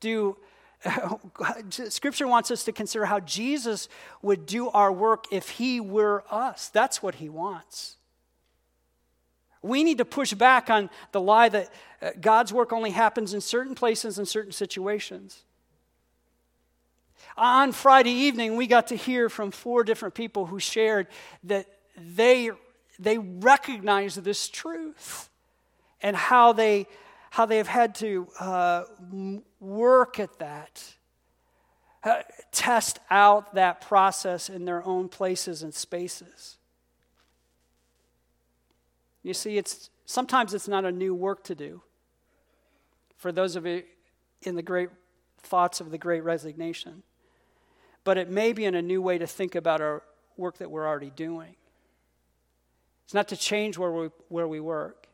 do. 0.00 0.36
Scripture 1.70 2.28
wants 2.28 2.50
us 2.50 2.64
to 2.64 2.72
consider 2.72 3.06
how 3.06 3.20
Jesus 3.20 3.88
would 4.22 4.46
do 4.46 4.68
our 4.70 4.92
work 4.92 5.24
if 5.32 5.50
he 5.50 5.80
were 5.80 6.22
us. 6.30 6.68
That's 6.68 7.02
what 7.02 7.16
he 7.16 7.28
wants. 7.28 7.96
We 9.60 9.82
need 9.82 9.98
to 9.98 10.04
push 10.04 10.32
back 10.34 10.70
on 10.70 10.88
the 11.10 11.20
lie 11.20 11.48
that 11.48 11.72
uh, 12.00 12.10
God's 12.20 12.52
work 12.52 12.72
only 12.72 12.90
happens 12.90 13.34
in 13.34 13.40
certain 13.40 13.74
places 13.74 14.18
and 14.18 14.28
certain 14.28 14.52
situations. 14.52 15.42
On 17.36 17.72
Friday 17.72 18.12
evening, 18.12 18.56
we 18.56 18.66
got 18.66 18.88
to 18.88 18.96
hear 18.96 19.28
from 19.28 19.50
four 19.50 19.84
different 19.84 20.14
people 20.14 20.46
who 20.46 20.60
shared 20.60 21.08
that 21.44 21.66
they, 21.96 22.50
they 22.98 23.18
recognize 23.18 24.16
this 24.16 24.48
truth 24.48 25.30
and 26.00 26.16
how 26.16 26.52
they, 26.52 26.86
how 27.30 27.46
they 27.46 27.58
have 27.58 27.68
had 27.68 27.94
to 27.96 28.28
uh, 28.40 28.84
work 29.60 30.18
at 30.18 30.38
that, 30.38 30.94
uh, 32.04 32.22
test 32.52 32.98
out 33.10 33.54
that 33.54 33.80
process 33.80 34.48
in 34.48 34.64
their 34.64 34.84
own 34.84 35.08
places 35.08 35.62
and 35.62 35.74
spaces. 35.74 36.56
You 39.22 39.34
see, 39.34 39.58
it's, 39.58 39.90
sometimes 40.06 40.54
it's 40.54 40.68
not 40.68 40.84
a 40.84 40.92
new 40.92 41.14
work 41.14 41.44
to 41.44 41.54
do. 41.54 41.82
For 43.16 43.32
those 43.32 43.56
of 43.56 43.66
you 43.66 43.82
in 44.42 44.54
the 44.54 44.62
great 44.62 44.90
thoughts 45.42 45.80
of 45.80 45.90
the 45.90 45.98
great 45.98 46.22
resignation, 46.22 47.02
but 48.04 48.16
it 48.16 48.30
may 48.30 48.52
be 48.52 48.64
in 48.64 48.74
a 48.74 48.82
new 48.82 49.02
way 49.02 49.18
to 49.18 49.26
think 49.26 49.54
about 49.54 49.80
our 49.80 50.02
work 50.36 50.58
that 50.58 50.70
we're 50.70 50.86
already 50.86 51.10
doing. 51.10 51.56
It's 53.08 53.14
not 53.14 53.28
to 53.28 53.38
change 53.38 53.78
where 53.78 53.90
we, 53.90 54.10
where 54.28 54.46
we 54.46 54.60
work, 54.60 55.06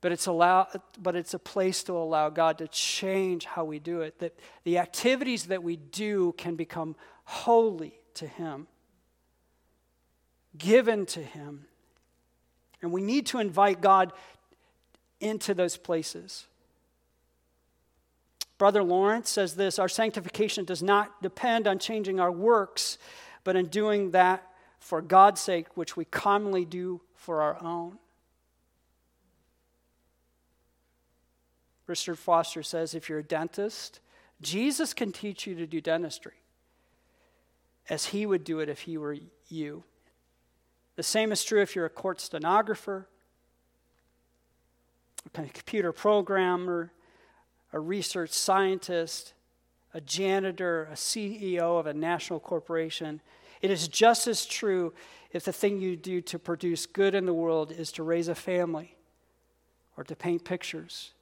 but 0.00 0.12
it's, 0.12 0.26
allow, 0.26 0.68
but 0.96 1.16
it's 1.16 1.34
a 1.34 1.38
place 1.40 1.82
to 1.82 1.94
allow 1.94 2.28
God 2.28 2.58
to 2.58 2.68
change 2.68 3.44
how 3.44 3.64
we 3.64 3.80
do 3.80 4.02
it. 4.02 4.20
That 4.20 4.38
the 4.62 4.78
activities 4.78 5.46
that 5.46 5.64
we 5.64 5.74
do 5.74 6.32
can 6.38 6.54
become 6.54 6.94
holy 7.24 7.94
to 8.14 8.28
Him, 8.28 8.68
given 10.56 11.04
to 11.06 11.20
Him. 11.20 11.64
And 12.82 12.92
we 12.92 13.02
need 13.02 13.26
to 13.26 13.40
invite 13.40 13.80
God 13.80 14.12
into 15.18 15.54
those 15.54 15.76
places. 15.76 16.46
Brother 18.58 18.84
Lawrence 18.84 19.28
says 19.28 19.56
this 19.56 19.80
Our 19.80 19.88
sanctification 19.88 20.64
does 20.64 20.84
not 20.84 21.20
depend 21.20 21.66
on 21.66 21.80
changing 21.80 22.20
our 22.20 22.30
works, 22.30 22.96
but 23.42 23.56
in 23.56 23.66
doing 23.66 24.12
that 24.12 24.51
for 24.82 25.00
God's 25.00 25.40
sake, 25.40 25.76
which 25.76 25.96
we 25.96 26.04
commonly 26.04 26.64
do 26.64 27.00
for 27.14 27.40
our 27.40 27.62
own. 27.62 27.98
Richard 31.86 32.18
Foster 32.18 32.64
says 32.64 32.92
if 32.92 33.08
you're 33.08 33.20
a 33.20 33.24
dentist, 33.24 34.00
Jesus 34.40 34.92
can 34.92 35.12
teach 35.12 35.46
you 35.46 35.54
to 35.54 35.66
do 35.68 35.80
dentistry 35.80 36.32
as 37.88 38.06
he 38.06 38.26
would 38.26 38.42
do 38.42 38.58
it 38.58 38.68
if 38.68 38.80
he 38.80 38.98
were 38.98 39.16
you. 39.48 39.84
The 40.96 41.02
same 41.04 41.30
is 41.30 41.44
true 41.44 41.62
if 41.62 41.76
you're 41.76 41.86
a 41.86 41.90
court 41.90 42.20
stenographer, 42.20 43.06
a 45.26 45.30
computer 45.30 45.92
programmer, 45.92 46.92
a 47.72 47.78
research 47.78 48.30
scientist, 48.30 49.32
a 49.94 50.00
janitor, 50.00 50.88
a 50.90 50.94
CEO 50.94 51.78
of 51.78 51.86
a 51.86 51.94
national 51.94 52.40
corporation. 52.40 53.20
It 53.62 53.70
is 53.70 53.88
just 53.88 54.26
as 54.26 54.44
true 54.44 54.92
if 55.30 55.44
the 55.44 55.52
thing 55.52 55.80
you 55.80 55.96
do 55.96 56.20
to 56.20 56.38
produce 56.38 56.84
good 56.84 57.14
in 57.14 57.24
the 57.24 57.32
world 57.32 57.72
is 57.72 57.92
to 57.92 58.02
raise 58.02 58.28
a 58.28 58.34
family, 58.34 58.96
or 59.96 60.04
to 60.04 60.16
paint 60.16 60.44
pictures, 60.44 61.12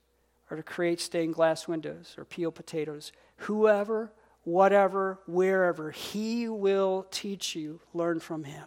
or 0.51 0.57
to 0.57 0.62
create 0.62 1.01
stained 1.01 1.34
glass 1.34 1.68
windows, 1.68 2.14
or 2.18 2.24
peel 2.24 2.51
potatoes. 2.51 3.12
Whoever, 3.36 4.11
whatever, 4.43 5.20
wherever, 5.26 5.91
He 5.91 6.49
will 6.49 7.07
teach 7.11 7.55
you. 7.55 7.80
Learn 7.93 8.18
from 8.18 8.45
Him. 8.45 8.66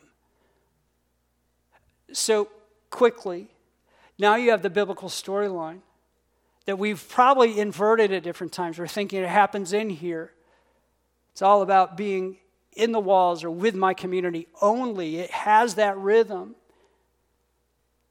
So, 2.13 2.47
quickly, 2.89 3.49
now 4.19 4.35
you 4.35 4.51
have 4.51 4.61
the 4.61 4.69
biblical 4.69 5.09
storyline 5.09 5.79
that 6.65 6.77
we've 6.77 7.05
probably 7.09 7.59
inverted 7.59 8.13
at 8.13 8.23
different 8.23 8.53
times. 8.53 8.77
We're 8.77 8.87
thinking 8.87 9.23
it 9.23 9.29
happens 9.29 9.73
in 9.73 9.89
here. 9.89 10.31
It's 11.31 11.41
all 11.41 11.63
about 11.63 11.97
being 11.97 12.37
in 12.75 12.91
the 12.91 12.99
walls 12.99 13.43
or 13.43 13.51
with 13.51 13.75
my 13.75 13.93
community 13.93 14.47
only. 14.61 15.17
It 15.17 15.31
has 15.31 15.75
that 15.75 15.97
rhythm. 15.97 16.55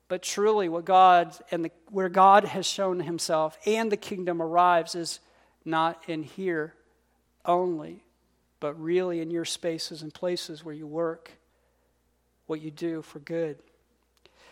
But 0.09 0.23
truly, 0.23 0.69
what 0.69 0.85
God 0.85 1.35
and 1.51 1.65
the, 1.65 1.71
where 1.91 2.09
God 2.09 2.45
has 2.45 2.67
shown 2.67 3.01
Himself 3.01 3.57
and 3.67 3.91
the 3.91 3.97
kingdom 3.97 4.43
arrives 4.43 4.95
is 4.95 5.21
not 5.65 6.03
in 6.07 6.23
here 6.23 6.75
only, 7.45 8.05
but 8.61 8.81
really 8.81 9.21
in 9.21 9.31
your 9.31 9.45
spaces 9.45 10.03
and 10.03 10.13
places 10.13 10.65
where 10.65 10.75
you 10.75 10.87
work, 10.87 11.33
what 12.47 12.61
you 12.61 12.71
do 12.71 13.03
for 13.03 13.21
good. 13.21 13.57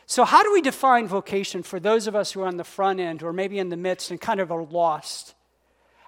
So, 0.06 0.24
how 0.24 0.42
do 0.42 0.52
we 0.52 0.60
define 0.60 1.06
vocation 1.06 1.62
for 1.62 1.78
those 1.78 2.06
of 2.06 2.16
us 2.16 2.32
who 2.32 2.40
are 2.40 2.46
on 2.46 2.56
the 2.56 2.64
front 2.64 2.98
end 2.98 3.22
or 3.22 3.32
maybe 3.32 3.58
in 3.58 3.68
the 3.68 3.76
midst 3.76 4.10
and 4.10 4.20
kind 4.20 4.40
of 4.40 4.50
are 4.50 4.64
lost? 4.64 5.34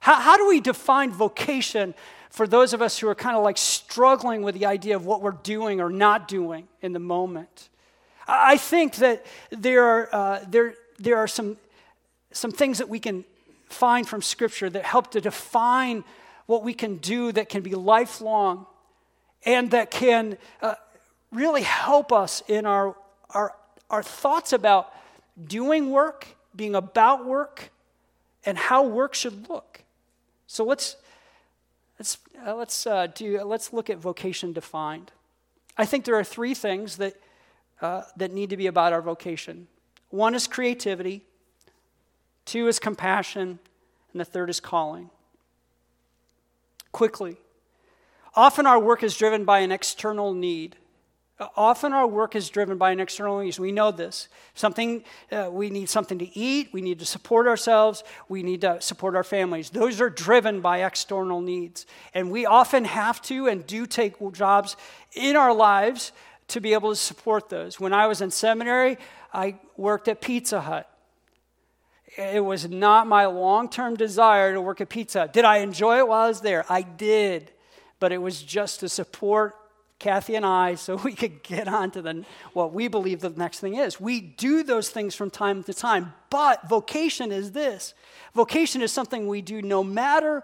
How, 0.01 0.17
how 0.17 0.37
do 0.37 0.49
we 0.49 0.61
define 0.61 1.13
vocation 1.13 1.95
for 2.33 2.49
those 2.49 2.73
of 2.73 2.83
us 2.83 2.99
who 2.99 3.07
are 3.09 3.15
kind 3.15 3.37
of 3.37 3.45
like 3.45 3.57
struggling 3.57 4.43
with 4.43 4.57
the 4.57 4.67
idea 4.67 4.97
of 4.97 5.07
what 5.07 5.23
we're 5.23 5.31
doing 5.31 5.81
or 5.81 5.89
not 5.91 6.27
doing 6.27 6.67
in 6.81 6.93
the 6.93 6.99
moment? 6.99 7.69
I 8.27 8.57
think 8.57 8.97
that 8.97 9.25
there 9.51 9.85
are, 9.85 10.09
uh, 10.13 10.45
there, 10.49 10.75
there 10.99 11.19
are 11.19 11.29
some, 11.29 11.57
some 12.33 12.51
things 12.51 12.79
that 12.79 12.89
we 12.89 12.99
can 12.99 13.25
find 13.69 14.09
from 14.09 14.23
Scripture 14.23 14.69
that 14.71 14.85
help 14.85 15.13
to 15.13 15.21
define 15.21 16.03
what 16.47 16.65
we 16.65 16.75
can 16.75 16.97
do 16.97 17.31
that 17.33 17.49
can 17.49 17.63
be 17.63 17.77
lifelong 17.77 18.67
and 19.45 19.71
that 19.71 19.91
can 19.91 20.37
uh, 20.61 20.75
really 21.31 21.63
help 21.63 22.13
us 22.13 22.43
in 22.49 22.67
our, 22.67 22.97
our 23.31 23.55
our 23.93 24.03
thoughts 24.03 24.53
about 24.53 24.93
doing 25.47 25.91
work, 25.91 26.27
being 26.57 26.75
about 26.75 27.27
work, 27.27 27.71
and 28.45 28.57
how 28.57 28.83
work 28.85 29.15
should 29.15 29.49
look. 29.49 29.85
So 30.47 30.65
let's 30.65 30.97
let's 30.97 31.02
uh, 32.47 32.55
let's 32.55 32.87
uh, 32.87 33.07
do 33.09 33.43
let's 33.45 33.73
look 33.73 33.91
at 33.91 33.99
vocation 33.99 34.53
defined. 34.53 35.13
I 35.77 35.85
think 35.85 36.05
there 36.05 36.17
are 36.17 36.25
three 36.25 36.55
things 36.55 36.97
that 36.97 37.15
uh, 37.81 38.03
that 38.17 38.33
need 38.33 38.51
to 38.51 38.57
be 38.57 38.67
about 38.67 38.93
our 38.93 39.03
vocation. 39.03 39.69
One 40.11 40.35
is 40.35 40.47
creativity. 40.47 41.23
Two 42.45 42.67
is 42.69 42.79
compassion, 42.79 43.59
and 44.13 44.21
the 44.21 44.25
third 44.25 44.51
is 44.51 44.61
calling. 44.61 45.11
Quickly, 46.91 47.37
often 48.35 48.67
our 48.67 48.79
work 48.79 49.03
is 49.03 49.17
driven 49.17 49.45
by 49.45 49.61
an 49.61 49.73
external 49.73 50.35
need. 50.35 50.77
Often 51.57 51.93
our 51.93 52.07
work 52.07 52.37
is 52.37 52.51
driven 52.51 52.79
by 52.79 52.93
an 52.93 53.01
external 53.01 53.41
need. 53.41 53.59
We 53.59 53.73
know 53.73 53.91
this. 53.91 54.29
Something, 54.55 55.03
uh, 55.31 55.49
we 55.51 55.71
need 55.71 55.89
something 55.89 56.19
to 56.19 56.39
eat. 56.39 56.69
We 56.73 56.83
need 56.83 56.99
to 56.99 57.07
support 57.07 57.47
ourselves. 57.47 58.05
We 58.29 58.43
need 58.43 58.61
to 58.61 58.81
support 58.81 59.17
our 59.17 59.25
families. 59.25 59.71
Those 59.71 60.01
are 60.01 60.11
driven 60.11 60.61
by 60.61 60.85
external 60.85 61.41
needs. 61.41 61.87
And 62.15 62.31
we 62.31 62.47
often 62.47 62.85
have 62.85 63.21
to 63.23 63.49
and 63.49 63.67
do 63.67 63.87
take 63.87 64.17
jobs 64.33 64.77
in 65.15 65.37
our 65.37 65.55
lives 65.55 66.13
to 66.49 66.61
be 66.61 66.75
able 66.75 66.91
to 66.91 66.97
support 66.97 67.49
those. 67.49 67.81
When 67.81 67.93
I 67.93 68.07
was 68.07 68.21
in 68.21 68.31
seminary, 68.31 68.99
I 69.33 69.57
worked 69.77 70.09
at 70.09 70.21
Pizza 70.21 70.61
Hut. 70.61 70.89
It 72.19 72.45
was 72.45 72.69
not 72.69 73.07
my 73.07 73.25
long 73.25 73.71
term 73.71 73.97
desire 73.97 74.53
to 74.53 74.61
work 74.61 74.83
at 74.83 74.91
Pizza 74.91 75.21
Hut. 75.21 75.33
Did 75.33 75.47
I 75.47 75.59
enjoy 75.59 75.99
it 75.99 76.07
while 76.07 76.25
I 76.25 76.29
was 76.29 76.43
there? 76.43 76.67
I 76.69 76.83
did. 76.83 77.51
But 78.01 78.13
it 78.13 78.19
was 78.19 78.43
just 78.43 78.81
to 78.81 78.89
support 78.89 79.57
Kathy 80.03 80.35
and 80.35 80.45
I, 80.45 80.75
so 80.75 80.97
we 81.05 81.15
could 81.15 81.43
get 81.43 81.69
on 81.69 81.93
to 81.93 82.03
the, 82.03 82.25
what 82.53 82.75
we 82.75 82.89
believe 82.89 83.21
the 83.21 83.31
next 83.31 83.61
thing 83.61 83.77
is. 83.77 84.01
We 84.01 84.21
do 84.21 84.65
those 84.65 84.91
things 84.91 85.15
from 85.15 85.31
time 85.31 85.63
to 85.65 85.73
time, 85.73 86.13
but 86.29 86.69
vocation 86.69 87.31
is 87.31 87.53
this. 87.53 87.95
Vocation 88.35 88.83
is 88.83 88.93
something 88.93 89.29
we 89.29 89.41
do 89.41 89.63
no 89.63 89.83
matter 89.83 90.43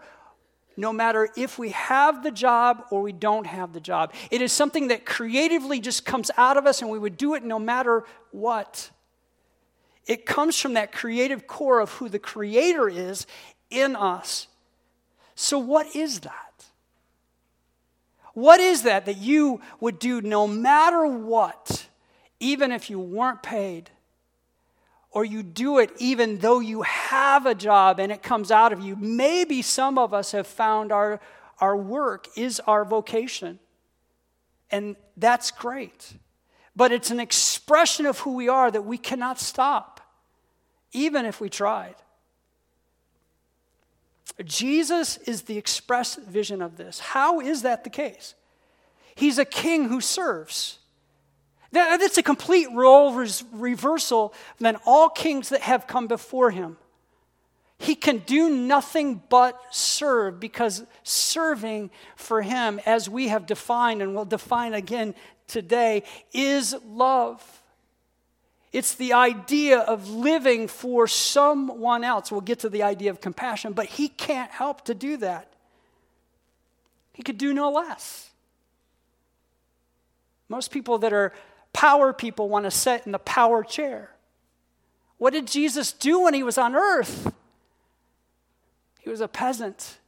no 0.77 0.93
matter 0.93 1.29
if 1.37 1.59
we 1.59 1.71
have 1.71 2.23
the 2.23 2.31
job 2.31 2.85
or 2.93 3.03
we 3.03 3.11
don't 3.11 3.49
have 3.49 3.73
the 3.73 3.81
job. 3.81 4.15
It 4.31 4.41
is 4.41 4.53
something 4.53 4.89
that 4.89 5.05
creatively 5.05 5.81
just 5.81 6.05
comes 6.05 6.31
out 6.37 6.57
of 6.57 6.69
us 6.69 6.81
and 6.81 6.89
we 6.89 7.01
would 7.01 7.17
do 7.17 7.35
it 7.35 7.43
no 7.43 7.59
matter 7.59 8.05
what. 8.31 8.89
It 10.07 10.25
comes 10.25 10.57
from 10.57 10.75
that 10.75 10.93
creative 10.93 11.49
core 11.49 11.81
of 11.81 11.91
who 11.95 12.09
the 12.09 12.21
creator 12.21 12.89
is 12.89 13.27
in 13.71 13.97
us. 13.97 14.47
So 15.35 15.59
what 15.59 15.97
is 15.97 16.21
that? 16.21 16.48
What 18.39 18.61
is 18.61 18.83
that 18.83 19.07
that 19.07 19.17
you 19.17 19.61
would 19.81 19.99
do 19.99 20.21
no 20.21 20.47
matter 20.47 21.05
what, 21.05 21.89
even 22.39 22.71
if 22.71 22.89
you 22.89 23.01
weren't 23.01 23.43
paid? 23.43 23.91
Or 25.11 25.25
you 25.25 25.43
do 25.43 25.81
it 25.81 25.91
even 25.99 26.39
though 26.39 26.61
you 26.61 26.83
have 26.83 27.47
a 27.47 27.55
job 27.57 27.99
and 27.99 28.13
it 28.13 28.23
comes 28.23 28.53
out 28.53 28.73
of 28.73 28.79
you. 28.79 28.95
Maybe 28.95 29.61
some 29.61 29.99
of 29.99 30.15
us 30.15 30.31
have 30.31 30.47
found 30.47 30.93
our, 30.93 31.19
our 31.59 31.77
work 31.77 32.29
is 32.37 32.61
our 32.61 32.85
vocation. 32.85 33.59
And 34.71 34.95
that's 35.17 35.51
great. 35.51 36.13
But 36.77 36.93
it's 36.93 37.11
an 37.11 37.19
expression 37.19 38.07
of 38.07 38.21
who 38.21 38.35
we 38.35 38.49
are 38.49 38.71
that 38.71 38.83
we 38.83 38.99
cannot 38.99 39.41
stop, 39.41 40.01
even 40.93 41.27
if 41.27 41.41
we 41.41 41.49
tried. 41.49 41.97
Jesus 44.45 45.17
is 45.19 45.43
the 45.43 45.59
express 45.59 46.15
vision 46.15 46.63
of 46.63 46.77
this. 46.77 47.01
How 47.01 47.41
is 47.41 47.63
that 47.63 47.85
the 47.85 47.91
case? 47.91 48.35
He's 49.15 49.39
a 49.39 49.45
king 49.45 49.89
who 49.89 50.01
serves. 50.01 50.79
That's 51.73 52.19
a 52.19 52.23
complete 52.23 52.69
role 52.73 53.13
reversal 53.53 54.33
than 54.59 54.77
all 54.87 55.09
kings 55.09 55.49
that 55.49 55.63
have 55.63 55.87
come 55.87 56.07
before 56.07 56.51
him. 56.51 56.77
He 57.79 57.95
can 57.95 58.19
do 58.19 58.49
nothing 58.49 59.23
but 59.29 59.61
serve 59.71 60.41
because 60.41 60.85
serving 61.03 61.91
for 62.17 62.43
him, 62.43 62.81
as 62.87 63.09
we 63.09 63.29
have 63.29 63.47
defined 63.47 64.03
and 64.03 64.15
will 64.15 64.25
define 64.25 64.75
again 64.75 65.15
today, 65.47 66.03
is 66.33 66.75
love. 66.87 67.58
It's 68.73 68.95
the 68.95 69.15
idea 69.15 69.79
of 69.79 70.11
living 70.11 70.69
for 70.69 71.07
someone 71.07 72.05
else. 72.05 72.31
We'll 72.31 72.43
get 72.43 72.61
to 72.61 72.69
the 72.69 72.83
idea 72.83 73.11
of 73.11 73.21
compassion, 73.21 73.73
but 73.73 73.87
he 73.87 74.09
can't 74.09 74.51
help 74.51 74.85
to 74.87 74.95
do 74.95 75.17
that. 75.19 75.53
He 77.15 77.23
could 77.23 77.39
do 77.39 77.53
no 77.53 77.71
less. 77.71 78.31
Most 80.49 80.71
people 80.71 80.99
that 80.99 81.13
are 81.13 81.33
power 81.73 82.13
people 82.13 82.49
want 82.49 82.65
to 82.65 82.71
sit 82.71 83.03
in 83.07 83.13
the 83.13 83.19
power 83.19 83.65
chair. 83.65 84.11
What 85.17 85.33
did 85.33 85.47
Jesus 85.47 85.93
do 85.93 86.21
when 86.21 86.35
he 86.35 86.43
was 86.43 86.59
on 86.59 86.77
earth? 86.77 87.33
He 89.01 89.11
was 89.11 89.21
a 89.21 89.29
peasant. 89.29 89.99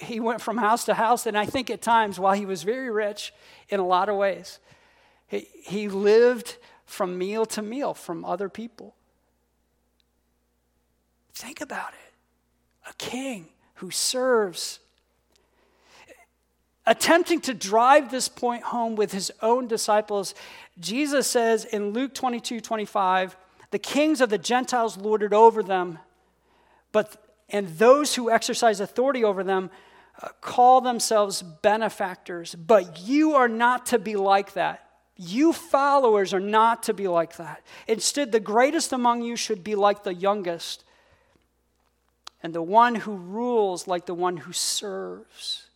He 0.00 0.18
went 0.18 0.40
from 0.40 0.58
house 0.58 0.84
to 0.86 0.94
house, 0.94 1.26
and 1.26 1.36
I 1.36 1.46
think 1.46 1.70
at 1.70 1.82
times, 1.82 2.18
while 2.18 2.34
he 2.34 2.46
was 2.46 2.62
very 2.62 2.90
rich 2.90 3.32
in 3.68 3.80
a 3.80 3.86
lot 3.86 4.08
of 4.08 4.16
ways, 4.16 4.58
he, 5.26 5.48
he 5.64 5.88
lived 5.88 6.56
from 6.84 7.18
meal 7.18 7.46
to 7.46 7.62
meal 7.62 7.94
from 7.94 8.24
other 8.24 8.48
people. 8.48 8.94
Think 11.34 11.60
about 11.60 11.92
it. 11.92 12.88
A 12.88 12.94
king 12.94 13.48
who 13.74 13.90
serves. 13.90 14.78
Attempting 16.86 17.40
to 17.42 17.54
drive 17.54 18.10
this 18.10 18.28
point 18.28 18.62
home 18.64 18.94
with 18.94 19.12
his 19.12 19.32
own 19.42 19.66
disciples, 19.66 20.34
Jesus 20.78 21.26
says 21.26 21.64
in 21.64 21.90
Luke 21.90 22.14
22 22.14 22.60
25, 22.60 23.36
the 23.70 23.78
kings 23.78 24.20
of 24.20 24.30
the 24.30 24.38
Gentiles 24.38 24.96
lorded 24.96 25.32
over 25.32 25.62
them, 25.62 25.98
but 26.92 27.20
and 27.48 27.68
those 27.78 28.14
who 28.14 28.30
exercise 28.30 28.80
authority 28.80 29.24
over 29.24 29.42
them 29.42 29.70
uh, 30.22 30.28
call 30.40 30.80
themselves 30.80 31.42
benefactors. 31.42 32.54
But 32.54 33.00
you 33.00 33.34
are 33.34 33.48
not 33.48 33.86
to 33.86 33.98
be 33.98 34.16
like 34.16 34.54
that. 34.54 34.83
You 35.16 35.52
followers 35.52 36.34
are 36.34 36.40
not 36.40 36.82
to 36.84 36.94
be 36.94 37.06
like 37.06 37.36
that. 37.36 37.62
Instead, 37.86 38.32
the 38.32 38.40
greatest 38.40 38.92
among 38.92 39.22
you 39.22 39.36
should 39.36 39.62
be 39.62 39.74
like 39.74 40.02
the 40.02 40.14
youngest, 40.14 40.84
and 42.42 42.52
the 42.52 42.62
one 42.62 42.94
who 42.94 43.14
rules 43.14 43.86
like 43.86 44.06
the 44.06 44.14
one 44.14 44.36
who 44.36 44.52
serves. 44.52 45.66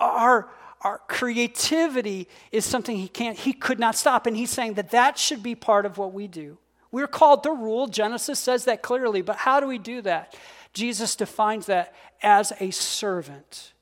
Our, 0.00 0.48
our 0.80 1.00
creativity 1.06 2.28
is 2.50 2.64
something 2.64 2.96
he 2.96 3.08
can't, 3.08 3.38
he 3.38 3.52
could 3.52 3.78
not 3.78 3.94
stop. 3.94 4.26
And 4.26 4.36
he's 4.36 4.50
saying 4.50 4.74
that 4.74 4.90
that 4.90 5.18
should 5.18 5.42
be 5.42 5.54
part 5.54 5.86
of 5.86 5.98
what 5.98 6.12
we 6.12 6.26
do. 6.26 6.58
We're 6.90 7.06
called 7.06 7.42
to 7.44 7.52
rule. 7.52 7.86
Genesis 7.86 8.38
says 8.38 8.64
that 8.64 8.82
clearly. 8.82 9.22
But 9.22 9.36
how 9.36 9.60
do 9.60 9.66
we 9.66 9.78
do 9.78 10.02
that? 10.02 10.34
Jesus 10.72 11.14
defines 11.14 11.66
that 11.66 11.94
as 12.22 12.52
a 12.58 12.70
servant, 12.70 13.72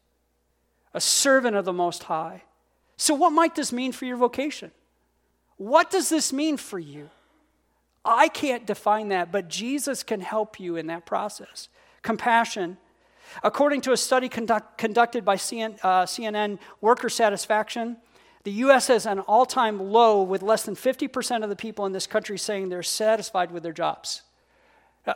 a 0.93 1.01
servant 1.01 1.57
of 1.57 1.65
the 1.65 1.73
Most 1.73 2.05
High. 2.05 2.43
So, 2.97 3.15
what 3.15 3.31
might 3.31 3.55
this 3.55 3.73
mean 3.73 3.93
for 3.93 4.05
your 4.05 4.17
vocation? 4.17 4.71
What 5.57 5.91
does 5.91 6.09
this 6.09 6.33
mean 6.33 6.57
for 6.57 6.79
you? 6.79 7.11
I 8.05 8.29
can't 8.29 8.67
define 8.67 9.09
that, 9.09 9.33
but 9.33 9.49
Jesus 9.49 10.03
can 10.03 10.21
help 10.21 10.61
you 10.61 10.77
in 10.77 10.89
that 10.89 11.07
process. 11.07 11.69
Compassion. 12.03 12.77
According 13.43 13.81
to 13.83 13.93
a 13.93 13.97
study 13.97 14.29
conduct, 14.29 14.77
conducted 14.79 15.25
by 15.25 15.37
CN, 15.37 15.79
uh, 15.83 16.05
CNN 16.05 16.59
Worker 16.81 17.09
Satisfaction, 17.09 17.97
the 18.45 18.53
U.S. 18.53 18.89
has 18.89 19.07
an 19.07 19.21
all 19.21 19.47
time 19.47 19.81
low 19.81 20.23
with 20.23 20.43
less 20.43 20.65
than 20.65 20.77
50% 20.77 21.43
of 21.43 21.49
the 21.49 21.57
people 21.57 21.87
in 21.87 21.93
this 21.93 22.07
country 22.07 22.37
saying 22.37 22.69
they're 22.69 22.83
satisfied 22.83 23.51
with 23.51 23.63
their 23.63 23.73
jobs. 23.73 24.23
Uh, 25.07 25.15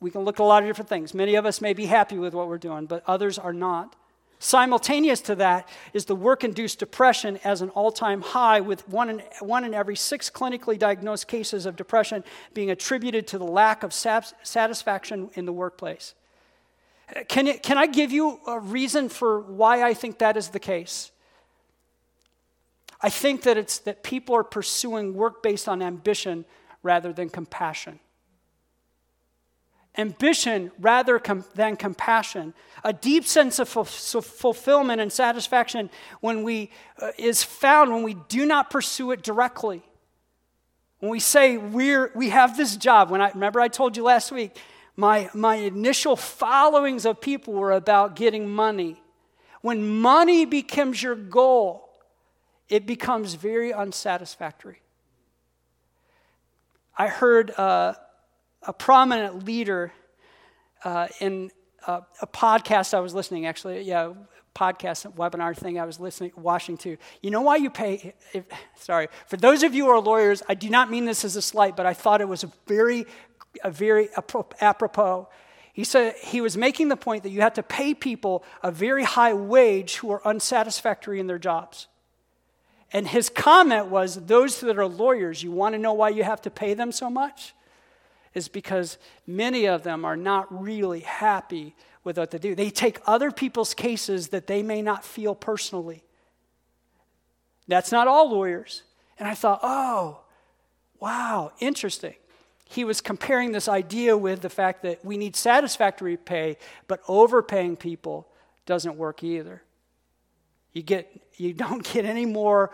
we 0.00 0.10
can 0.10 0.22
look 0.22 0.40
at 0.40 0.42
a 0.42 0.44
lot 0.44 0.64
of 0.64 0.68
different 0.68 0.88
things. 0.88 1.14
Many 1.14 1.36
of 1.36 1.46
us 1.46 1.60
may 1.60 1.72
be 1.72 1.86
happy 1.86 2.18
with 2.18 2.34
what 2.34 2.48
we're 2.48 2.58
doing, 2.58 2.86
but 2.86 3.04
others 3.06 3.38
are 3.38 3.52
not. 3.52 3.94
Simultaneous 4.40 5.20
to 5.22 5.34
that 5.36 5.68
is 5.92 6.04
the 6.04 6.14
work 6.14 6.44
induced 6.44 6.78
depression 6.78 7.40
as 7.42 7.60
an 7.60 7.70
all 7.70 7.90
time 7.90 8.22
high, 8.22 8.60
with 8.60 8.88
one 8.88 9.10
in, 9.10 9.22
one 9.40 9.64
in 9.64 9.74
every 9.74 9.96
six 9.96 10.30
clinically 10.30 10.78
diagnosed 10.78 11.26
cases 11.26 11.66
of 11.66 11.74
depression 11.74 12.22
being 12.54 12.70
attributed 12.70 13.26
to 13.28 13.38
the 13.38 13.44
lack 13.44 13.82
of 13.82 13.92
satisfaction 13.92 15.30
in 15.34 15.44
the 15.44 15.52
workplace. 15.52 16.14
Can, 17.26 17.48
it, 17.48 17.62
can 17.62 17.78
I 17.78 17.86
give 17.86 18.12
you 18.12 18.38
a 18.46 18.60
reason 18.60 19.08
for 19.08 19.40
why 19.40 19.82
I 19.82 19.94
think 19.94 20.18
that 20.18 20.36
is 20.36 20.48
the 20.48 20.60
case? 20.60 21.10
I 23.00 23.10
think 23.10 23.42
that 23.42 23.56
it's 23.56 23.78
that 23.80 24.02
people 24.02 24.36
are 24.36 24.44
pursuing 24.44 25.14
work 25.14 25.42
based 25.42 25.68
on 25.68 25.82
ambition 25.82 26.44
rather 26.82 27.12
than 27.12 27.28
compassion 27.28 27.98
ambition 29.98 30.70
rather 30.78 31.18
com- 31.18 31.44
than 31.54 31.76
compassion, 31.76 32.54
a 32.84 32.92
deep 32.92 33.26
sense 33.26 33.58
of 33.58 33.68
fulfillment 33.68 35.00
and 35.00 35.12
satisfaction 35.12 35.90
when 36.20 36.44
we 36.44 36.70
uh, 37.02 37.10
is 37.18 37.42
found 37.42 37.92
when 37.92 38.04
we 38.04 38.14
do 38.28 38.46
not 38.46 38.70
pursue 38.70 39.10
it 39.10 39.22
directly. 39.22 39.82
When 41.00 41.10
we 41.10 41.20
say 41.20 41.58
we're 41.58 42.12
we 42.14 42.30
have 42.30 42.56
this 42.56 42.76
job, 42.76 43.10
when 43.10 43.20
I 43.20 43.30
remember 43.30 43.60
I 43.60 43.68
told 43.68 43.96
you 43.96 44.04
last 44.04 44.32
week, 44.32 44.56
my 44.96 45.28
my 45.34 45.56
initial 45.56 46.16
followings 46.16 47.04
of 47.04 47.20
people 47.20 47.54
were 47.54 47.72
about 47.72 48.16
getting 48.16 48.48
money. 48.48 49.02
When 49.60 50.00
money 50.00 50.44
becomes 50.44 51.02
your 51.02 51.16
goal, 51.16 51.88
it 52.68 52.86
becomes 52.86 53.34
very 53.34 53.72
unsatisfactory. 53.72 54.80
I 56.96 57.08
heard 57.08 57.52
uh, 57.56 57.94
a 58.62 58.72
prominent 58.72 59.44
leader 59.44 59.92
uh, 60.84 61.08
in 61.20 61.50
a, 61.86 62.02
a, 62.20 62.26
podcast 62.26 62.94
I 62.94 63.00
was 63.00 63.14
listening, 63.14 63.46
actually, 63.46 63.82
yeah, 63.82 64.12
podcast 64.54 65.14
webinar 65.14 65.56
thing 65.56 65.78
I 65.78 65.84
was 65.84 66.00
listening, 66.00 66.32
watching 66.36 66.76
to. 66.78 66.96
You 67.22 67.30
know 67.30 67.42
why 67.42 67.56
you 67.56 67.70
pay? 67.70 68.14
If, 68.32 68.44
sorry, 68.76 69.08
for 69.26 69.36
those 69.36 69.62
of 69.62 69.74
you 69.74 69.84
who 69.84 69.90
are 69.90 70.00
lawyers, 70.00 70.42
I 70.48 70.54
do 70.54 70.68
not 70.68 70.90
mean 70.90 71.04
this 71.04 71.24
as 71.24 71.36
a 71.36 71.42
slight, 71.42 71.76
but 71.76 71.86
I 71.86 71.94
thought 71.94 72.20
it 72.20 72.28
was 72.28 72.44
a 72.44 72.52
very, 72.66 73.06
a 73.62 73.70
very 73.70 74.08
apropos. 74.60 75.28
He 75.72 75.84
said 75.84 76.16
he 76.20 76.40
was 76.40 76.56
making 76.56 76.88
the 76.88 76.96
point 76.96 77.22
that 77.22 77.30
you 77.30 77.40
have 77.42 77.54
to 77.54 77.62
pay 77.62 77.94
people 77.94 78.42
a 78.62 78.72
very 78.72 79.04
high 79.04 79.34
wage 79.34 79.96
who 79.96 80.10
are 80.10 80.26
unsatisfactory 80.26 81.20
in 81.20 81.28
their 81.28 81.38
jobs. 81.38 81.86
And 82.92 83.06
his 83.06 83.28
comment 83.28 83.86
was, 83.86 84.26
Those 84.26 84.60
that 84.60 84.78
are 84.78 84.86
lawyers, 84.86 85.42
you 85.42 85.52
want 85.52 85.74
to 85.74 85.78
know 85.78 85.92
why 85.92 86.08
you 86.08 86.24
have 86.24 86.42
to 86.42 86.50
pay 86.50 86.74
them 86.74 86.90
so 86.90 87.08
much? 87.08 87.54
Is 88.34 88.48
because 88.48 88.98
many 89.26 89.66
of 89.66 89.82
them 89.82 90.04
are 90.04 90.16
not 90.16 90.46
really 90.62 91.00
happy 91.00 91.74
with 92.04 92.18
what 92.18 92.30
they 92.30 92.38
do. 92.38 92.54
They 92.54 92.70
take 92.70 93.00
other 93.06 93.30
people's 93.30 93.74
cases 93.74 94.28
that 94.28 94.46
they 94.46 94.62
may 94.62 94.82
not 94.82 95.04
feel 95.04 95.34
personally. 95.34 96.02
That's 97.66 97.92
not 97.92 98.08
all 98.08 98.30
lawyers. 98.30 98.82
And 99.18 99.28
I 99.28 99.34
thought, 99.34 99.60
oh, 99.62 100.20
wow, 101.00 101.52
interesting. 101.60 102.14
He 102.64 102.84
was 102.84 103.00
comparing 103.00 103.52
this 103.52 103.68
idea 103.68 104.16
with 104.16 104.42
the 104.42 104.50
fact 104.50 104.82
that 104.82 105.04
we 105.04 105.16
need 105.16 105.36
satisfactory 105.36 106.16
pay, 106.16 106.58
but 106.86 107.00
overpaying 107.08 107.76
people 107.76 108.28
doesn't 108.66 108.96
work 108.96 109.22
either. 109.22 109.62
You, 110.72 110.82
get, 110.82 111.10
you 111.36 111.52
don't 111.54 111.82
get 111.82 112.04
any 112.04 112.26
more 112.26 112.70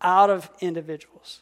out 0.00 0.30
of 0.30 0.48
individuals 0.60 1.40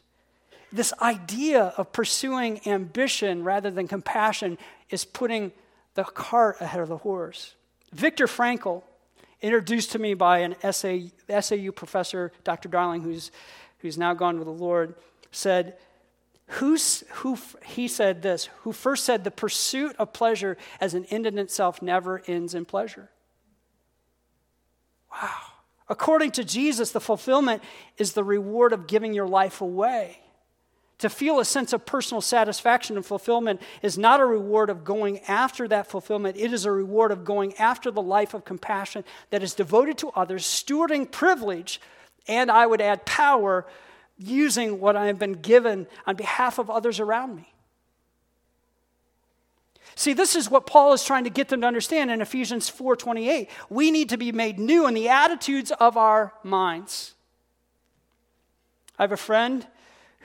this 0.73 0.93
idea 1.01 1.75
of 1.77 1.93
pursuing 1.93 2.61
ambition 2.67 3.45
rather 3.45 3.71
than 3.71 3.89
compassion 3.89 4.59
is 4.91 5.05
putting 5.05 5.53
the 5.95 6.05
cart 6.05 6.57
ahead 6.61 6.81
of 6.81 6.89
the 6.89 6.99
horse. 6.99 7.55
Viktor 7.93 8.27
Frankl, 8.27 8.83
introduced 9.41 9.93
to 9.93 9.99
me 9.99 10.14
by 10.14 10.39
an 10.39 10.57
SA, 10.73 10.97
SAU 11.41 11.71
professor, 11.71 12.33
Dr. 12.45 12.69
Darling, 12.69 13.03
who's, 13.03 13.31
who's 13.79 13.97
now 13.97 14.14
gone 14.14 14.39
with 14.39 14.47
the 14.47 14.53
Lord, 14.53 14.95
said, 15.31 15.77
Who's, 16.51 17.03
who, 17.14 17.37
he 17.64 17.89
said 17.89 18.23
this, 18.23 18.49
who 18.61 18.73
first 18.73 19.05
said, 19.05 19.25
the 19.25 19.33
pursuit 19.33 19.97
of 19.99 20.12
pleasure 20.12 20.57
as 20.81 20.95
an 20.95 21.05
end 21.07 21.27
in 21.27 21.39
itself 21.39 21.83
never 21.83 22.23
ends 22.29 22.55
in 22.55 22.64
pleasure. 22.64 23.11
Wow. 25.11 25.41
According 25.89 26.33
to 26.33 26.45
Jesus, 26.45 26.93
the 26.93 27.01
fulfillment 27.01 27.62
is 27.99 28.12
the 28.12 28.23
reward 28.23 28.73
of 28.73 28.87
giving 28.87 29.12
your 29.12 29.27
life 29.27 29.61
away. 29.61 30.21
To 31.01 31.11
feel 31.11 31.39
a 31.39 31.45
sense 31.45 31.75
of 31.75 31.85
personal 31.85 32.23
satisfaction 32.23 32.97
and 32.97 33.05
fulfillment 33.05 33.61
is 33.83 33.99
not 33.99 34.21
a 34.21 34.25
reward 34.25 34.71
of 34.71 34.83
going 34.83 35.21
after 35.29 35.69
that 35.69 35.89
fulfillment. 35.89 36.39
It 36.39 36.55
is 36.55 36.65
a 36.65 36.71
reward 36.71 37.13
of 37.13 37.25
going 37.25 37.55
after 37.57 37.91
the 37.91 38.01
life 38.01 38.33
of 38.33 38.47
compassion 38.47 39.05
that 39.31 39.43
is 39.43 39.53
devoted 39.53 39.99
to 39.99 40.09
others, 40.11 40.45
stewarding 40.45 41.11
privilege, 41.11 41.81
and 42.27 42.51
I 42.51 42.67
would 42.67 42.81
add 42.81 43.05
power, 43.05 43.67
using 44.17 44.81
what 44.81 44.97
I 44.97 45.07
have 45.07 45.19
been 45.19 45.35
given 45.35 45.87
on 46.07 46.17
behalf 46.17 46.59
of 46.59 46.71
others 46.71 46.99
around 46.99 47.37
me. 47.37 47.53
See, 49.95 50.15
this 50.15 50.35
is 50.35 50.51
what 50.51 50.67
Paul 50.67 50.95
is 50.95 51.05
trying 51.05 51.25
to 51.25 51.31
get 51.31 51.49
them 51.49 51.61
to 51.61 51.67
understand 51.67 52.11
in 52.11 52.23
Ephesians 52.23 52.69
4:28. 52.71 53.51
We 53.69 53.91
need 53.91 54.09
to 54.11 54.17
be 54.17 54.33
made 54.33 54.59
new 54.59 54.87
in 54.87 54.95
the 54.95 55.09
attitudes 55.09 55.71
of 55.73 55.97
our 55.97 56.33
minds. 56.43 57.15
I 58.99 59.03
have 59.03 59.13
a 59.13 59.17
friend 59.19 59.67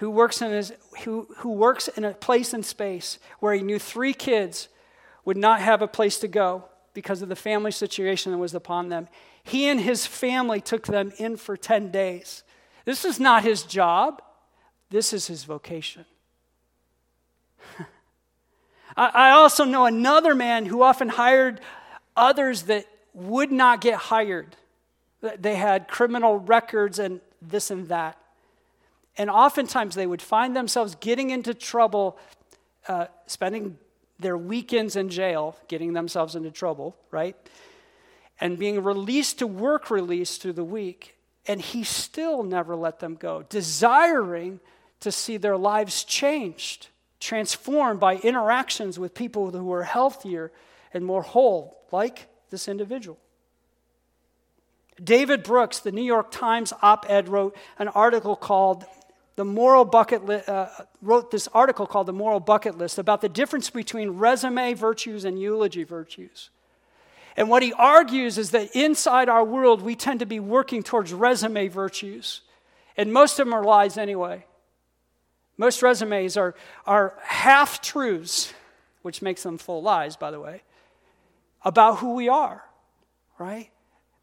who 0.01 0.09
works 0.09 0.41
in, 0.41 0.49
his, 0.49 0.73
who, 1.03 1.27
who 1.37 1.51
works 1.51 1.87
in 1.87 2.03
a 2.03 2.11
place 2.11 2.55
in 2.55 2.63
space 2.63 3.19
where 3.39 3.53
he 3.53 3.61
knew 3.61 3.77
three 3.77 4.15
kids 4.15 4.67
would 5.25 5.37
not 5.37 5.61
have 5.61 5.83
a 5.83 5.87
place 5.87 6.17
to 6.17 6.27
go 6.27 6.65
because 6.95 7.21
of 7.21 7.29
the 7.29 7.35
family 7.35 7.69
situation 7.69 8.31
that 8.31 8.39
was 8.39 8.55
upon 8.55 8.89
them. 8.89 9.07
He 9.43 9.67
and 9.67 9.79
his 9.79 10.07
family 10.07 10.59
took 10.59 10.87
them 10.87 11.13
in 11.19 11.37
for 11.37 11.55
10 11.55 11.91
days. 11.91 12.41
This 12.83 13.05
is 13.05 13.19
not 13.19 13.43
his 13.43 13.61
job, 13.61 14.23
this 14.89 15.13
is 15.13 15.27
his 15.27 15.43
vocation. 15.43 16.05
I 18.97 19.29
also 19.29 19.65
know 19.65 19.85
another 19.85 20.33
man 20.33 20.65
who 20.65 20.81
often 20.81 21.09
hired 21.09 21.61
others 22.17 22.63
that 22.63 22.87
would 23.13 23.51
not 23.51 23.81
get 23.81 23.99
hired. 23.99 24.55
They 25.21 25.57
had 25.57 25.87
criminal 25.87 26.39
records 26.39 26.97
and 26.97 27.21
this 27.39 27.69
and 27.69 27.87
that. 27.89 28.17
And 29.17 29.29
oftentimes 29.29 29.95
they 29.95 30.07
would 30.07 30.21
find 30.21 30.55
themselves 30.55 30.95
getting 30.95 31.31
into 31.31 31.53
trouble, 31.53 32.17
uh, 32.87 33.07
spending 33.27 33.77
their 34.19 34.37
weekends 34.37 34.95
in 34.95 35.09
jail, 35.09 35.57
getting 35.67 35.93
themselves 35.93 36.35
into 36.35 36.51
trouble, 36.51 36.95
right? 37.09 37.35
And 38.39 38.57
being 38.57 38.83
released 38.83 39.39
to 39.39 39.47
work 39.47 39.89
release 39.89 40.37
through 40.37 40.53
the 40.53 40.63
week. 40.63 41.15
And 41.47 41.59
he 41.59 41.83
still 41.83 42.43
never 42.43 42.75
let 42.75 42.99
them 42.99 43.15
go, 43.15 43.43
desiring 43.49 44.59
to 44.99 45.11
see 45.11 45.37
their 45.37 45.57
lives 45.57 46.03
changed, 46.03 46.87
transformed 47.19 47.99
by 47.99 48.17
interactions 48.17 48.99
with 48.99 49.15
people 49.15 49.49
who 49.49 49.65
were 49.65 49.83
healthier 49.83 50.51
and 50.93 51.03
more 51.03 51.23
whole, 51.23 51.79
like 51.91 52.27
this 52.51 52.67
individual. 52.67 53.17
David 55.03 55.41
Brooks, 55.43 55.79
the 55.79 55.91
New 55.91 56.03
York 56.03 56.31
Times 56.31 56.73
op 56.81 57.09
ed, 57.09 57.27
wrote 57.27 57.55
an 57.79 57.87
article 57.87 58.35
called 58.35 58.85
the 59.41 59.45
moral 59.45 59.85
bucket 59.85 60.23
li- 60.23 60.43
uh, 60.45 60.67
wrote 61.01 61.31
this 61.31 61.47
article 61.51 61.87
called 61.87 62.05
the 62.05 62.13
moral 62.13 62.39
bucket 62.39 62.77
list 62.77 62.99
about 62.99 63.21
the 63.21 63.27
difference 63.27 63.71
between 63.71 64.11
resume 64.11 64.75
virtues 64.75 65.25
and 65.25 65.41
eulogy 65.41 65.83
virtues. 65.83 66.51
And 67.35 67.49
what 67.49 67.63
he 67.63 67.73
argues 67.73 68.37
is 68.37 68.51
that 68.51 68.75
inside 68.75 69.29
our 69.29 69.43
world 69.43 69.81
we 69.81 69.95
tend 69.95 70.19
to 70.19 70.27
be 70.27 70.39
working 70.39 70.83
towards 70.83 71.11
resume 71.11 71.69
virtues 71.69 72.41
and 72.95 73.11
most 73.11 73.39
of 73.39 73.47
them 73.47 73.53
are 73.53 73.63
lies 73.63 73.97
anyway. 73.97 74.45
Most 75.57 75.81
resumes 75.81 76.37
are, 76.37 76.53
are 76.85 77.15
half 77.23 77.81
truths 77.81 78.53
which 79.01 79.23
makes 79.23 79.41
them 79.41 79.57
full 79.57 79.81
lies 79.81 80.15
by 80.17 80.29
the 80.29 80.39
way 80.39 80.61
about 81.65 81.97
who 81.97 82.13
we 82.13 82.29
are 82.29 82.63
right 83.39 83.71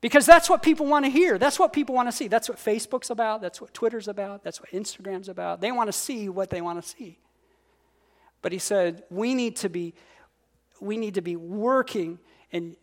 because 0.01 0.27
that's 0.27 0.49
what 0.49 0.63
people 0.63 0.87
want 0.87 1.05
to 1.05 1.11
hear. 1.11 1.39
That's 1.39 1.59
what 1.59 1.73
people 1.73 1.95
want 1.95 2.09
to 2.09 2.13
see. 2.13 2.29
That's 2.29 2.49
what 2.49 2.59
Facebook's 2.59 3.11
about. 3.11 3.41
That's 3.41 3.61
what 3.61 3.75
Twitter's 3.75 4.07
about. 4.07 4.45
That's 4.45 4.61
what 4.61 4.71
Instagram's 4.71 5.29
about. 5.29 5.61
They 5.61 5.73
want 5.73 5.89
to 5.89 5.93
see 5.93 6.29
what 6.29 6.51
they 6.51 6.61
want 6.61 6.81
to 6.83 6.89
see. 6.89 7.19
But 8.41 8.53
he 8.53 8.59
said, 8.59 9.03
we 9.11 9.35
need 9.35 9.57
to 9.57 9.69
be, 9.69 9.95
we 10.81 10.97
need 10.97 11.15
to 11.15 11.21
be 11.21 11.35
working 11.35 12.21
in, 12.53 12.77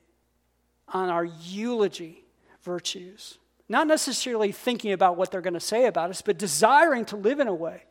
on 0.90 1.10
our 1.10 1.24
eulogy 1.24 2.26
virtues. 2.64 3.38
Not 3.70 3.88
necessarily 3.88 4.52
thinking 4.52 4.92
about 4.92 5.16
what 5.16 5.32
they're 5.32 5.42
going 5.42 5.54
to 5.54 5.60
say 5.60 5.86
about 5.86 6.10
us, 6.10 6.22
but 6.22 6.38
desiring 6.38 7.06
to 7.06 7.16
live 7.16 7.40
in 7.40 7.48
a 7.48 7.54
way 7.54 7.84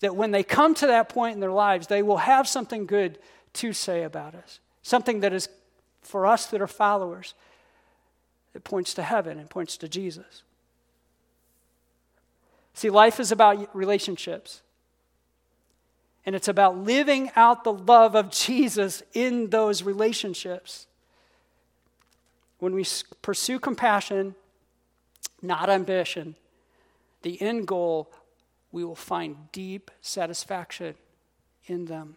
that 0.00 0.16
when 0.16 0.32
they 0.32 0.42
come 0.42 0.74
to 0.74 0.88
that 0.88 1.08
point 1.08 1.34
in 1.34 1.40
their 1.40 1.52
lives, 1.52 1.86
they 1.86 2.02
will 2.02 2.18
have 2.18 2.48
something 2.48 2.86
good 2.86 3.18
to 3.54 3.72
say 3.72 4.02
about 4.02 4.34
us. 4.34 4.58
Something 4.82 5.20
that 5.20 5.32
is 5.32 5.48
for 6.02 6.26
us 6.26 6.46
that 6.46 6.60
are 6.60 6.66
followers 6.66 7.34
it 8.54 8.64
points 8.64 8.94
to 8.94 9.02
heaven 9.02 9.38
and 9.38 9.50
points 9.50 9.76
to 9.78 9.88
Jesus. 9.88 10.42
See, 12.74 12.90
life 12.90 13.20
is 13.20 13.30
about 13.32 13.74
relationships. 13.74 14.62
And 16.26 16.34
it's 16.34 16.48
about 16.48 16.78
living 16.78 17.30
out 17.36 17.64
the 17.64 17.72
love 17.72 18.14
of 18.16 18.30
Jesus 18.30 19.02
in 19.12 19.50
those 19.50 19.82
relationships. 19.82 20.86
When 22.58 22.74
we 22.74 22.84
pursue 23.20 23.58
compassion, 23.58 24.34
not 25.42 25.68
ambition, 25.68 26.34
the 27.22 27.40
end 27.42 27.66
goal, 27.66 28.10
we 28.72 28.84
will 28.84 28.94
find 28.94 29.36
deep 29.52 29.90
satisfaction 30.00 30.94
in 31.66 31.84
them. 31.84 32.16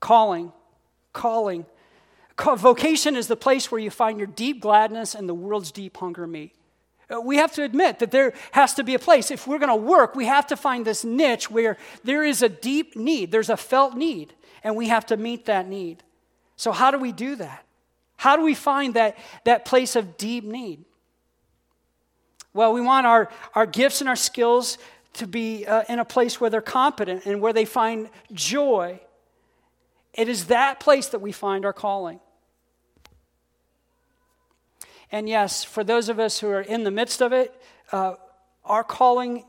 Calling, 0.00 0.52
calling 1.12 1.66
Vocation 2.38 3.16
is 3.16 3.26
the 3.26 3.36
place 3.36 3.70
where 3.70 3.80
you 3.80 3.90
find 3.90 4.18
your 4.18 4.28
deep 4.28 4.60
gladness 4.60 5.14
and 5.14 5.28
the 5.28 5.34
world's 5.34 5.72
deep 5.72 5.96
hunger 5.96 6.26
meet. 6.26 6.54
Uh, 7.10 7.20
we 7.20 7.36
have 7.36 7.52
to 7.52 7.62
admit 7.62 7.98
that 7.98 8.10
there 8.10 8.34
has 8.52 8.74
to 8.74 8.84
be 8.84 8.94
a 8.94 8.98
place. 8.98 9.30
If 9.30 9.46
we're 9.46 9.58
going 9.58 9.70
to 9.70 9.76
work, 9.76 10.14
we 10.14 10.26
have 10.26 10.46
to 10.48 10.56
find 10.56 10.86
this 10.86 11.04
niche 11.04 11.50
where 11.50 11.76
there 12.04 12.22
is 12.22 12.42
a 12.42 12.48
deep 12.48 12.96
need, 12.96 13.32
there's 13.32 13.48
a 13.48 13.56
felt 13.56 13.94
need, 13.94 14.34
and 14.62 14.76
we 14.76 14.88
have 14.88 15.06
to 15.06 15.16
meet 15.16 15.46
that 15.46 15.66
need. 15.66 16.02
So, 16.56 16.72
how 16.72 16.90
do 16.90 16.98
we 16.98 17.12
do 17.12 17.36
that? 17.36 17.64
How 18.16 18.36
do 18.36 18.42
we 18.42 18.54
find 18.54 18.94
that, 18.94 19.16
that 19.44 19.64
place 19.64 19.96
of 19.96 20.16
deep 20.16 20.44
need? 20.44 20.84
Well, 22.52 22.72
we 22.72 22.80
want 22.80 23.06
our, 23.06 23.30
our 23.54 23.66
gifts 23.66 24.00
and 24.00 24.08
our 24.08 24.16
skills 24.16 24.76
to 25.14 25.26
be 25.26 25.66
uh, 25.66 25.84
in 25.88 25.98
a 25.98 26.04
place 26.04 26.40
where 26.40 26.50
they're 26.50 26.60
competent 26.60 27.26
and 27.26 27.40
where 27.40 27.52
they 27.52 27.64
find 27.64 28.10
joy. 28.32 29.00
It 30.12 30.28
is 30.28 30.46
that 30.46 30.80
place 30.80 31.08
that 31.08 31.20
we 31.20 31.32
find 31.32 31.64
our 31.64 31.72
calling. 31.72 32.20
And 35.10 35.28
yes, 35.28 35.64
for 35.64 35.84
those 35.84 36.08
of 36.08 36.18
us 36.18 36.40
who 36.40 36.48
are 36.48 36.60
in 36.60 36.84
the 36.84 36.90
midst 36.90 37.22
of 37.22 37.32
it, 37.32 37.54
uh, 37.92 38.14
our 38.64 38.84
calling 38.84 39.44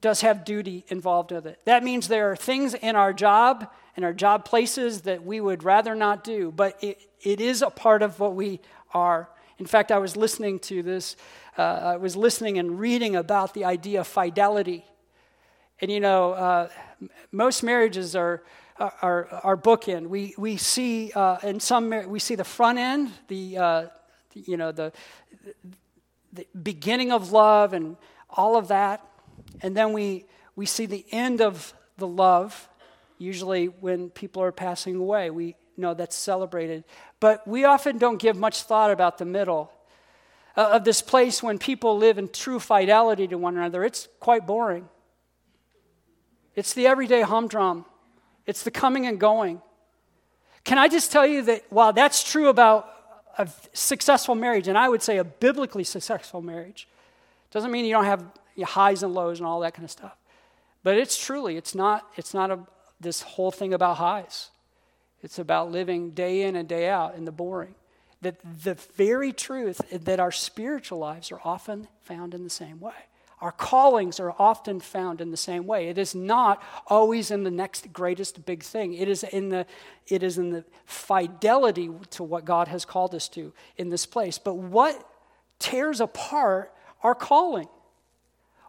does 0.00 0.20
have 0.20 0.44
duty 0.44 0.84
involved 0.88 1.32
with 1.32 1.46
it. 1.46 1.60
That 1.64 1.82
means 1.84 2.08
there 2.08 2.30
are 2.30 2.36
things 2.36 2.74
in 2.74 2.96
our 2.96 3.12
job 3.12 3.70
and 3.96 4.04
our 4.04 4.12
job 4.12 4.44
places 4.44 5.02
that 5.02 5.24
we 5.24 5.40
would 5.40 5.62
rather 5.62 5.94
not 5.94 6.22
do, 6.22 6.52
but 6.54 6.76
it, 6.82 6.98
it 7.22 7.40
is 7.40 7.62
a 7.62 7.70
part 7.70 8.02
of 8.02 8.20
what 8.20 8.34
we 8.34 8.60
are. 8.92 9.28
In 9.58 9.66
fact, 9.66 9.90
I 9.90 9.98
was 9.98 10.16
listening 10.16 10.58
to 10.60 10.82
this, 10.82 11.16
uh, 11.56 11.62
I 11.62 11.96
was 11.96 12.14
listening 12.14 12.58
and 12.58 12.78
reading 12.78 13.16
about 13.16 13.54
the 13.54 13.64
idea 13.64 14.00
of 14.00 14.06
fidelity. 14.06 14.84
And 15.80 15.90
you 15.90 16.00
know, 16.00 16.32
uh, 16.32 16.68
most 17.32 17.62
marriages 17.62 18.14
are, 18.14 18.42
are, 18.78 19.28
are 19.42 19.56
bookend. 19.56 20.08
We, 20.08 20.34
we 20.36 20.56
see 20.58 21.10
uh, 21.14 21.38
in 21.42 21.60
some, 21.60 21.90
we 22.08 22.18
see 22.18 22.34
the 22.34 22.44
front 22.44 22.78
end, 22.78 23.12
the, 23.28 23.56
uh, 23.56 23.86
you 24.44 24.56
know, 24.56 24.72
the, 24.72 24.92
the 26.32 26.46
beginning 26.62 27.12
of 27.12 27.32
love 27.32 27.72
and 27.72 27.96
all 28.28 28.56
of 28.56 28.68
that. 28.68 29.04
And 29.62 29.76
then 29.76 29.92
we, 29.92 30.26
we 30.54 30.66
see 30.66 30.86
the 30.86 31.04
end 31.10 31.40
of 31.40 31.72
the 31.96 32.06
love, 32.06 32.68
usually 33.18 33.66
when 33.66 34.10
people 34.10 34.42
are 34.42 34.52
passing 34.52 34.96
away. 34.96 35.30
We 35.30 35.56
know 35.76 35.94
that's 35.94 36.16
celebrated. 36.16 36.84
But 37.20 37.46
we 37.46 37.64
often 37.64 37.98
don't 37.98 38.18
give 38.18 38.36
much 38.36 38.62
thought 38.62 38.90
about 38.90 39.18
the 39.18 39.24
middle 39.24 39.72
uh, 40.56 40.70
of 40.72 40.84
this 40.84 41.02
place 41.02 41.42
when 41.42 41.58
people 41.58 41.96
live 41.96 42.18
in 42.18 42.28
true 42.28 42.60
fidelity 42.60 43.26
to 43.28 43.38
one 43.38 43.56
another. 43.56 43.84
It's 43.84 44.08
quite 44.20 44.46
boring. 44.46 44.88
It's 46.54 46.72
the 46.72 46.86
everyday 46.86 47.20
humdrum, 47.20 47.84
it's 48.46 48.62
the 48.62 48.70
coming 48.70 49.06
and 49.06 49.20
going. 49.20 49.60
Can 50.64 50.78
I 50.78 50.88
just 50.88 51.12
tell 51.12 51.26
you 51.26 51.42
that 51.42 51.64
while 51.68 51.92
that's 51.92 52.24
true 52.24 52.48
about 52.48 52.88
a 53.38 53.48
successful 53.72 54.34
marriage, 54.34 54.68
and 54.68 54.78
I 54.78 54.88
would 54.88 55.02
say 55.02 55.18
a 55.18 55.24
biblically 55.24 55.84
successful 55.84 56.40
marriage, 56.40 56.88
doesn't 57.50 57.70
mean 57.70 57.84
you 57.84 57.92
don't 57.92 58.04
have 58.04 58.24
highs 58.64 59.02
and 59.02 59.14
lows 59.14 59.38
and 59.38 59.46
all 59.46 59.60
that 59.60 59.74
kind 59.74 59.84
of 59.84 59.90
stuff. 59.90 60.16
But 60.82 60.98
it's 60.98 61.18
truly, 61.18 61.56
it's 61.56 61.74
not, 61.74 62.06
it's 62.16 62.32
not 62.32 62.50
a, 62.50 62.60
this 63.00 63.22
whole 63.22 63.50
thing 63.50 63.74
about 63.74 63.96
highs. 63.96 64.50
It's 65.22 65.38
about 65.38 65.70
living 65.70 66.10
day 66.10 66.42
in 66.42 66.56
and 66.56 66.68
day 66.68 66.88
out 66.88 67.14
in 67.14 67.24
the 67.24 67.32
boring. 67.32 67.74
That 68.22 68.36
the 68.62 68.74
very 68.74 69.32
truth 69.32 69.80
that 69.90 70.20
our 70.20 70.32
spiritual 70.32 70.98
lives 70.98 71.32
are 71.32 71.40
often 71.44 71.88
found 72.02 72.34
in 72.34 72.44
the 72.44 72.50
same 72.50 72.80
way. 72.80 72.94
Our 73.40 73.52
callings 73.52 74.18
are 74.18 74.34
often 74.38 74.80
found 74.80 75.20
in 75.20 75.30
the 75.30 75.36
same 75.36 75.66
way. 75.66 75.88
It 75.88 75.98
is 75.98 76.14
not 76.14 76.62
always 76.86 77.30
in 77.30 77.44
the 77.44 77.50
next 77.50 77.92
greatest 77.92 78.46
big 78.46 78.62
thing. 78.62 78.94
It 78.94 79.08
is 79.08 79.24
in 79.24 79.50
the, 79.50 79.66
it 80.06 80.22
is 80.22 80.38
in 80.38 80.50
the 80.50 80.64
fidelity 80.86 81.90
to 82.10 82.22
what 82.22 82.46
God 82.46 82.68
has 82.68 82.86
called 82.86 83.14
us 83.14 83.28
to 83.30 83.52
in 83.76 83.90
this 83.90 84.06
place. 84.06 84.38
But 84.38 84.54
what 84.54 85.06
tears 85.58 86.00
apart 86.00 86.72
our 87.02 87.14
calling? 87.14 87.68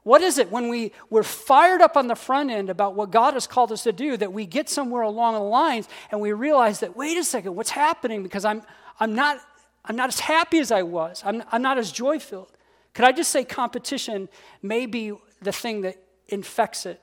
What 0.04 0.22
is 0.22 0.38
it 0.38 0.52
when 0.52 0.68
we, 0.68 0.92
we're 1.10 1.24
fired 1.24 1.82
up 1.82 1.96
on 1.96 2.08
the 2.08 2.16
front 2.16 2.50
end 2.50 2.70
about 2.70 2.96
what 2.96 3.10
God 3.10 3.36
has 3.36 3.48
called 3.48 3.72
us 3.72 3.84
to 3.84 3.94
do 3.94 4.18
that 4.18 4.34
we 4.34 4.46
get 4.46 4.70
somewhere 4.70 5.02
along 5.02 5.36
the 5.36 5.42
lines 5.42 5.88
and 6.12 6.20
we 6.20 6.34
realize 6.34 6.82
that, 6.82 6.96
wait 6.96 7.18
a 7.18 7.24
second, 7.24 7.56
what's 7.56 7.70
happening? 7.70 8.22
Because 8.22 8.44
I'm, 8.44 8.64
I'm, 9.00 9.16
not, 9.16 9.40
I'm 9.86 9.96
not 9.96 10.10
as 10.10 10.20
happy 10.20 10.60
as 10.60 10.72
I 10.72 10.84
was, 10.84 11.22
I'm, 11.26 11.44
I'm 11.52 11.62
not 11.62 11.78
as 11.78 11.92
joy 11.92 12.20
filled. 12.20 12.57
Could 12.98 13.06
I 13.06 13.12
just 13.12 13.30
say 13.30 13.44
competition 13.44 14.28
may 14.64 14.88
be 14.88 15.14
the 15.40 15.52
thing 15.52 15.82
that 15.82 15.98
infects 16.30 16.88
it? 16.88 17.00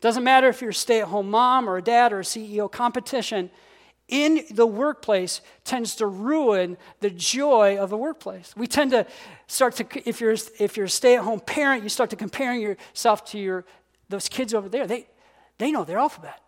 Doesn't 0.00 0.24
matter 0.24 0.48
if 0.48 0.60
you're 0.60 0.70
a 0.70 0.74
stay 0.74 1.00
at 1.00 1.06
home 1.06 1.30
mom 1.30 1.70
or 1.70 1.76
a 1.76 1.82
dad 1.82 2.12
or 2.12 2.18
a 2.18 2.24
CEO, 2.24 2.68
competition 2.68 3.52
in 4.08 4.44
the 4.50 4.66
workplace 4.66 5.42
tends 5.62 5.94
to 5.94 6.08
ruin 6.08 6.76
the 6.98 7.10
joy 7.10 7.78
of 7.78 7.88
the 7.88 7.96
workplace. 7.96 8.52
We 8.56 8.66
tend 8.66 8.90
to 8.90 9.06
start 9.46 9.76
to, 9.76 9.86
if 10.08 10.20
you're, 10.20 10.34
if 10.58 10.76
you're 10.76 10.86
a 10.86 10.90
stay 10.90 11.14
at 11.14 11.22
home 11.22 11.38
parent, 11.38 11.84
you 11.84 11.88
start 11.88 12.10
to 12.10 12.16
comparing 12.16 12.60
yourself 12.60 13.24
to 13.26 13.38
your 13.38 13.64
those 14.08 14.28
kids 14.28 14.54
over 14.54 14.68
there, 14.68 14.88
they, 14.88 15.06
they 15.58 15.70
know 15.70 15.84
their 15.84 15.98
alphabet. 15.98 16.42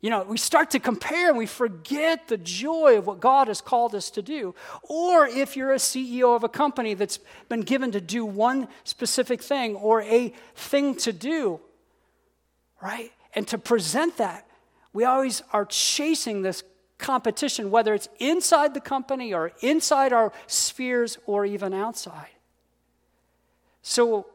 You 0.00 0.08
know, 0.08 0.22
we 0.22 0.38
start 0.38 0.70
to 0.70 0.80
compare 0.80 1.28
and 1.28 1.36
we 1.36 1.46
forget 1.46 2.28
the 2.28 2.38
joy 2.38 2.96
of 2.96 3.06
what 3.06 3.20
God 3.20 3.48
has 3.48 3.60
called 3.60 3.94
us 3.94 4.10
to 4.10 4.22
do. 4.22 4.54
Or 4.82 5.26
if 5.26 5.56
you're 5.56 5.72
a 5.72 5.76
CEO 5.76 6.34
of 6.34 6.42
a 6.42 6.48
company 6.48 6.94
that's 6.94 7.18
been 7.50 7.60
given 7.60 7.92
to 7.92 8.00
do 8.00 8.24
one 8.24 8.68
specific 8.84 9.42
thing 9.42 9.76
or 9.76 10.00
a 10.02 10.32
thing 10.54 10.94
to 10.96 11.12
do, 11.12 11.60
right? 12.80 13.12
And 13.34 13.46
to 13.48 13.58
present 13.58 14.16
that, 14.16 14.46
we 14.94 15.04
always 15.04 15.42
are 15.52 15.66
chasing 15.66 16.42
this 16.42 16.64
competition, 16.96 17.70
whether 17.70 17.92
it's 17.92 18.08
inside 18.18 18.72
the 18.72 18.80
company 18.80 19.34
or 19.34 19.52
inside 19.60 20.12
our 20.14 20.32
spheres 20.46 21.18
or 21.26 21.44
even 21.44 21.74
outside. 21.74 22.28
So, 23.82 24.26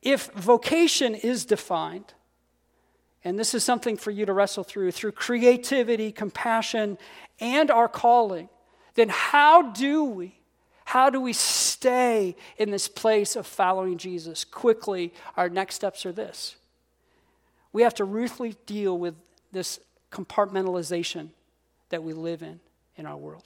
if 0.00 0.30
vocation 0.32 1.14
is 1.14 1.44
defined, 1.44 2.14
and 3.28 3.38
this 3.38 3.52
is 3.52 3.62
something 3.62 3.98
for 3.98 4.10
you 4.10 4.24
to 4.24 4.32
wrestle 4.32 4.64
through, 4.64 4.90
through 4.90 5.12
creativity, 5.12 6.10
compassion, 6.10 6.96
and 7.40 7.70
our 7.70 7.86
calling, 7.86 8.48
then 8.94 9.10
how 9.10 9.60
do 9.70 10.02
we, 10.02 10.40
how 10.86 11.10
do 11.10 11.20
we 11.20 11.34
stay 11.34 12.36
in 12.56 12.70
this 12.70 12.88
place 12.88 13.36
of 13.36 13.46
following 13.46 13.98
Jesus? 13.98 14.44
Quickly, 14.44 15.12
our 15.36 15.50
next 15.50 15.74
steps 15.74 16.06
are 16.06 16.12
this. 16.12 16.56
We 17.70 17.82
have 17.82 17.92
to 17.96 18.04
ruthlessly 18.06 18.56
deal 18.64 18.96
with 18.96 19.14
this 19.52 19.78
compartmentalization 20.10 21.28
that 21.90 22.02
we 22.02 22.14
live 22.14 22.42
in 22.42 22.60
in 22.96 23.04
our 23.04 23.18
world. 23.18 23.44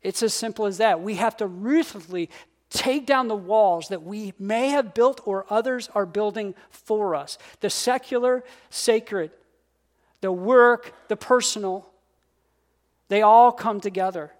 It's 0.00 0.22
as 0.22 0.32
simple 0.32 0.66
as 0.66 0.78
that. 0.78 1.00
We 1.00 1.16
have 1.16 1.36
to 1.38 1.48
ruthlessly 1.48 2.30
take 2.74 3.06
down 3.06 3.28
the 3.28 3.36
walls 3.36 3.88
that 3.88 4.02
we 4.02 4.34
may 4.38 4.68
have 4.68 4.94
built 4.94 5.20
or 5.24 5.46
others 5.48 5.88
are 5.94 6.04
building 6.04 6.54
for 6.70 7.14
us 7.14 7.38
the 7.60 7.70
secular, 7.70 8.44
sacred, 8.68 9.30
the 10.20 10.32
work, 10.32 10.92
the 11.08 11.16
personal. 11.16 11.88
They 13.08 13.22
all 13.22 13.52
come 13.52 13.80
together. 13.80 14.32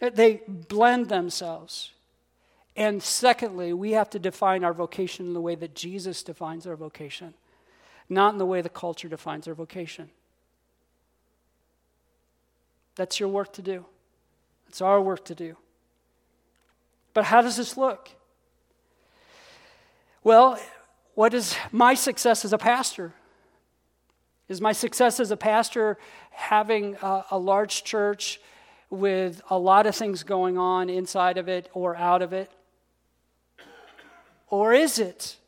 They 0.00 0.42
blend 0.46 1.08
themselves. 1.08 1.92
And 2.76 3.02
secondly, 3.02 3.72
we 3.72 3.92
have 3.92 4.10
to 4.10 4.18
define 4.18 4.62
our 4.62 4.74
vocation 4.74 5.26
in 5.26 5.34
the 5.34 5.40
way 5.40 5.54
that 5.56 5.74
Jesus 5.74 6.22
defines 6.22 6.66
our 6.66 6.76
vocation, 6.76 7.34
not 8.08 8.34
in 8.34 8.38
the 8.38 8.46
way 8.46 8.60
the 8.60 8.68
culture 8.68 9.08
defines 9.08 9.48
our 9.48 9.54
vocation. 9.54 10.10
That's 12.94 13.18
your 13.18 13.30
work 13.30 13.52
to 13.54 13.62
do. 13.62 13.86
It's 14.68 14.82
our 14.82 15.00
work 15.00 15.24
to 15.24 15.34
do. 15.34 15.56
But 17.18 17.24
how 17.24 17.42
does 17.42 17.56
this 17.56 17.76
look? 17.76 18.10
Well, 20.22 20.56
what 21.16 21.34
is 21.34 21.56
my 21.72 21.94
success 21.94 22.44
as 22.44 22.52
a 22.52 22.58
pastor? 22.58 23.12
Is 24.46 24.60
my 24.60 24.70
success 24.70 25.18
as 25.18 25.32
a 25.32 25.36
pastor 25.36 25.98
having 26.30 26.94
a, 27.02 27.24
a, 27.32 27.36
large 27.36 27.82
church 27.82 28.40
with 28.88 29.42
a 29.50 29.58
lot 29.58 29.84
of 29.86 29.96
things 29.96 30.22
going 30.22 30.58
on 30.58 30.88
inside 30.88 31.38
of 31.38 31.48
it 31.48 31.68
or 31.74 31.96
out 31.96 32.22
of 32.22 32.32
it? 32.32 32.52
Or 34.48 34.72
is 34.72 35.00
it? 35.00 35.38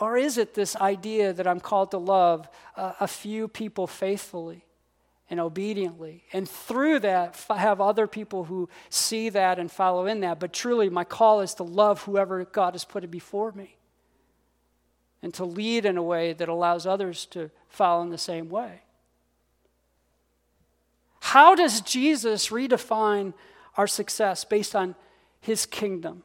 Or 0.00 0.16
is 0.16 0.36
it 0.36 0.54
this 0.54 0.74
idea 0.74 1.32
that 1.32 1.46
I'm 1.46 1.60
called 1.60 1.92
to 1.92 1.98
love 1.98 2.48
a, 2.74 2.94
a 2.98 3.06
few 3.06 3.46
people 3.46 3.86
faithfully? 3.86 4.64
And 5.30 5.38
obediently. 5.40 6.24
And 6.32 6.48
through 6.48 7.00
that, 7.00 7.42
have 7.48 7.80
other 7.80 8.06
people 8.06 8.44
who 8.44 8.68
see 8.88 9.28
that 9.30 9.58
and 9.58 9.70
follow 9.70 10.06
in 10.06 10.20
that. 10.20 10.40
But 10.40 10.52
truly, 10.52 10.88
my 10.88 11.04
call 11.04 11.40
is 11.40 11.54
to 11.54 11.62
love 11.62 12.02
whoever 12.02 12.44
God 12.44 12.74
has 12.74 12.84
put 12.84 13.08
before 13.10 13.52
me 13.52 13.76
and 15.22 15.34
to 15.34 15.44
lead 15.44 15.84
in 15.84 15.96
a 15.96 16.02
way 16.02 16.32
that 16.32 16.48
allows 16.48 16.86
others 16.86 17.26
to 17.26 17.50
follow 17.68 18.02
in 18.02 18.10
the 18.10 18.18
same 18.18 18.48
way. 18.48 18.82
How 21.20 21.54
does 21.54 21.80
Jesus 21.80 22.48
redefine 22.48 23.34
our 23.76 23.86
success 23.86 24.44
based 24.44 24.74
on 24.74 24.94
his 25.40 25.66
kingdom? 25.66 26.22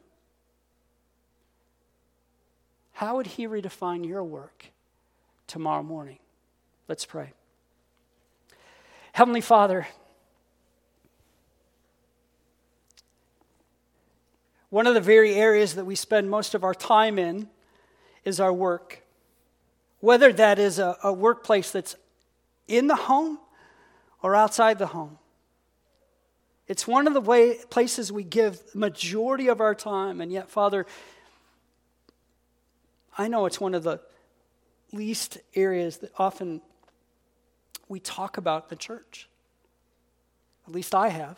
How 2.93 3.17
would 3.17 3.27
he 3.27 3.47
redefine 3.47 4.07
your 4.07 4.23
work 4.23 4.67
tomorrow 5.47 5.83
morning? 5.83 6.19
Let's 6.87 7.05
pray. 7.05 7.33
Heavenly 9.13 9.41
Father, 9.41 9.87
one 14.71 14.87
of 14.87 14.95
the 14.95 15.01
very 15.01 15.35
areas 15.35 15.75
that 15.75 15.85
we 15.85 15.93
spend 15.93 16.31
most 16.31 16.55
of 16.55 16.63
our 16.63 16.73
time 16.73 17.19
in 17.19 17.47
is 18.25 18.39
our 18.39 18.51
work. 18.51 19.03
Whether 19.99 20.33
that 20.33 20.57
is 20.57 20.79
a, 20.79 20.97
a 21.03 21.13
workplace 21.13 21.69
that's 21.69 21.95
in 22.67 22.87
the 22.87 22.95
home 22.95 23.37
or 24.23 24.35
outside 24.35 24.79
the 24.79 24.87
home. 24.87 25.19
It's 26.67 26.87
one 26.87 27.05
of 27.05 27.13
the 27.13 27.21
way, 27.21 27.59
places 27.69 28.11
we 28.11 28.23
give 28.23 28.63
majority 28.73 29.47
of 29.47 29.61
our 29.61 29.75
time, 29.75 30.21
and 30.21 30.31
yet, 30.31 30.49
Father, 30.49 30.87
I 33.15 33.27
know 33.27 33.45
it's 33.45 33.61
one 33.61 33.75
of 33.75 33.83
the 33.83 34.01
least 34.91 35.37
areas 35.53 35.97
that 35.97 36.11
often 36.17 36.61
we 37.93 37.99
talk 37.99 38.37
about 38.37 38.69
the 38.69 38.75
church. 38.75 39.29
At 40.67 40.73
least 40.73 40.95
I 40.95 41.09
have. 41.09 41.37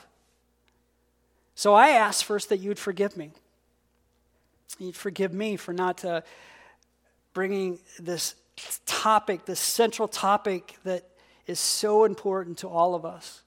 So 1.54 1.74
I 1.74 1.90
ask 1.90 2.24
first 2.24 2.48
that 2.48 2.60
you'd 2.60 2.80
forgive 2.80 3.18
me. 3.18 3.32
You'd 4.80 4.96
forgive 4.96 5.34
me 5.34 5.58
for 5.58 5.74
not 5.74 6.06
uh, 6.06 6.22
bringing 7.34 7.80
this 8.00 8.36
topic, 8.86 9.44
this 9.46 9.60
central 9.60 10.08
topic 10.08 10.78
that 10.86 11.04
is 11.46 11.60
so 11.60 12.06
important 12.06 12.58
to 12.60 12.70
all 12.70 12.96
of 12.96 13.04
us, 13.04 13.42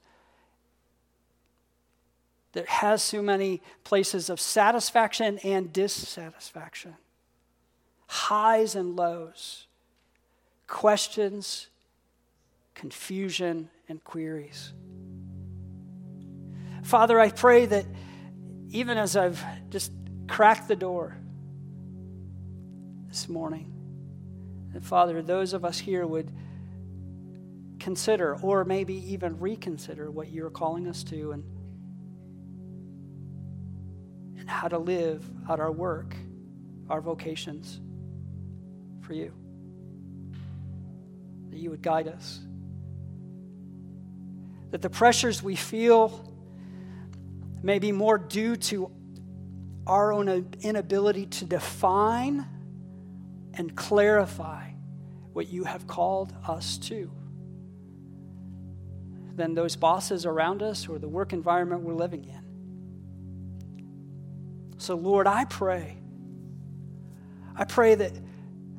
that 2.53 2.67
has 2.67 3.01
so 3.01 3.23
many 3.23 3.59
places 3.83 4.29
of 4.29 4.39
satisfaction 4.39 5.39
and 5.39 5.73
dissatisfaction, 5.73 6.93
highs 8.05 8.75
and 8.75 8.95
lows, 8.95 9.65
questions 10.67 11.69
confusion, 12.79 13.69
and 13.89 14.01
queries. 14.05 14.71
Father, 16.81 17.19
I 17.19 17.29
pray 17.29 17.65
that 17.65 17.85
even 18.69 18.97
as 18.97 19.17
I've 19.17 19.43
just 19.69 19.91
cracked 20.29 20.69
the 20.69 20.77
door 20.77 21.17
this 23.09 23.27
morning, 23.27 23.73
that 24.71 24.85
Father, 24.85 25.21
those 25.21 25.51
of 25.51 25.65
us 25.65 25.77
here 25.77 26.07
would 26.07 26.31
consider 27.79 28.37
or 28.41 28.63
maybe 28.63 29.11
even 29.11 29.37
reconsider 29.41 30.09
what 30.09 30.31
you're 30.31 30.49
calling 30.49 30.87
us 30.87 31.03
to 31.03 31.33
and, 31.33 31.43
and 34.37 34.49
how 34.49 34.69
to 34.69 34.77
live 34.77 35.29
out 35.49 35.59
our 35.59 35.71
work, 35.71 36.15
our 36.89 37.01
vocations 37.01 37.81
for 39.01 39.11
you. 39.11 39.33
That 41.49 41.59
you 41.59 41.71
would 41.71 41.81
guide 41.81 42.07
us 42.07 42.39
that 44.71 44.81
the 44.81 44.89
pressures 44.89 45.41
we 45.41 45.55
feel 45.55 46.25
may 47.61 47.79
be 47.79 47.91
more 47.91 48.17
due 48.17 48.55
to 48.55 48.91
our 49.87 50.13
own 50.13 50.53
inability 50.61 51.25
to 51.25 51.45
define 51.45 52.45
and 53.55 53.75
clarify 53.75 54.69
what 55.33 55.47
you 55.47 55.63
have 55.63 55.87
called 55.87 56.33
us 56.47 56.77
to 56.77 57.11
than 59.35 59.55
those 59.55 59.75
bosses 59.75 60.25
around 60.25 60.61
us 60.61 60.87
or 60.87 60.99
the 60.99 61.07
work 61.07 61.33
environment 61.33 61.81
we're 61.81 61.93
living 61.93 62.25
in. 62.25 62.43
So, 64.77 64.95
Lord, 64.95 65.27
I 65.27 65.45
pray. 65.45 65.97
I 67.55 67.63
pray 67.65 67.95
that 67.95 68.13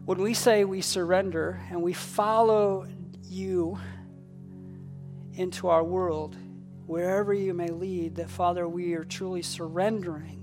when 0.05 0.18
we 0.18 0.34
say 0.34 0.64
we 0.64 0.80
surrender 0.80 1.61
and 1.70 1.82
we 1.82 1.93
follow 1.93 2.86
you, 3.24 3.78
into 5.41 5.68
our 5.68 5.82
world, 5.82 6.36
wherever 6.86 7.32
you 7.32 7.55
may 7.55 7.68
lead, 7.68 8.16
that 8.16 8.28
Father, 8.28 8.68
we 8.68 8.93
are 8.95 9.05
truly 9.05 9.43
surrendering 9.43 10.41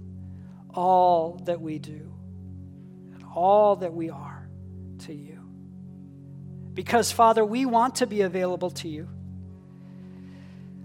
all 0.74 1.40
that 1.46 1.62
we 1.62 1.80
do 1.80 2.12
and 3.14 3.24
all 3.36 3.76
that 3.78 3.94
we 3.94 4.10
are 4.10 4.50
to 5.00 5.14
you. 5.14 5.40
Because, 6.74 7.12
Father, 7.12 7.46
we 7.46 7.66
want 7.66 7.96
to 7.96 8.08
be 8.08 8.22
available 8.22 8.72
to 8.72 8.88
you. 8.88 9.08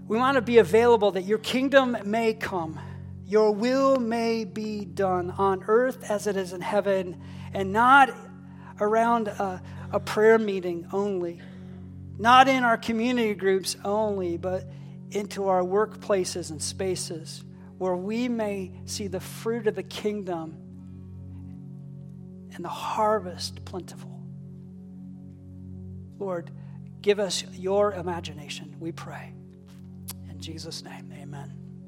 We 0.07 0.17
want 0.17 0.35
to 0.35 0.41
be 0.41 0.57
available 0.59 1.11
that 1.11 1.23
your 1.23 1.37
kingdom 1.39 1.97
may 2.05 2.33
come, 2.33 2.79
your 3.25 3.51
will 3.51 3.99
may 3.99 4.43
be 4.45 4.85
done 4.85 5.31
on 5.31 5.63
earth 5.67 6.09
as 6.09 6.27
it 6.27 6.35
is 6.35 6.53
in 6.53 6.61
heaven, 6.61 7.21
and 7.53 7.71
not 7.71 8.13
around 8.79 9.27
a, 9.27 9.61
a 9.91 9.99
prayer 9.99 10.37
meeting 10.37 10.87
only 10.91 11.41
not 12.17 12.47
in 12.47 12.63
our 12.63 12.77
community 12.77 13.33
groups 13.33 13.75
only, 13.83 14.37
but 14.37 14.65
into 15.11 15.47
our 15.47 15.61
workplaces 15.61 16.51
and 16.51 16.61
spaces 16.61 17.43
where 17.77 17.95
we 17.95 18.27
may 18.27 18.71
see 18.85 19.07
the 19.07 19.19
fruit 19.19 19.67
of 19.67 19.75
the 19.75 19.83
kingdom 19.83 20.57
and 22.53 22.63
the 22.63 22.69
harvest 22.69 23.65
plentiful. 23.65 24.21
Lord, 26.19 26.51
give 27.01 27.19
us 27.19 27.43
your 27.53 27.93
imagination, 27.93 28.75
we 28.79 28.91
pray. 28.91 29.33
In 30.29 30.39
Jesus' 30.39 30.83
name, 30.83 31.11
amen. 31.19 31.62